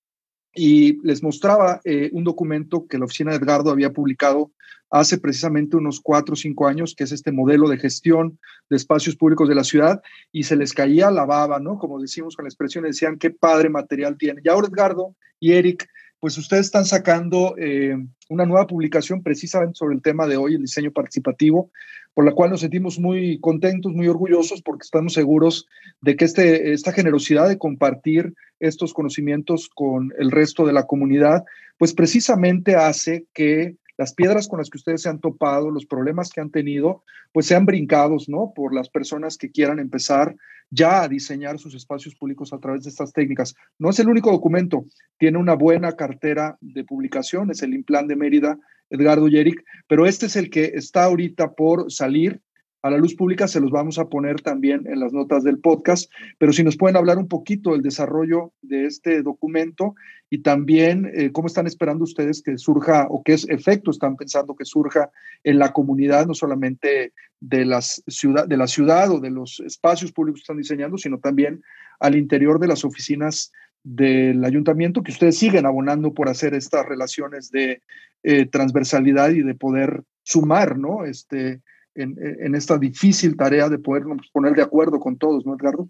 y 0.55 1.01
les 1.07 1.23
mostraba 1.23 1.81
eh, 1.85 2.11
un 2.13 2.25
documento 2.25 2.87
que 2.87 2.99
la 2.99 3.05
oficina 3.05 3.33
de 3.33 3.39
Edgardo 3.39 3.71
había 3.71 3.93
publicado 3.93 4.53
hace 4.91 5.19
precisamente 5.19 5.77
unos 5.77 6.01
cuatro 6.01 6.35
o 6.35 6.37
cinco 6.37 6.69
años, 6.69 6.95
que 6.95 7.05
es 7.05 7.11
este 7.11 7.33
modelo 7.33 7.69
de 7.69 7.79
gestión 7.79 8.39
de 8.71 8.77
espacios 8.77 9.17
públicos 9.17 9.49
de 9.49 9.57
la 9.57 9.65
ciudad, 9.65 10.01
y 10.31 10.45
se 10.45 10.55
les 10.55 10.73
caía 10.73 11.11
la 11.11 11.25
baba, 11.25 11.59
¿no? 11.59 11.79
Como 11.79 12.01
decimos 12.01 12.37
con 12.37 12.45
la 12.45 12.49
expresión, 12.49 12.85
decían, 12.85 13.19
qué 13.19 13.31
padre 13.31 13.71
material 13.71 14.17
tiene. 14.17 14.41
Y 14.45 14.49
ahora 14.49 14.69
Edgardo 14.69 15.17
y 15.41 15.53
Eric, 15.53 15.89
pues 16.25 16.39
ustedes 16.39 16.65
están 16.65 16.87
sacando 16.87 17.55
eh, 17.59 17.99
una 18.31 18.47
nueva 18.47 18.67
publicación 18.67 19.23
precisamente 19.23 19.75
sobre 19.75 19.95
el 19.95 20.01
tema 20.01 20.27
de 20.27 20.39
hoy, 20.39 20.55
el 20.55 20.63
diseño 20.63 20.91
participativo, 20.91 21.71
por 22.15 22.25
la 22.25 22.33
cual 22.33 22.49
nos 22.49 22.61
sentimos 22.61 22.99
muy 22.99 23.39
contentos, 23.41 23.93
muy 23.93 24.09
orgullosos, 24.09 24.63
porque 24.63 24.85
estamos 24.85 25.13
seguros 25.13 25.67
de 26.01 26.17
que 26.17 26.25
este, 26.25 26.73
esta 26.73 26.93
generosidad 26.93 27.47
de 27.47 27.59
compartir 27.59 28.33
estos 28.59 28.95
conocimientos 28.95 29.69
con 29.75 30.15
el 30.19 30.31
resto 30.31 30.65
de 30.65 30.73
la 30.73 30.87
comunidad, 30.87 31.45
pues 31.77 31.93
precisamente 31.93 32.75
hace 32.75 33.27
que 33.35 33.77
las 33.97 34.15
piedras 34.15 34.49
con 34.49 34.59
las 34.59 34.71
que 34.71 34.79
ustedes 34.79 35.03
se 35.03 35.09
han 35.09 35.21
topado, 35.21 35.71
los 35.71 35.87
problemas 35.87 36.31
que 36.31 36.41
han 36.41 36.51
tenido, 36.51 37.05
pues 37.33 37.47
sean 37.47 37.67
brincados, 37.67 38.29
¿no? 38.29 38.53
Por 38.55 38.75
las 38.75 38.89
personas 38.89 39.37
que 39.37 39.51
quieran 39.51 39.79
empezar 39.79 40.35
ya 40.71 41.03
a 41.03 41.09
diseñar 41.09 41.59
sus 41.59 41.75
espacios 41.75 42.15
públicos 42.15 42.53
a 42.53 42.59
través 42.59 42.85
de 42.85 42.91
estas 42.91 43.13
técnicas. 43.13 43.55
No 43.79 43.91
es 43.91 43.99
el 43.99 44.09
único 44.09 44.31
documento, 44.31 44.87
tiene 45.19 45.39
una 45.39 45.55
buena 45.55 45.93
cartera 45.93 46.57
de 46.61 46.85
publicación, 46.85 47.51
es 47.51 47.63
el 47.63 47.75
Implan 47.75 48.09
de 48.09 48.17
Mérida, 48.17 48.59
Edgardo 48.91 49.29
Yerick, 49.29 49.65
pero 49.87 50.07
este 50.07 50.27
es 50.27 50.37
el 50.37 50.51
que 50.51 50.73
está 50.75 51.05
ahorita 51.05 51.53
por 51.53 51.91
salir 51.91 52.41
a 52.85 52.91
la 52.91 52.99
luz 52.99 53.15
pública, 53.15 53.49
se 53.49 53.61
los 53.61 53.71
vamos 53.71 53.99
a 53.99 54.11
poner 54.11 54.43
también 54.43 54.87
en 54.87 55.01
las 55.01 55.11
notas 55.11 55.43
del 55.43 55.59
podcast, 55.59 56.13
pero 56.37 56.53
si 56.53 56.63
nos 56.63 56.77
pueden 56.77 56.99
hablar 56.99 57.17
un 57.17 57.29
poquito 57.29 57.73
del 57.73 57.81
desarrollo 57.81 58.53
de 58.61 58.85
este 58.85 59.23
documento 59.23 59.95
y 60.29 60.43
también 60.43 61.11
eh, 61.15 61.33
cómo 61.33 61.47
están 61.47 61.67
esperando 61.67 62.05
ustedes 62.05 62.43
que 62.43 62.59
surja 62.59 63.07
o 63.09 63.23
qué 63.25 63.39
efecto 63.49 63.91
están 63.91 64.17
pensando 64.17 64.55
que 64.55 64.67
surja 64.67 65.11
en 65.45 65.59
la 65.59 65.73
comunidad, 65.73 66.27
no 66.27 66.35
solamente 66.35 67.15
de, 67.41 67.65
las 67.65 68.03
ciudad, 68.07 68.47
de 68.47 68.59
la 68.59 68.67
ciudad 68.67 69.11
o 69.11 69.19
de 69.19 69.31
los 69.31 69.61
espacios 69.61 70.13
públicos 70.13 70.41
que 70.41 70.45
están 70.45 70.59
diseñando, 70.59 70.99
sino 70.99 71.19
también 71.19 71.63
al 72.01 72.17
interior 72.17 72.61
de 72.61 72.69
las 72.69 72.85
oficinas 72.85 73.51
del 73.83 74.45
ayuntamiento, 74.45 75.03
que 75.03 75.13
ustedes 75.13 75.39
siguen 75.39 75.65
abonando 75.65 76.13
por 76.13 76.29
hacer 76.29 76.53
estas 76.53 76.85
relaciones 76.85 77.51
de 77.51 77.81
eh, 78.25 78.45
transversalidad 78.45 79.31
y 79.31 79.41
de 79.41 79.55
poder 79.55 80.03
sumar, 80.23 80.79
¿no? 80.79 81.07
Este, 81.07 81.63
en, 81.95 82.55
esta 82.55 82.79
difícil 82.79 83.37
tarea 83.37 83.69
de 83.69 83.79
podernos 83.79 84.29
poner 84.33 84.55
de 84.55 84.63
acuerdo 84.63 84.99
con 84.99 85.17
todos, 85.17 85.45
¿no, 85.47 85.55
Edgardo? 85.55 85.89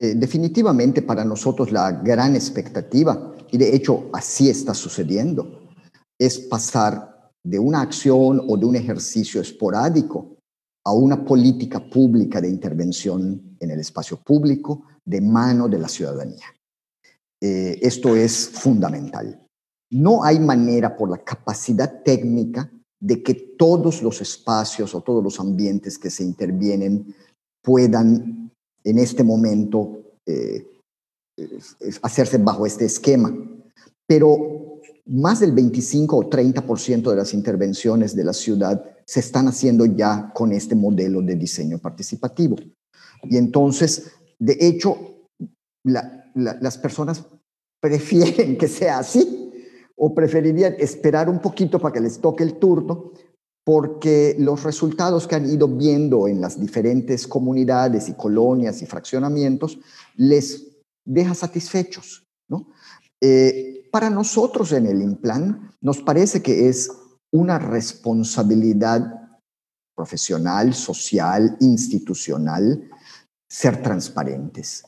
Eh, 0.00 0.14
definitivamente 0.16 1.02
para 1.02 1.24
nosotros 1.24 1.70
la 1.70 1.92
gran 1.92 2.34
expectativa, 2.34 3.34
y 3.50 3.58
de 3.58 3.74
hecho 3.74 4.10
así 4.12 4.48
está 4.48 4.74
sucediendo, 4.74 5.68
es 6.18 6.38
pasar 6.38 7.30
de 7.42 7.58
una 7.58 7.82
acción 7.82 8.40
o 8.48 8.56
de 8.56 8.66
un 8.66 8.76
ejercicio 8.76 9.40
esporádico 9.40 10.38
a 10.84 10.92
una 10.92 11.24
política 11.24 11.80
pública 11.80 12.40
de 12.40 12.48
intervención 12.48 13.56
en 13.60 13.70
el 13.70 13.80
espacio 13.80 14.18
público 14.18 14.84
de 15.04 15.20
mano 15.20 15.68
de 15.68 15.78
la 15.78 15.88
ciudadanía. 15.88 16.44
Eh, 17.40 17.78
esto 17.82 18.16
es 18.16 18.48
fundamental. 18.48 19.40
No 19.90 20.24
hay 20.24 20.40
manera 20.40 20.96
por 20.96 21.10
la 21.10 21.18
capacidad 21.18 22.02
técnica 22.02 22.70
de 23.04 23.22
que 23.22 23.34
todos 23.34 24.02
los 24.02 24.22
espacios 24.22 24.94
o 24.94 25.02
todos 25.02 25.22
los 25.22 25.38
ambientes 25.38 25.98
que 25.98 26.08
se 26.08 26.24
intervienen 26.24 27.14
puedan 27.62 28.50
en 28.82 28.98
este 28.98 29.22
momento 29.22 30.00
eh, 30.24 30.66
hacerse 32.00 32.38
bajo 32.38 32.64
este 32.64 32.86
esquema. 32.86 33.30
Pero 34.06 34.80
más 35.04 35.40
del 35.40 35.52
25 35.52 36.16
o 36.16 36.30
30% 36.30 37.10
de 37.10 37.16
las 37.16 37.34
intervenciones 37.34 38.16
de 38.16 38.24
la 38.24 38.32
ciudad 38.32 38.82
se 39.04 39.20
están 39.20 39.48
haciendo 39.48 39.84
ya 39.84 40.32
con 40.34 40.52
este 40.52 40.74
modelo 40.74 41.20
de 41.20 41.34
diseño 41.34 41.78
participativo. 41.78 42.56
Y 43.24 43.36
entonces, 43.36 44.12
de 44.38 44.56
hecho, 44.60 44.96
las 45.82 46.78
personas 46.78 47.22
prefieren 47.82 48.56
que 48.58 48.68
sea 48.68 49.00
así 49.00 49.43
o 49.96 50.14
preferirían 50.14 50.74
esperar 50.78 51.28
un 51.28 51.40
poquito 51.40 51.78
para 51.78 51.92
que 51.92 52.00
les 52.00 52.20
toque 52.20 52.42
el 52.42 52.58
turno, 52.58 53.12
porque 53.64 54.36
los 54.38 54.62
resultados 54.62 55.26
que 55.26 55.36
han 55.36 55.48
ido 55.48 55.68
viendo 55.68 56.28
en 56.28 56.40
las 56.40 56.60
diferentes 56.60 57.26
comunidades 57.26 58.08
y 58.08 58.14
colonias 58.14 58.82
y 58.82 58.86
fraccionamientos 58.86 59.78
les 60.16 60.66
deja 61.04 61.34
satisfechos. 61.34 62.26
¿no? 62.48 62.68
Eh, 63.22 63.88
para 63.90 64.10
nosotros 64.10 64.72
en 64.72 64.86
el 64.86 65.00
Implan 65.00 65.72
nos 65.80 66.02
parece 66.02 66.42
que 66.42 66.68
es 66.68 66.90
una 67.32 67.58
responsabilidad 67.58 69.24
profesional, 69.96 70.74
social, 70.74 71.56
institucional, 71.60 72.90
ser 73.48 73.82
transparentes. 73.82 74.84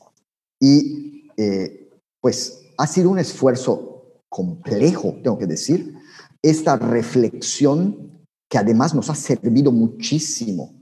Y 0.59 1.31
eh, 1.37 1.89
pues 2.21 2.61
ha 2.77 2.85
sido 2.85 3.09
un 3.09 3.19
esfuerzo 3.19 3.96
complejo, 4.29 5.15
tengo 5.23 5.37
que 5.37 5.47
decir, 5.47 5.95
esta 6.41 6.75
reflexión 6.75 8.25
que 8.49 8.57
además 8.57 8.93
nos 8.93 9.09
ha 9.09 9.15
servido 9.15 9.71
muchísimo, 9.71 10.73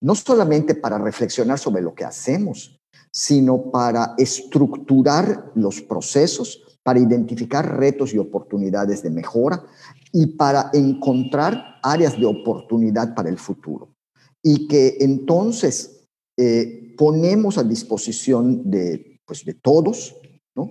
no 0.00 0.14
solamente 0.14 0.74
para 0.74 0.98
reflexionar 0.98 1.58
sobre 1.58 1.82
lo 1.82 1.94
que 1.94 2.04
hacemos, 2.04 2.78
sino 3.12 3.70
para 3.70 4.14
estructurar 4.16 5.52
los 5.54 5.82
procesos, 5.82 6.78
para 6.82 7.00
identificar 7.00 7.78
retos 7.78 8.14
y 8.14 8.18
oportunidades 8.18 9.02
de 9.02 9.10
mejora 9.10 9.64
y 10.12 10.26
para 10.26 10.70
encontrar 10.72 11.78
áreas 11.82 12.18
de 12.18 12.26
oportunidad 12.26 13.14
para 13.14 13.28
el 13.28 13.38
futuro. 13.38 13.94
Y 14.42 14.66
que 14.68 14.96
entonces 15.00 16.06
eh, 16.38 16.94
ponemos 16.96 17.58
a 17.58 17.64
disposición 17.64 18.70
de, 18.70 19.20
pues, 19.26 19.44
de 19.44 19.54
todos 19.54 20.16
¿no? 20.54 20.70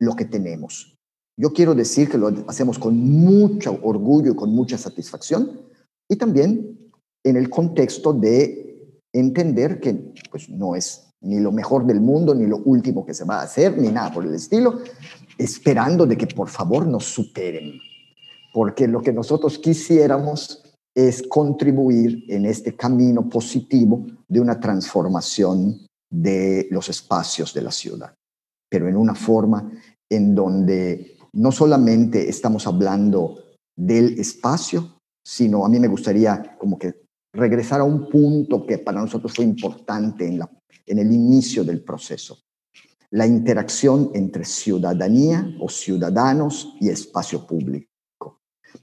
lo 0.00 0.16
que 0.16 0.24
tenemos. 0.24 0.93
Yo 1.36 1.52
quiero 1.52 1.74
decir 1.74 2.08
que 2.08 2.18
lo 2.18 2.32
hacemos 2.46 2.78
con 2.78 2.96
mucho 2.98 3.78
orgullo 3.82 4.32
y 4.32 4.36
con 4.36 4.50
mucha 4.50 4.78
satisfacción 4.78 5.60
y 6.08 6.16
también 6.16 6.78
en 7.24 7.36
el 7.36 7.50
contexto 7.50 8.12
de 8.12 9.00
entender 9.12 9.80
que 9.80 10.12
pues, 10.30 10.48
no 10.48 10.76
es 10.76 11.10
ni 11.22 11.40
lo 11.40 11.52
mejor 11.52 11.86
del 11.86 12.00
mundo, 12.00 12.34
ni 12.34 12.46
lo 12.46 12.58
último 12.58 13.04
que 13.04 13.14
se 13.14 13.24
va 13.24 13.40
a 13.40 13.44
hacer, 13.44 13.78
ni 13.78 13.88
nada 13.88 14.12
por 14.12 14.24
el 14.24 14.34
estilo, 14.34 14.80
esperando 15.38 16.06
de 16.06 16.16
que 16.18 16.26
por 16.26 16.48
favor 16.48 16.86
nos 16.86 17.04
superen, 17.04 17.80
porque 18.52 18.86
lo 18.86 19.00
que 19.00 19.12
nosotros 19.12 19.58
quisiéramos 19.58 20.62
es 20.94 21.22
contribuir 21.22 22.24
en 22.28 22.44
este 22.44 22.76
camino 22.76 23.28
positivo 23.28 24.06
de 24.28 24.40
una 24.40 24.60
transformación 24.60 25.86
de 26.10 26.68
los 26.70 26.88
espacios 26.90 27.54
de 27.54 27.62
la 27.62 27.72
ciudad, 27.72 28.14
pero 28.68 28.86
en 28.86 28.96
una 28.96 29.14
forma 29.14 29.72
en 30.10 30.34
donde 30.34 31.13
no 31.34 31.52
solamente 31.52 32.28
estamos 32.28 32.66
hablando 32.66 33.38
del 33.76 34.18
espacio, 34.18 35.00
sino 35.24 35.64
a 35.64 35.68
mí 35.68 35.78
me 35.80 35.88
gustaría 35.88 36.56
como 36.58 36.78
que 36.78 37.04
regresar 37.32 37.80
a 37.80 37.84
un 37.84 38.08
punto 38.08 38.64
que 38.64 38.78
para 38.78 39.00
nosotros 39.00 39.34
fue 39.34 39.44
importante 39.44 40.26
en, 40.26 40.98
el 40.98 41.12
inicio 41.12 41.64
del 41.64 41.82
proceso, 41.82 42.38
la 43.10 43.26
interacción 43.26 44.10
entre 44.14 44.44
ciudadanía 44.44 45.56
o 45.60 45.68
ciudadanos 45.68 46.76
y 46.80 46.88
espacio 46.88 47.46
público. 47.46 47.88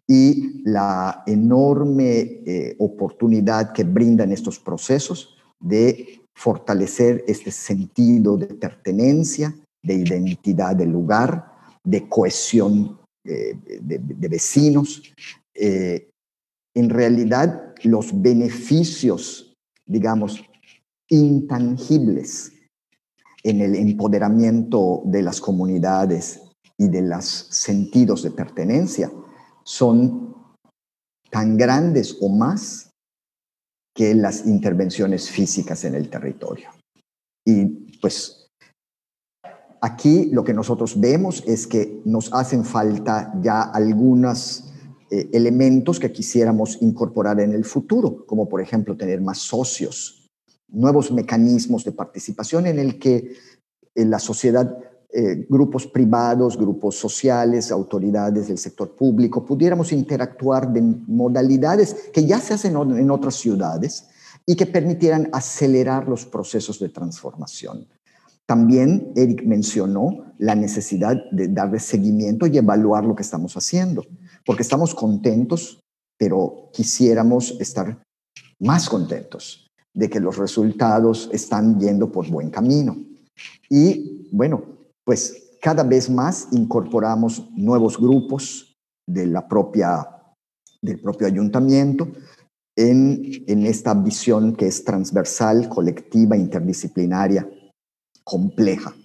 Y 0.08 0.62
la 0.70 1.24
enorme 1.26 2.20
eh, 2.46 2.76
oportunidad 2.80 3.72
que 3.72 3.84
brindan 3.84 4.32
estos 4.32 4.60
procesos 4.60 5.38
de 5.60 6.22
fortalecer 6.36 7.24
este 7.28 7.52
sentido 7.52 8.36
de 8.36 8.48
pertenencia 8.48 9.56
de 9.84 9.96
identidad 9.96 10.76
del 10.76 10.90
lugar, 10.90 11.51
de 11.84 12.08
cohesión 12.08 13.00
eh, 13.26 13.56
de, 13.82 14.28
vecinos. 14.28 15.02
Eh, 15.54 16.10
en 16.76 16.90
realidad, 16.90 17.74
los 17.84 18.22
beneficios, 18.22 19.54
digamos, 19.86 20.44
intangibles 21.10 22.54
en 23.44 23.62
el 23.62 23.76
empoderamiento 23.76 25.02
de 25.06 25.22
las 25.22 25.42
comunidades 25.42 26.42
y 26.78 26.88
de 26.88 27.02
los 27.02 27.26
sentidos 27.26 28.24
de 28.24 28.32
pertenencia 28.32 29.12
son 29.64 30.36
tan 31.30 31.58
grandes 31.58 32.18
o 32.22 32.30
más 32.30 32.90
que 33.96 34.16
las 34.16 34.46
intervenciones 34.46 35.30
físicas 35.30 35.84
en 35.84 35.96
el 35.96 36.10
territorio. 36.10 36.70
Y 37.46 37.66
pues 38.00 38.41
aquí 39.82 40.30
lo 40.32 40.44
que 40.44 40.54
nosotros 40.54 41.00
vemos 41.00 41.44
es 41.46 41.68
que 41.68 42.02
nos 42.06 42.32
hacen 42.34 42.64
falta 42.64 43.34
ya 43.42 43.64
algunos 43.64 44.72
eh, 45.10 45.30
elementos 45.34 46.00
que 46.00 46.12
quisiéramos 46.12 46.78
incorporar 46.82 47.40
en 47.42 47.52
el 47.52 47.66
futuro, 47.66 48.26
como 48.26 48.48
por 48.48 48.62
ejemplo 48.62 48.96
tener 48.96 49.20
más 49.20 49.40
socios, 49.40 50.32
nuevos 50.70 51.12
mecanismos 51.12 51.84
de 51.84 51.92
participación 51.92 52.68
en 52.68 52.80
el 52.80 52.98
que 52.98 53.34
eh, 53.96 54.06
la 54.06 54.20
sociedad 54.20 54.78
eh, 55.14 55.46
grupos 55.50 55.88
privados, 55.88 56.58
grupos 56.58 56.96
sociales, 56.96 57.70
autoridades 57.70 58.48
del 58.48 58.58
sector 58.58 58.96
público, 58.96 59.44
pudiéramos 59.44 59.92
interactuar 59.92 60.72
de 60.72 60.82
modalidades 60.82 62.10
que 62.14 62.26
ya 62.26 62.40
se 62.40 62.54
hacen 62.54 62.78
en 62.78 63.12
otras 63.12 63.36
ciudades 63.36 64.08
y 64.46 64.56
que 64.56 64.66
permitieran 64.66 65.28
acelerar 65.34 66.08
los 66.08 66.26
procesos 66.26 66.80
de 66.80 66.88
transformación. 66.88 67.88
También 68.48 69.14
Eric 69.16 69.44
mencionó 69.46 70.34
la 70.38 70.56
necesidad 70.56 71.16
de 71.32 71.48
darle 71.48 71.80
seguimiento 71.80 72.48
y 72.48 72.58
evaluar 72.58 73.06
lo 73.06 73.16
que 73.16 73.22
estamos 73.22 73.56
haciendo, 73.56 74.04
porque 74.46 74.64
estamos 74.64 74.96
contentos, 74.96 75.80
pero 76.18 76.70
quisiéramos 76.74 77.56
estar 77.60 78.02
más 78.60 78.90
contentos 78.90 79.68
de 79.94 80.10
que 80.10 80.20
los 80.20 80.38
resultados 80.38 81.30
están 81.32 81.80
yendo 81.80 82.12
por 82.12 82.30
buen 82.30 82.50
camino. 82.50 82.98
Y 83.70 84.28
bueno, 84.32 84.64
pues 85.06 85.58
cada 85.62 85.84
vez 85.84 86.10
más 86.10 86.48
incorporamos 86.52 87.50
nuevos 87.56 87.98
grupos 87.98 88.76
de 89.08 89.28
la 89.28 89.48
propia, 89.48 90.08
del 90.82 91.00
propio 91.00 91.28
ayuntamiento 91.28 92.08
en, 92.76 93.44
en 93.48 93.66
esta 93.66 93.94
visión 93.94 94.56
que 94.56 94.68
es 94.68 94.84
transversal, 94.84 95.70
colectiva, 95.70 96.36
interdisciplinaria, 96.36 97.48
compleja. 98.24 98.96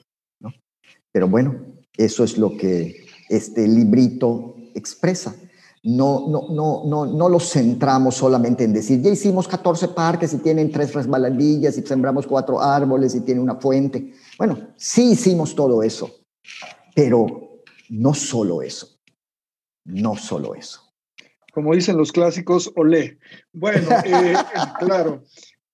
Pero 1.12 1.28
bueno, 1.28 1.54
eso 1.96 2.24
es 2.24 2.36
lo 2.36 2.56
que 2.56 3.06
este 3.28 3.66
librito 3.66 4.54
expresa. 4.74 5.34
No, 5.82 6.28
no, 6.28 6.48
no, 6.50 6.82
no, 6.84 7.06
no 7.06 7.28
lo 7.28 7.38
centramos 7.38 8.16
solamente 8.16 8.64
en 8.64 8.72
decir, 8.72 9.00
ya 9.00 9.10
hicimos 9.10 9.46
14 9.46 9.88
parques 9.88 10.34
y 10.34 10.38
tienen 10.38 10.72
tres 10.72 10.92
resbaladillas 10.92 11.78
y 11.78 11.82
sembramos 11.82 12.26
cuatro 12.26 12.60
árboles 12.60 13.14
y 13.14 13.20
tiene 13.20 13.40
una 13.40 13.54
fuente. 13.54 14.12
Bueno, 14.36 14.58
sí 14.76 15.12
hicimos 15.12 15.54
todo 15.54 15.84
eso, 15.84 16.10
pero 16.94 17.62
no 17.88 18.14
solo 18.14 18.62
eso, 18.62 18.98
no 19.84 20.16
solo 20.16 20.56
eso. 20.56 20.82
Como 21.52 21.72
dicen 21.72 21.96
los 21.96 22.12
clásicos, 22.12 22.70
olé. 22.76 23.18
Bueno, 23.52 23.88
eh, 24.04 24.34
claro. 24.80 25.22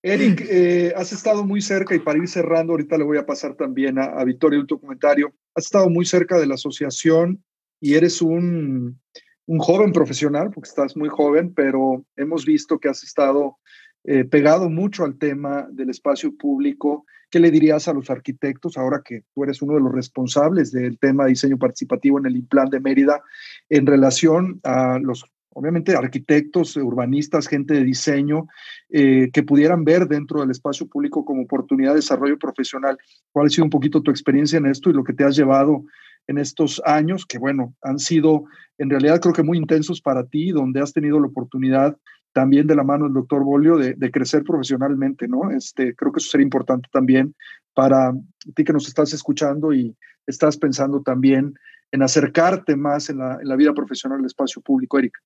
Eric, 0.03 0.45
eh, 0.51 0.93
has 0.97 1.13
estado 1.13 1.45
muy 1.45 1.63
cerca 1.63 1.95
y 1.95 2.01
para 2.01 2.19
ir 2.19 2.29
cerrando, 2.29 2.73
ahorita 2.73 2.99
le 2.99 3.05
voy 3.05 3.19
a 3.19 3.27
pasar 3.27 3.55
también 3.55 3.99
a, 3.99 4.05
a 4.05 4.25
Victoria 4.25 4.59
un 4.59 4.67
documentario, 4.67 5.33
has 5.55 5.67
estado 5.67 5.89
muy 5.89 6.05
cerca 6.05 6.39
de 6.39 6.47
la 6.47 6.55
asociación 6.55 7.43
y 7.81 7.95
eres 7.95 8.21
un, 8.21 9.01
un 9.47 9.59
joven 9.59 9.93
profesional, 9.93 10.51
porque 10.53 10.69
estás 10.69 10.97
muy 10.97 11.09
joven, 11.09 11.53
pero 11.55 12.05
hemos 12.17 12.45
visto 12.45 12.79
que 12.79 12.89
has 12.89 13.03
estado 13.03 13.59
eh, 14.05 14.25
pegado 14.25 14.69
mucho 14.69 15.05
al 15.05 15.19
tema 15.19 15.69
del 15.71 15.91
espacio 15.91 16.37
público. 16.37 17.05
¿Qué 17.31 17.39
le 17.39 17.51
dirías 17.51 17.89
a 17.89 17.93
los 17.93 18.11
arquitectos 18.11 18.77
ahora 18.77 19.03
que 19.05 19.25
tú 19.35 19.45
eres 19.45 19.63
uno 19.63 19.75
de 19.75 19.81
los 19.81 19.93
responsables 19.93 20.73
del 20.73 20.99
tema 20.99 21.25
de 21.25 21.31
diseño 21.31 21.59
participativo 21.59 22.19
en 22.19 22.27
el 22.27 22.37
Implan 22.37 22.69
de 22.69 22.81
Mérida 22.81 23.23
en 23.69 23.87
relación 23.87 24.61
a 24.65 24.99
los, 25.01 25.25
obviamente, 25.55 25.95
arquitectos, 25.95 26.77
urbanistas, 26.77 27.47
gente 27.47 27.75
de 27.75 27.85
diseño 27.85 28.47
eh, 28.91 29.31
que 29.33 29.43
pudieran 29.43 29.85
ver 29.85 30.09
dentro 30.09 30.41
del 30.41 30.51
espacio 30.51 30.87
público 30.87 31.25
como 31.25 31.43
oportunidad 31.43 31.91
de 31.91 31.97
desarrollo 31.97 32.39
profesional? 32.39 32.99
¿Cuál 33.31 33.47
ha 33.47 33.51
sido 33.51 33.65
un 33.65 33.71
poquito 33.71 34.03
tu 34.03 34.11
experiencia 34.11 34.59
en 34.59 34.67
esto 34.67 34.91
y 34.91 34.95
lo 34.95 35.05
que 35.05 35.13
te 35.13 35.25
has 35.25 35.37
llevado 35.37 35.85
en 36.29 36.39
estos 36.39 36.81
años, 36.85 37.27
que 37.27 37.39
bueno, 37.39 37.75
han 37.83 37.99
sido 37.99 38.45
en 38.79 38.91
realidad 38.91 39.21
creo 39.21 39.35
que 39.35 39.43
muy 39.43 39.59
intensos 39.59 40.01
para 40.01 40.25
ti, 40.25 40.51
donde 40.51 40.81
has 40.81 40.93
tenido 40.93 41.21
la 41.21 41.29
oportunidad 41.29 41.97
también 42.33 42.67
de 42.67 42.75
la 42.75 42.83
mano 42.83 43.05
del 43.05 43.15
doctor 43.15 43.45
Bolio 43.45 43.77
de, 43.77 44.11
crecer 44.11 44.43
profesionalmente, 44.43 45.29
¿no? 45.29 45.51
Este, 45.51 45.95
creo 45.95 46.13
que 46.13 46.19
eso 46.19 46.31
sería 46.31 46.45
importante 46.45 46.89
también 46.91 47.35
para 47.75 48.13
ti 48.55 48.65
que 48.65 48.73
nos 48.73 48.89
estás 48.89 49.13
escuchando 49.13 49.73
y 49.73 49.95
estás 50.27 50.57
pensando 50.57 51.03
también 51.03 51.55
en 51.91 52.03
acercarte 52.03 52.75
más 52.75 53.11
en 53.11 53.19
la, 53.19 53.39
en 53.41 53.49
la 53.49 53.57
vida 53.57 53.75
profesional 53.75 54.19
del 54.19 54.27
espacio 54.27 54.63
público, 54.63 54.99
Eric. 54.99 55.19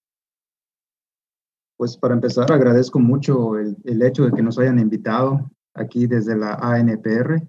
Pues 1.77 1.97
para 1.97 2.15
empezar, 2.15 2.51
agradezco 2.51 2.99
mucho 2.99 3.59
el, 3.59 3.77
el, 3.85 4.03
hecho 4.03 4.25
de 4.25 4.33
que 4.33 4.43
nos 4.43 4.59
hayan 4.59 4.79
invitado 4.79 5.51
aquí 5.75 6.07
desde 6.07 6.37
la 6.37 6.55
ANPR. 6.55 7.47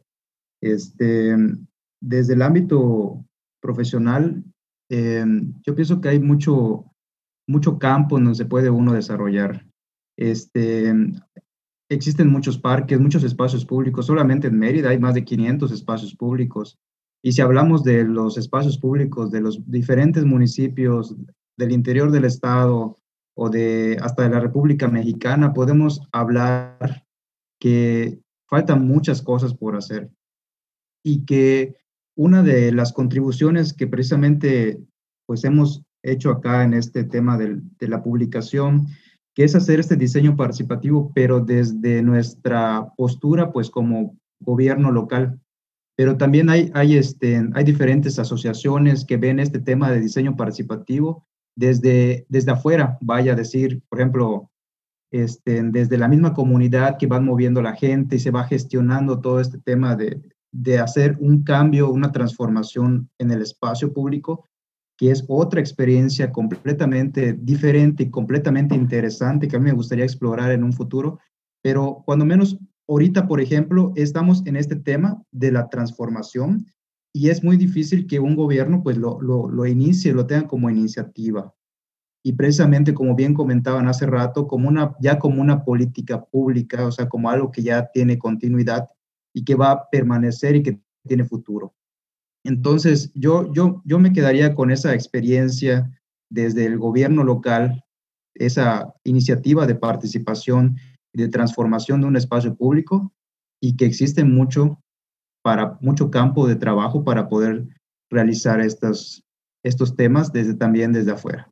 Este, 0.61 1.36
desde 2.01 2.34
el 2.34 2.41
ámbito 2.41 3.25
profesional, 3.61 4.43
eh, 4.89 5.25
yo 5.65 5.75
pienso 5.75 6.01
que 6.01 6.09
hay 6.09 6.19
mucho, 6.19 6.86
mucho 7.47 7.78
campo 7.78 8.17
en 8.17 8.25
donde 8.25 8.38
se 8.38 8.45
puede 8.45 8.69
uno 8.69 8.93
desarrollar. 8.93 9.65
Este, 10.17 10.93
existen 11.89 12.30
muchos 12.30 12.57
parques, 12.57 12.99
muchos 12.99 13.23
espacios 13.23 13.65
públicos. 13.65 14.05
Solamente 14.05 14.47
en 14.47 14.59
Mérida 14.59 14.89
hay 14.89 14.99
más 14.99 15.13
de 15.13 15.23
500 15.23 15.71
espacios 15.71 16.15
públicos. 16.15 16.78
Y 17.23 17.32
si 17.32 17.41
hablamos 17.41 17.84
de 17.84 18.03
los 18.03 18.38
espacios 18.38 18.78
públicos 18.78 19.32
de 19.32 19.41
los 19.41 19.69
diferentes 19.69 20.23
municipios 20.23 21.15
del 21.57 21.71
interior 21.71 22.11
del 22.11 22.25
estado 22.25 22.97
o 23.38 23.49
de 23.49 23.97
hasta 24.01 24.23
de 24.23 24.29
la 24.29 24.39
República 24.39 24.88
Mexicana, 24.88 25.53
podemos 25.53 26.01
hablar 26.11 27.05
que 27.59 28.19
faltan 28.49 28.88
muchas 28.88 29.21
cosas 29.21 29.53
por 29.53 29.75
hacer 29.75 30.09
y 31.05 31.23
que 31.23 31.75
una 32.15 32.41
de 32.41 32.71
las 32.71 32.93
contribuciones 32.93 33.73
que 33.73 33.85
precisamente 33.85 34.79
pues 35.27 35.43
hemos 35.43 35.83
hecho 36.03 36.31
acá 36.31 36.63
en 36.63 36.73
este 36.73 37.03
tema 37.03 37.38
de 37.38 37.88
la 37.88 38.01
publicación, 38.01 38.88
que 39.35 39.43
es 39.43 39.55
hacer 39.55 39.79
este 39.79 39.97
diseño 39.97 40.35
participativo, 40.35 41.11
pero 41.13 41.39
desde 41.39 42.01
nuestra 42.01 42.91
postura 42.97 43.51
pues 43.51 43.69
como 43.69 44.17
gobierno 44.39 44.91
local. 44.91 45.39
Pero 45.95 46.17
también 46.17 46.49
hay, 46.49 46.71
hay, 46.73 46.97
este, 46.97 47.47
hay 47.53 47.63
diferentes 47.63 48.17
asociaciones 48.17 49.05
que 49.05 49.17
ven 49.17 49.39
este 49.39 49.59
tema 49.59 49.91
de 49.91 49.99
diseño 49.99 50.35
participativo 50.35 51.26
desde, 51.58 52.26
desde 52.30 52.51
afuera, 52.51 52.97
vaya 53.01 53.34
a 53.34 53.36
decir, 53.36 53.82
por 53.89 53.99
ejemplo, 53.99 54.51
este, 55.12 55.64
desde 55.64 55.97
la 55.97 56.08
misma 56.08 56.34
comunidad 56.34 56.97
que 56.97 57.08
van 57.08 57.26
moviendo 57.26 57.62
la 57.64 57.76
gente 57.76 58.18
y 58.18 58.20
se 58.20 58.30
va 58.30 58.43
gestionando 58.43 59.20
todo 59.20 59.39
este 59.39 59.58
tema 59.58 59.95
de, 59.95 60.22
de 60.51 60.78
hacer 60.78 61.18
un 61.20 61.43
cambio, 61.43 61.89
una 61.89 62.12
transformación 62.12 63.10
en 63.18 63.32
el 63.32 63.41
espacio 63.41 63.91
público, 63.91 64.47
que 64.97 65.10
es 65.10 65.26
otra 65.28 65.60
experiencia 65.60 66.32
completamente 66.32 67.34
diferente 67.34 68.03
y 68.03 68.12
completamente 68.12 68.76
interesante 68.76 69.47
que 69.47 69.55
a 69.55 69.60
mí 69.60 69.66
me 69.66 69.76
gustaría 69.76 70.05
explorar 70.05 70.51
en 70.51 70.64
un 70.64 70.74
futuro. 70.74 71.20
Pero 71.64 72.03
cuando 72.05 72.24
menos 72.24 72.60
ahorita, 72.88 73.28
por 73.28 73.41
ejemplo, 73.41 73.93
estamos 73.95 74.45
en 74.45 74.58
este 74.58 74.76
tema 74.76 75.24
de 75.32 75.51
la 75.51 75.70
transformación 75.70 76.68
y 77.18 77.30
es 77.32 77.43
muy 77.43 77.57
difícil 77.57 78.05
que 78.05 78.20
un 78.20 78.36
gobierno 78.36 78.84
pues 78.84 78.95
lo, 78.95 79.20
lo, 79.22 79.49
lo 79.49 79.65
inicie, 79.65 80.13
lo 80.13 80.28
tenga 80.28 80.47
como 80.47 80.70
iniciativa. 80.70 81.51
Y 82.24 82.34
precisamente, 82.34 82.93
como 82.93 83.15
bien 83.15 83.34
comentaban 83.34 83.88
hace 83.88 84.05
rato, 84.05 84.47
como 84.47 84.68
una, 84.68 84.95
ya 84.99 85.18
como 85.18 85.41
una 85.41 85.63
política 85.63 86.24
pública, 86.24 86.86
o 86.86 86.91
sea, 86.91 87.09
como 87.09 87.32
algo 87.32 87.51
que 87.51 87.63
ya 87.63 87.89
tiene 87.91 88.20
continuidad 88.20 88.88
y 89.34 89.43
que 89.43 89.55
va 89.55 89.72
a 89.72 89.89
permanecer 89.89 90.57
y 90.57 90.61
que 90.61 90.80
tiene 91.07 91.26
futuro. 91.26 91.74
Entonces, 92.43 93.11
yo, 93.15 93.51
yo, 93.51 93.82
yo 93.84 93.97
me 93.97 94.13
quedaría 94.13 94.53
con 94.53 94.70
esa 94.70 94.93
experiencia 94.93 95.89
desde 96.30 96.65
el 96.65 96.78
gobierno 96.78 97.24
local, 97.24 97.84
esa 98.36 98.93
iniciativa 99.05 99.65
de 99.65 99.74
participación 99.74 100.78
de 101.13 101.30
transformación 101.30 102.01
de 102.01 102.07
un 102.07 102.15
espacio 102.15 102.55
público 102.55 103.11
y 103.59 103.76
que 103.76 103.86
existe 103.86 104.24
mucho 104.24 104.84
para 105.48 105.78
mucho 105.80 106.12
campo 106.12 106.45
de 106.45 106.58
trabajo 106.58 107.06
para 107.06 107.30
poder 107.30 107.64
realizar 108.12 108.60
estos, 108.60 109.24
estos 109.64 109.95
temas 109.95 110.34
desde 110.34 110.56
también 110.56 110.91
desde 110.91 111.14
afuera. 111.14 111.50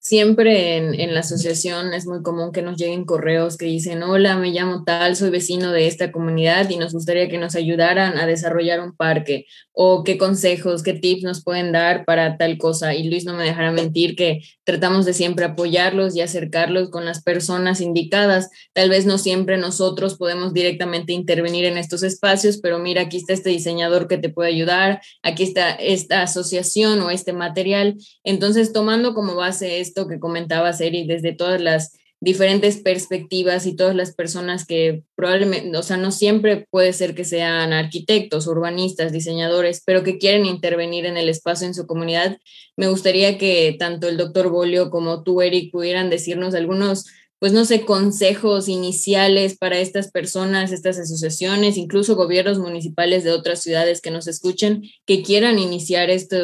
Siempre 0.00 0.78
en, 0.78 1.14
la 1.14 1.20
asociación 1.20 1.94
es 1.94 2.08
muy 2.08 2.24
común 2.24 2.50
que 2.50 2.60
nos 2.60 2.76
lleguen 2.76 3.04
correos 3.04 3.56
que 3.56 3.66
dicen, 3.66 4.02
hola, 4.02 4.36
me 4.36 4.50
llamo 4.50 4.82
tal, 4.82 5.14
soy 5.14 5.30
vecino 5.30 5.70
de 5.70 5.86
esta 5.86 6.10
comunidad 6.10 6.68
y 6.70 6.76
nos 6.76 6.92
gustaría 6.92 7.28
que 7.28 7.38
nos 7.38 7.54
ayudaran 7.54 8.18
a 8.18 8.26
desarrollar 8.26 8.80
un 8.80 8.96
parque 8.96 9.46
o 9.70 10.02
qué 10.02 10.18
consejos, 10.18 10.82
qué 10.82 10.94
tips 10.94 11.22
nos 11.22 11.44
pueden 11.44 11.70
dar 11.70 12.04
para 12.04 12.36
tal 12.36 12.58
cosa. 12.58 12.96
Y 12.96 13.08
Luis 13.08 13.24
no 13.24 13.34
me 13.34 13.44
dejará 13.44 13.70
mentir 13.70 14.16
que 14.16 14.40
tratamos 14.64 15.04
de 15.04 15.14
siempre 15.14 15.44
apoyarlos 15.44 16.14
y 16.16 16.20
acercarlos 16.20 16.90
con 16.90 17.04
las 17.04 17.22
personas 17.22 17.80
indicadas. 17.80 18.50
Tal 18.72 18.90
vez 18.90 19.06
no 19.06 19.18
siempre 19.18 19.58
nosotros 19.58 20.16
podemos 20.16 20.52
directamente 20.52 21.12
intervenir 21.12 21.64
en 21.64 21.78
estos 21.78 22.02
espacios, 22.02 22.58
pero 22.58 22.78
mira, 22.78 23.02
aquí 23.02 23.16
está 23.16 23.32
este 23.32 23.50
diseñador 23.50 24.08
que 24.08 24.18
te 24.18 24.28
puede 24.28 24.50
ayudar, 24.50 25.00
aquí 25.22 25.42
está 25.42 25.72
esta 25.72 26.22
asociación 26.22 27.00
o 27.00 27.10
este 27.10 27.32
material. 27.32 27.96
Entonces, 28.24 28.72
tomando 28.72 29.14
como 29.14 29.34
base 29.34 29.80
esto 29.80 30.06
que 30.06 30.20
comentaba 30.20 30.72
Seri, 30.72 31.06
desde 31.06 31.32
todas 31.32 31.60
las 31.60 31.98
diferentes 32.22 32.76
perspectivas 32.76 33.66
y 33.66 33.74
todas 33.74 33.96
las 33.96 34.14
personas 34.14 34.64
que 34.64 35.02
probablemente, 35.16 35.76
o 35.76 35.82
sea, 35.82 35.96
no 35.96 36.12
siempre 36.12 36.68
puede 36.70 36.92
ser 36.92 37.16
que 37.16 37.24
sean 37.24 37.72
arquitectos, 37.72 38.46
urbanistas, 38.46 39.10
diseñadores, 39.10 39.82
pero 39.84 40.04
que 40.04 40.18
quieren 40.18 40.46
intervenir 40.46 41.04
en 41.04 41.16
el 41.16 41.28
espacio 41.28 41.66
en 41.66 41.74
su 41.74 41.84
comunidad. 41.84 42.38
Me 42.76 42.86
gustaría 42.86 43.38
que 43.38 43.74
tanto 43.76 44.08
el 44.08 44.18
doctor 44.18 44.50
Bolio 44.50 44.88
como 44.88 45.24
tú, 45.24 45.42
Eric, 45.42 45.72
pudieran 45.72 46.10
decirnos 46.10 46.54
algunos, 46.54 47.06
pues 47.40 47.52
no 47.52 47.64
sé, 47.64 47.84
consejos 47.84 48.68
iniciales 48.68 49.58
para 49.58 49.80
estas 49.80 50.12
personas, 50.12 50.70
estas 50.70 51.00
asociaciones, 51.00 51.76
incluso 51.76 52.14
gobiernos 52.14 52.60
municipales 52.60 53.24
de 53.24 53.32
otras 53.32 53.64
ciudades 53.64 54.00
que 54.00 54.12
nos 54.12 54.28
escuchen, 54.28 54.84
que 55.06 55.24
quieran 55.24 55.58
iniciar 55.58 56.08
este 56.08 56.40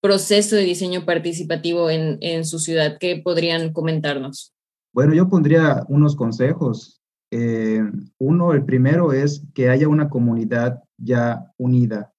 proceso 0.00 0.54
de 0.54 0.62
diseño 0.62 1.04
participativo 1.04 1.90
en, 1.90 2.18
en 2.20 2.44
su 2.44 2.60
ciudad. 2.60 2.98
¿Qué 3.00 3.16
podrían 3.16 3.72
comentarnos? 3.72 4.52
Bueno, 4.96 5.12
yo 5.12 5.28
pondría 5.28 5.84
unos 5.88 6.16
consejos. 6.16 7.02
Eh, 7.30 7.82
uno, 8.18 8.54
el 8.54 8.64
primero 8.64 9.12
es 9.12 9.46
que 9.52 9.68
haya 9.68 9.88
una 9.88 10.08
comunidad 10.08 10.82
ya 10.96 11.52
unida. 11.58 12.14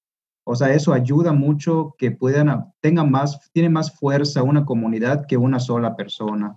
O 0.46 0.54
sea, 0.54 0.72
eso 0.72 0.92
ayuda 0.92 1.32
mucho 1.32 1.96
que 1.98 2.12
puedan, 2.12 2.72
tengan 2.80 3.10
más, 3.10 3.50
tiene 3.52 3.68
más 3.68 3.98
fuerza 3.98 4.44
una 4.44 4.64
comunidad 4.64 5.26
que 5.26 5.36
una 5.36 5.58
sola 5.58 5.96
persona. 5.96 6.56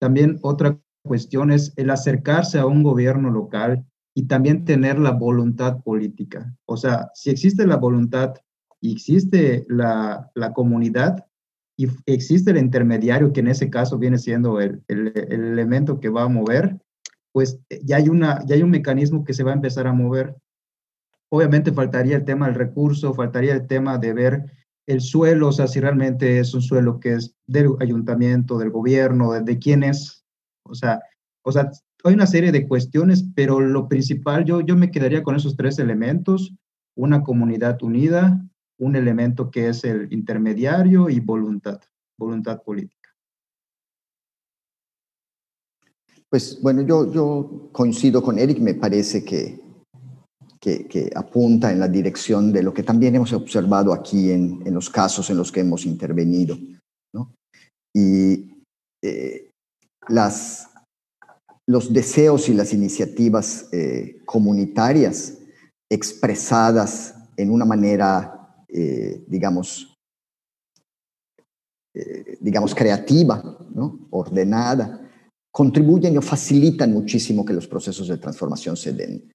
También 0.00 0.38
otra 0.42 0.78
cuestión 1.02 1.50
es 1.50 1.72
el 1.76 1.90
acercarse 1.90 2.60
a 2.60 2.66
un 2.66 2.84
gobierno 2.84 3.28
local 3.28 3.84
y 4.14 4.28
también 4.28 4.64
tener 4.64 5.00
la 5.00 5.10
voluntad 5.10 5.82
política. 5.82 6.54
O 6.64 6.76
sea, 6.76 7.10
si 7.14 7.28
existe 7.28 7.66
la 7.66 7.76
voluntad 7.76 8.34
y 8.80 8.92
existe 8.92 9.66
la, 9.68 10.30
la 10.36 10.52
comunidad, 10.52 11.26
y 11.80 11.88
existe 12.04 12.50
el 12.50 12.58
intermediario, 12.58 13.32
que 13.32 13.40
en 13.40 13.48
ese 13.48 13.70
caso 13.70 13.96
viene 13.96 14.18
siendo 14.18 14.60
el, 14.60 14.82
el, 14.86 15.16
elemento 15.16 15.98
que 15.98 16.10
va 16.10 16.24
a 16.24 16.28
mover, 16.28 16.78
pues 17.32 17.58
eh, 17.70 17.80
ya 17.82 17.96
hay, 17.96 18.10
una, 18.10 18.44
ya 18.44 18.54
hay 18.54 18.62
un 18.62 18.68
mecanismo 18.68 19.24
que 19.24 19.32
se 19.32 19.44
va 19.44 19.52
a 19.52 19.54
empezar 19.54 19.86
a 19.86 19.94
mover. 19.94 20.36
Obviamente 21.30 21.72
faltaría 21.72 22.16
el 22.16 22.26
tema 22.26 22.48
del 22.48 22.56
recurso, 22.56 23.14
faltaría 23.14 23.54
el 23.54 23.66
tema 23.66 23.96
de 23.96 24.12
ver 24.12 24.52
el 24.86 25.00
suelo, 25.00 25.48
o 25.48 25.52
sea, 25.52 25.68
si 25.68 25.80
realmente 25.80 26.38
es 26.38 26.52
un 26.52 26.60
suelo 26.60 27.00
que 27.00 27.14
es 27.14 27.34
del 27.46 27.70
ayuntamiento, 27.80 28.58
del 28.58 28.68
gobierno, 28.68 29.32
de, 29.32 29.40
de 29.40 29.58
quién 29.58 29.82
es. 29.82 30.22
O 30.64 30.74
sea, 30.74 31.00
o 31.42 31.50
sea, 31.50 31.70
hay 32.04 32.12
una 32.12 32.26
serie 32.26 32.52
de 32.52 32.68
cuestiones, 32.68 33.24
pero 33.34 33.58
lo 33.58 33.88
principal, 33.88 34.44
yo, 34.44 34.60
yo 34.60 34.76
me 34.76 34.90
quedaría 34.90 35.22
con 35.22 35.34
esos 35.34 35.56
tres 35.56 35.78
elementos, 35.78 36.54
una 36.94 37.22
comunidad 37.22 37.82
unida, 37.82 38.38
un 38.80 38.96
elemento 38.96 39.50
que 39.50 39.68
es 39.68 39.84
el 39.84 40.12
intermediario 40.12 41.08
y 41.08 41.20
voluntad, 41.20 41.80
voluntad 42.18 42.62
política. 42.62 43.10
Pues 46.28 46.60
bueno, 46.62 46.82
yo, 46.82 47.12
yo 47.12 47.68
coincido 47.72 48.22
con 48.22 48.38
Eric, 48.38 48.58
me 48.58 48.74
parece 48.74 49.24
que, 49.24 49.60
que, 50.60 51.10
apunta 51.14 51.72
en 51.72 51.80
la 51.80 51.88
dirección 51.88 52.52
de 52.52 52.62
lo 52.62 52.72
que 52.72 52.82
también 52.82 53.16
hemos 53.16 53.32
observado 53.32 53.92
aquí 53.92 54.30
en, 54.30 54.62
en 54.64 54.74
los 54.74 54.88
casos 54.88 55.28
en 55.30 55.36
los 55.36 55.50
que 55.50 55.60
hemos 55.60 55.84
intervenido. 55.84 56.56
¿no? 57.12 57.32
Y 57.94 58.64
eh, 59.02 59.50
las, 60.08 60.68
los 61.66 61.92
deseos 61.92 62.48
y 62.48 62.54
las 62.54 62.72
iniciativas 62.72 63.68
eh, 63.72 64.20
comunitarias 64.24 65.38
expresadas 65.90 67.14
en 67.36 67.50
una 67.50 67.64
manera 67.64 68.39
eh, 68.72 69.24
digamos, 69.26 69.96
eh, 71.94 72.36
digamos, 72.40 72.74
creativa, 72.74 73.58
¿no? 73.74 74.06
ordenada, 74.10 75.10
contribuyen 75.50 76.16
o 76.18 76.22
facilitan 76.22 76.92
muchísimo 76.92 77.44
que 77.44 77.52
los 77.52 77.66
procesos 77.66 78.06
de 78.06 78.18
transformación 78.18 78.76
se 78.76 78.92
den. 78.92 79.32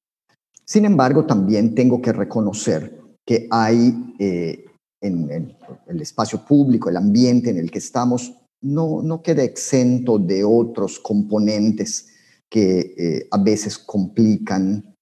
Sin 0.64 0.86
embargo, 0.86 1.26
también 1.26 1.76
tengo 1.76 2.02
que 2.02 2.14
reconocer 2.14 3.02
que 3.26 3.48
hay 3.52 4.16
eh, 4.20 4.66
en, 5.02 5.58
el 5.88 6.02
espacio 6.02 6.46
público, 6.46 6.90
el 6.90 6.98
ambiente 6.98 7.50
en 7.50 7.58
el 7.58 7.70
que 7.70 7.80
estamos, 7.80 8.34
no, 8.62 9.02
no 9.04 9.22
queda 9.22 9.44
exento 9.44 10.18
de 10.18 10.44
otros 10.46 11.00
componentes 11.00 12.08
que 12.50 13.28
a 13.30 13.38
veces 13.38 13.78
complican 13.78 14.96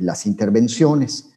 las 0.00 0.24
intervenciones 0.24 1.35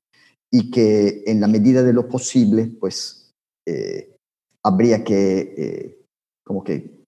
y 0.52 0.72
que 0.72 1.24
en 1.28 1.42
la 1.42 1.48
medida 1.48 1.84
de 1.84 1.94
lo 1.94 2.08
posible, 2.08 2.72
pues 2.80 3.34
eh, 3.68 4.16
habría 4.64 5.04
que 5.04 5.40
eh, 5.58 6.06
como 6.44 6.64
que 6.64 7.06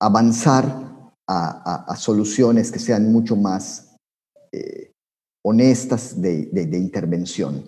avanzar 0.00 0.88
a, 1.26 1.94
soluciones 1.96 2.72
que 2.72 2.80
sean 2.80 3.12
mucho 3.12 3.36
más 3.36 3.94
eh, 4.50 4.90
honestas 5.44 6.20
de, 6.20 6.46
de, 6.46 6.76
intervención. 6.76 7.64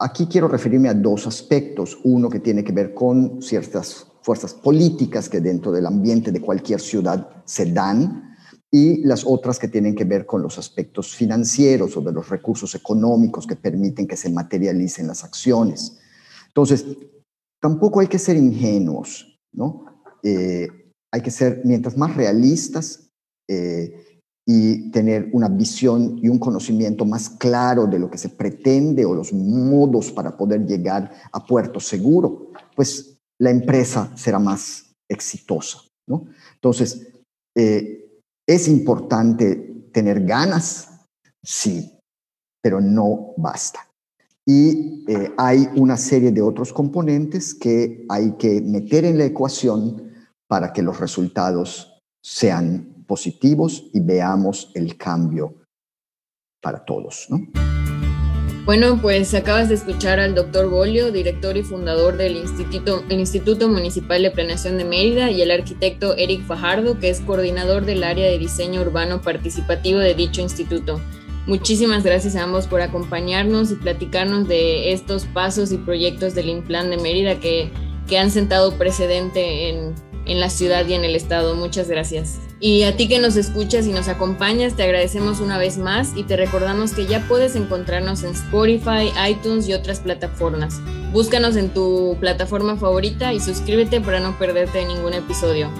Aquí 0.00 0.26
quiero 0.26 0.48
referirme 0.48 0.88
a 0.88 0.94
dos 0.94 1.26
aspectos. 1.26 1.98
Uno 2.04 2.30
que 2.30 2.40
tiene 2.40 2.64
que 2.64 2.72
ver 2.72 2.94
con 2.94 3.42
ciertas 3.42 4.06
fuerzas 4.22 4.54
políticas 4.54 5.28
que 5.28 5.40
dentro 5.40 5.70
del 5.70 5.84
ambiente 5.84 6.32
de 6.32 6.40
cualquier 6.40 6.80
ciudad 6.80 7.28
se 7.44 7.72
dan, 7.72 8.34
y 8.70 9.02
las 9.04 9.24
otras 9.26 9.58
que 9.58 9.68
tienen 9.68 9.94
que 9.94 10.04
ver 10.04 10.26
con 10.26 10.42
los 10.42 10.58
aspectos 10.58 11.14
financieros 11.14 11.96
o 11.96 12.00
de 12.02 12.12
los 12.12 12.28
recursos 12.28 12.74
económicos 12.74 13.46
que 13.46 13.56
permiten 13.56 14.06
que 14.06 14.16
se 14.16 14.30
materialicen 14.30 15.06
las 15.06 15.24
acciones. 15.24 15.98
Entonces, 16.48 16.84
tampoco 17.60 18.00
hay 18.00 18.08
que 18.08 18.18
ser 18.18 18.36
ingenuos, 18.36 19.40
¿no? 19.52 20.02
Eh, 20.22 20.68
hay 21.10 21.22
que 21.22 21.30
ser, 21.30 21.62
mientras 21.64 21.96
más 21.96 22.14
realistas 22.14 23.10
eh, 23.48 24.22
y 24.46 24.90
tener 24.90 25.30
una 25.32 25.48
visión 25.48 26.18
y 26.22 26.28
un 26.28 26.38
conocimiento 26.38 27.06
más 27.06 27.30
claro 27.30 27.86
de 27.86 27.98
lo 27.98 28.10
que 28.10 28.18
se 28.18 28.30
pretende 28.30 29.04
o 29.06 29.14
los 29.14 29.32
modos 29.32 30.12
para 30.12 30.36
poder 30.36 30.66
llegar 30.66 31.10
a 31.32 31.46
puerto 31.46 31.80
seguro, 31.80 32.52
pues 32.76 33.18
la 33.38 33.50
empresa 33.50 34.10
será 34.16 34.38
más 34.38 34.94
exitosa, 35.08 35.78
¿no? 36.06 36.26
Entonces, 36.54 37.08
eh, 37.56 38.07
¿Es 38.48 38.66
importante 38.66 39.56
tener 39.92 40.24
ganas? 40.24 40.88
Sí, 41.42 42.00
pero 42.62 42.80
no 42.80 43.34
basta. 43.36 43.80
Y 44.46 45.04
eh, 45.06 45.34
hay 45.36 45.68
una 45.76 45.98
serie 45.98 46.32
de 46.32 46.40
otros 46.40 46.72
componentes 46.72 47.54
que 47.54 48.06
hay 48.08 48.32
que 48.38 48.62
meter 48.62 49.04
en 49.04 49.18
la 49.18 49.26
ecuación 49.26 50.10
para 50.46 50.72
que 50.72 50.80
los 50.80 50.98
resultados 50.98 52.00
sean 52.22 53.04
positivos 53.06 53.90
y 53.92 54.00
veamos 54.00 54.72
el 54.74 54.96
cambio 54.96 55.54
para 56.62 56.82
todos. 56.82 57.26
¿no? 57.28 57.77
Bueno, 58.68 58.98
pues 59.00 59.32
acabas 59.32 59.70
de 59.70 59.76
escuchar 59.76 60.20
al 60.20 60.34
doctor 60.34 60.68
Bolio, 60.68 61.10
director 61.10 61.56
y 61.56 61.62
fundador 61.62 62.18
del 62.18 62.36
Instituto, 62.36 63.02
el 63.08 63.18
Instituto 63.18 63.66
Municipal 63.66 64.22
de 64.22 64.30
Planeación 64.30 64.76
de 64.76 64.84
Mérida, 64.84 65.30
y 65.30 65.40
el 65.40 65.50
arquitecto 65.50 66.14
Eric 66.18 66.44
Fajardo, 66.44 66.98
que 66.98 67.08
es 67.08 67.22
coordinador 67.22 67.86
del 67.86 68.04
área 68.04 68.26
de 68.26 68.36
diseño 68.36 68.82
urbano 68.82 69.22
participativo 69.22 70.00
de 70.00 70.12
dicho 70.12 70.42
instituto. 70.42 71.00
Muchísimas 71.46 72.04
gracias 72.04 72.36
a 72.36 72.42
ambos 72.42 72.66
por 72.66 72.82
acompañarnos 72.82 73.70
y 73.70 73.76
platicarnos 73.76 74.46
de 74.46 74.92
estos 74.92 75.24
pasos 75.24 75.72
y 75.72 75.78
proyectos 75.78 76.34
del 76.34 76.50
Implan 76.50 76.90
de 76.90 76.98
Mérida 76.98 77.40
que, 77.40 77.70
que 78.06 78.18
han 78.18 78.30
sentado 78.30 78.76
precedente 78.76 79.70
en 79.70 79.94
en 80.28 80.40
la 80.40 80.50
ciudad 80.50 80.86
y 80.86 80.94
en 80.94 81.04
el 81.04 81.16
estado. 81.16 81.54
Muchas 81.56 81.88
gracias. 81.88 82.38
Y 82.60 82.82
a 82.82 82.96
ti 82.96 83.08
que 83.08 83.18
nos 83.18 83.36
escuchas 83.36 83.86
y 83.86 83.92
nos 83.92 84.08
acompañas, 84.08 84.74
te 84.74 84.82
agradecemos 84.82 85.40
una 85.40 85.58
vez 85.58 85.78
más 85.78 86.12
y 86.16 86.24
te 86.24 86.36
recordamos 86.36 86.92
que 86.92 87.06
ya 87.06 87.20
puedes 87.28 87.56
encontrarnos 87.56 88.22
en 88.24 88.32
Spotify, 88.32 89.12
iTunes 89.28 89.68
y 89.68 89.74
otras 89.74 90.00
plataformas. 90.00 90.80
Búscanos 91.12 91.56
en 91.56 91.70
tu 91.70 92.16
plataforma 92.20 92.76
favorita 92.76 93.32
y 93.32 93.40
suscríbete 93.40 94.00
para 94.00 94.20
no 94.20 94.38
perderte 94.38 94.84
ningún 94.84 95.14
episodio. 95.14 95.70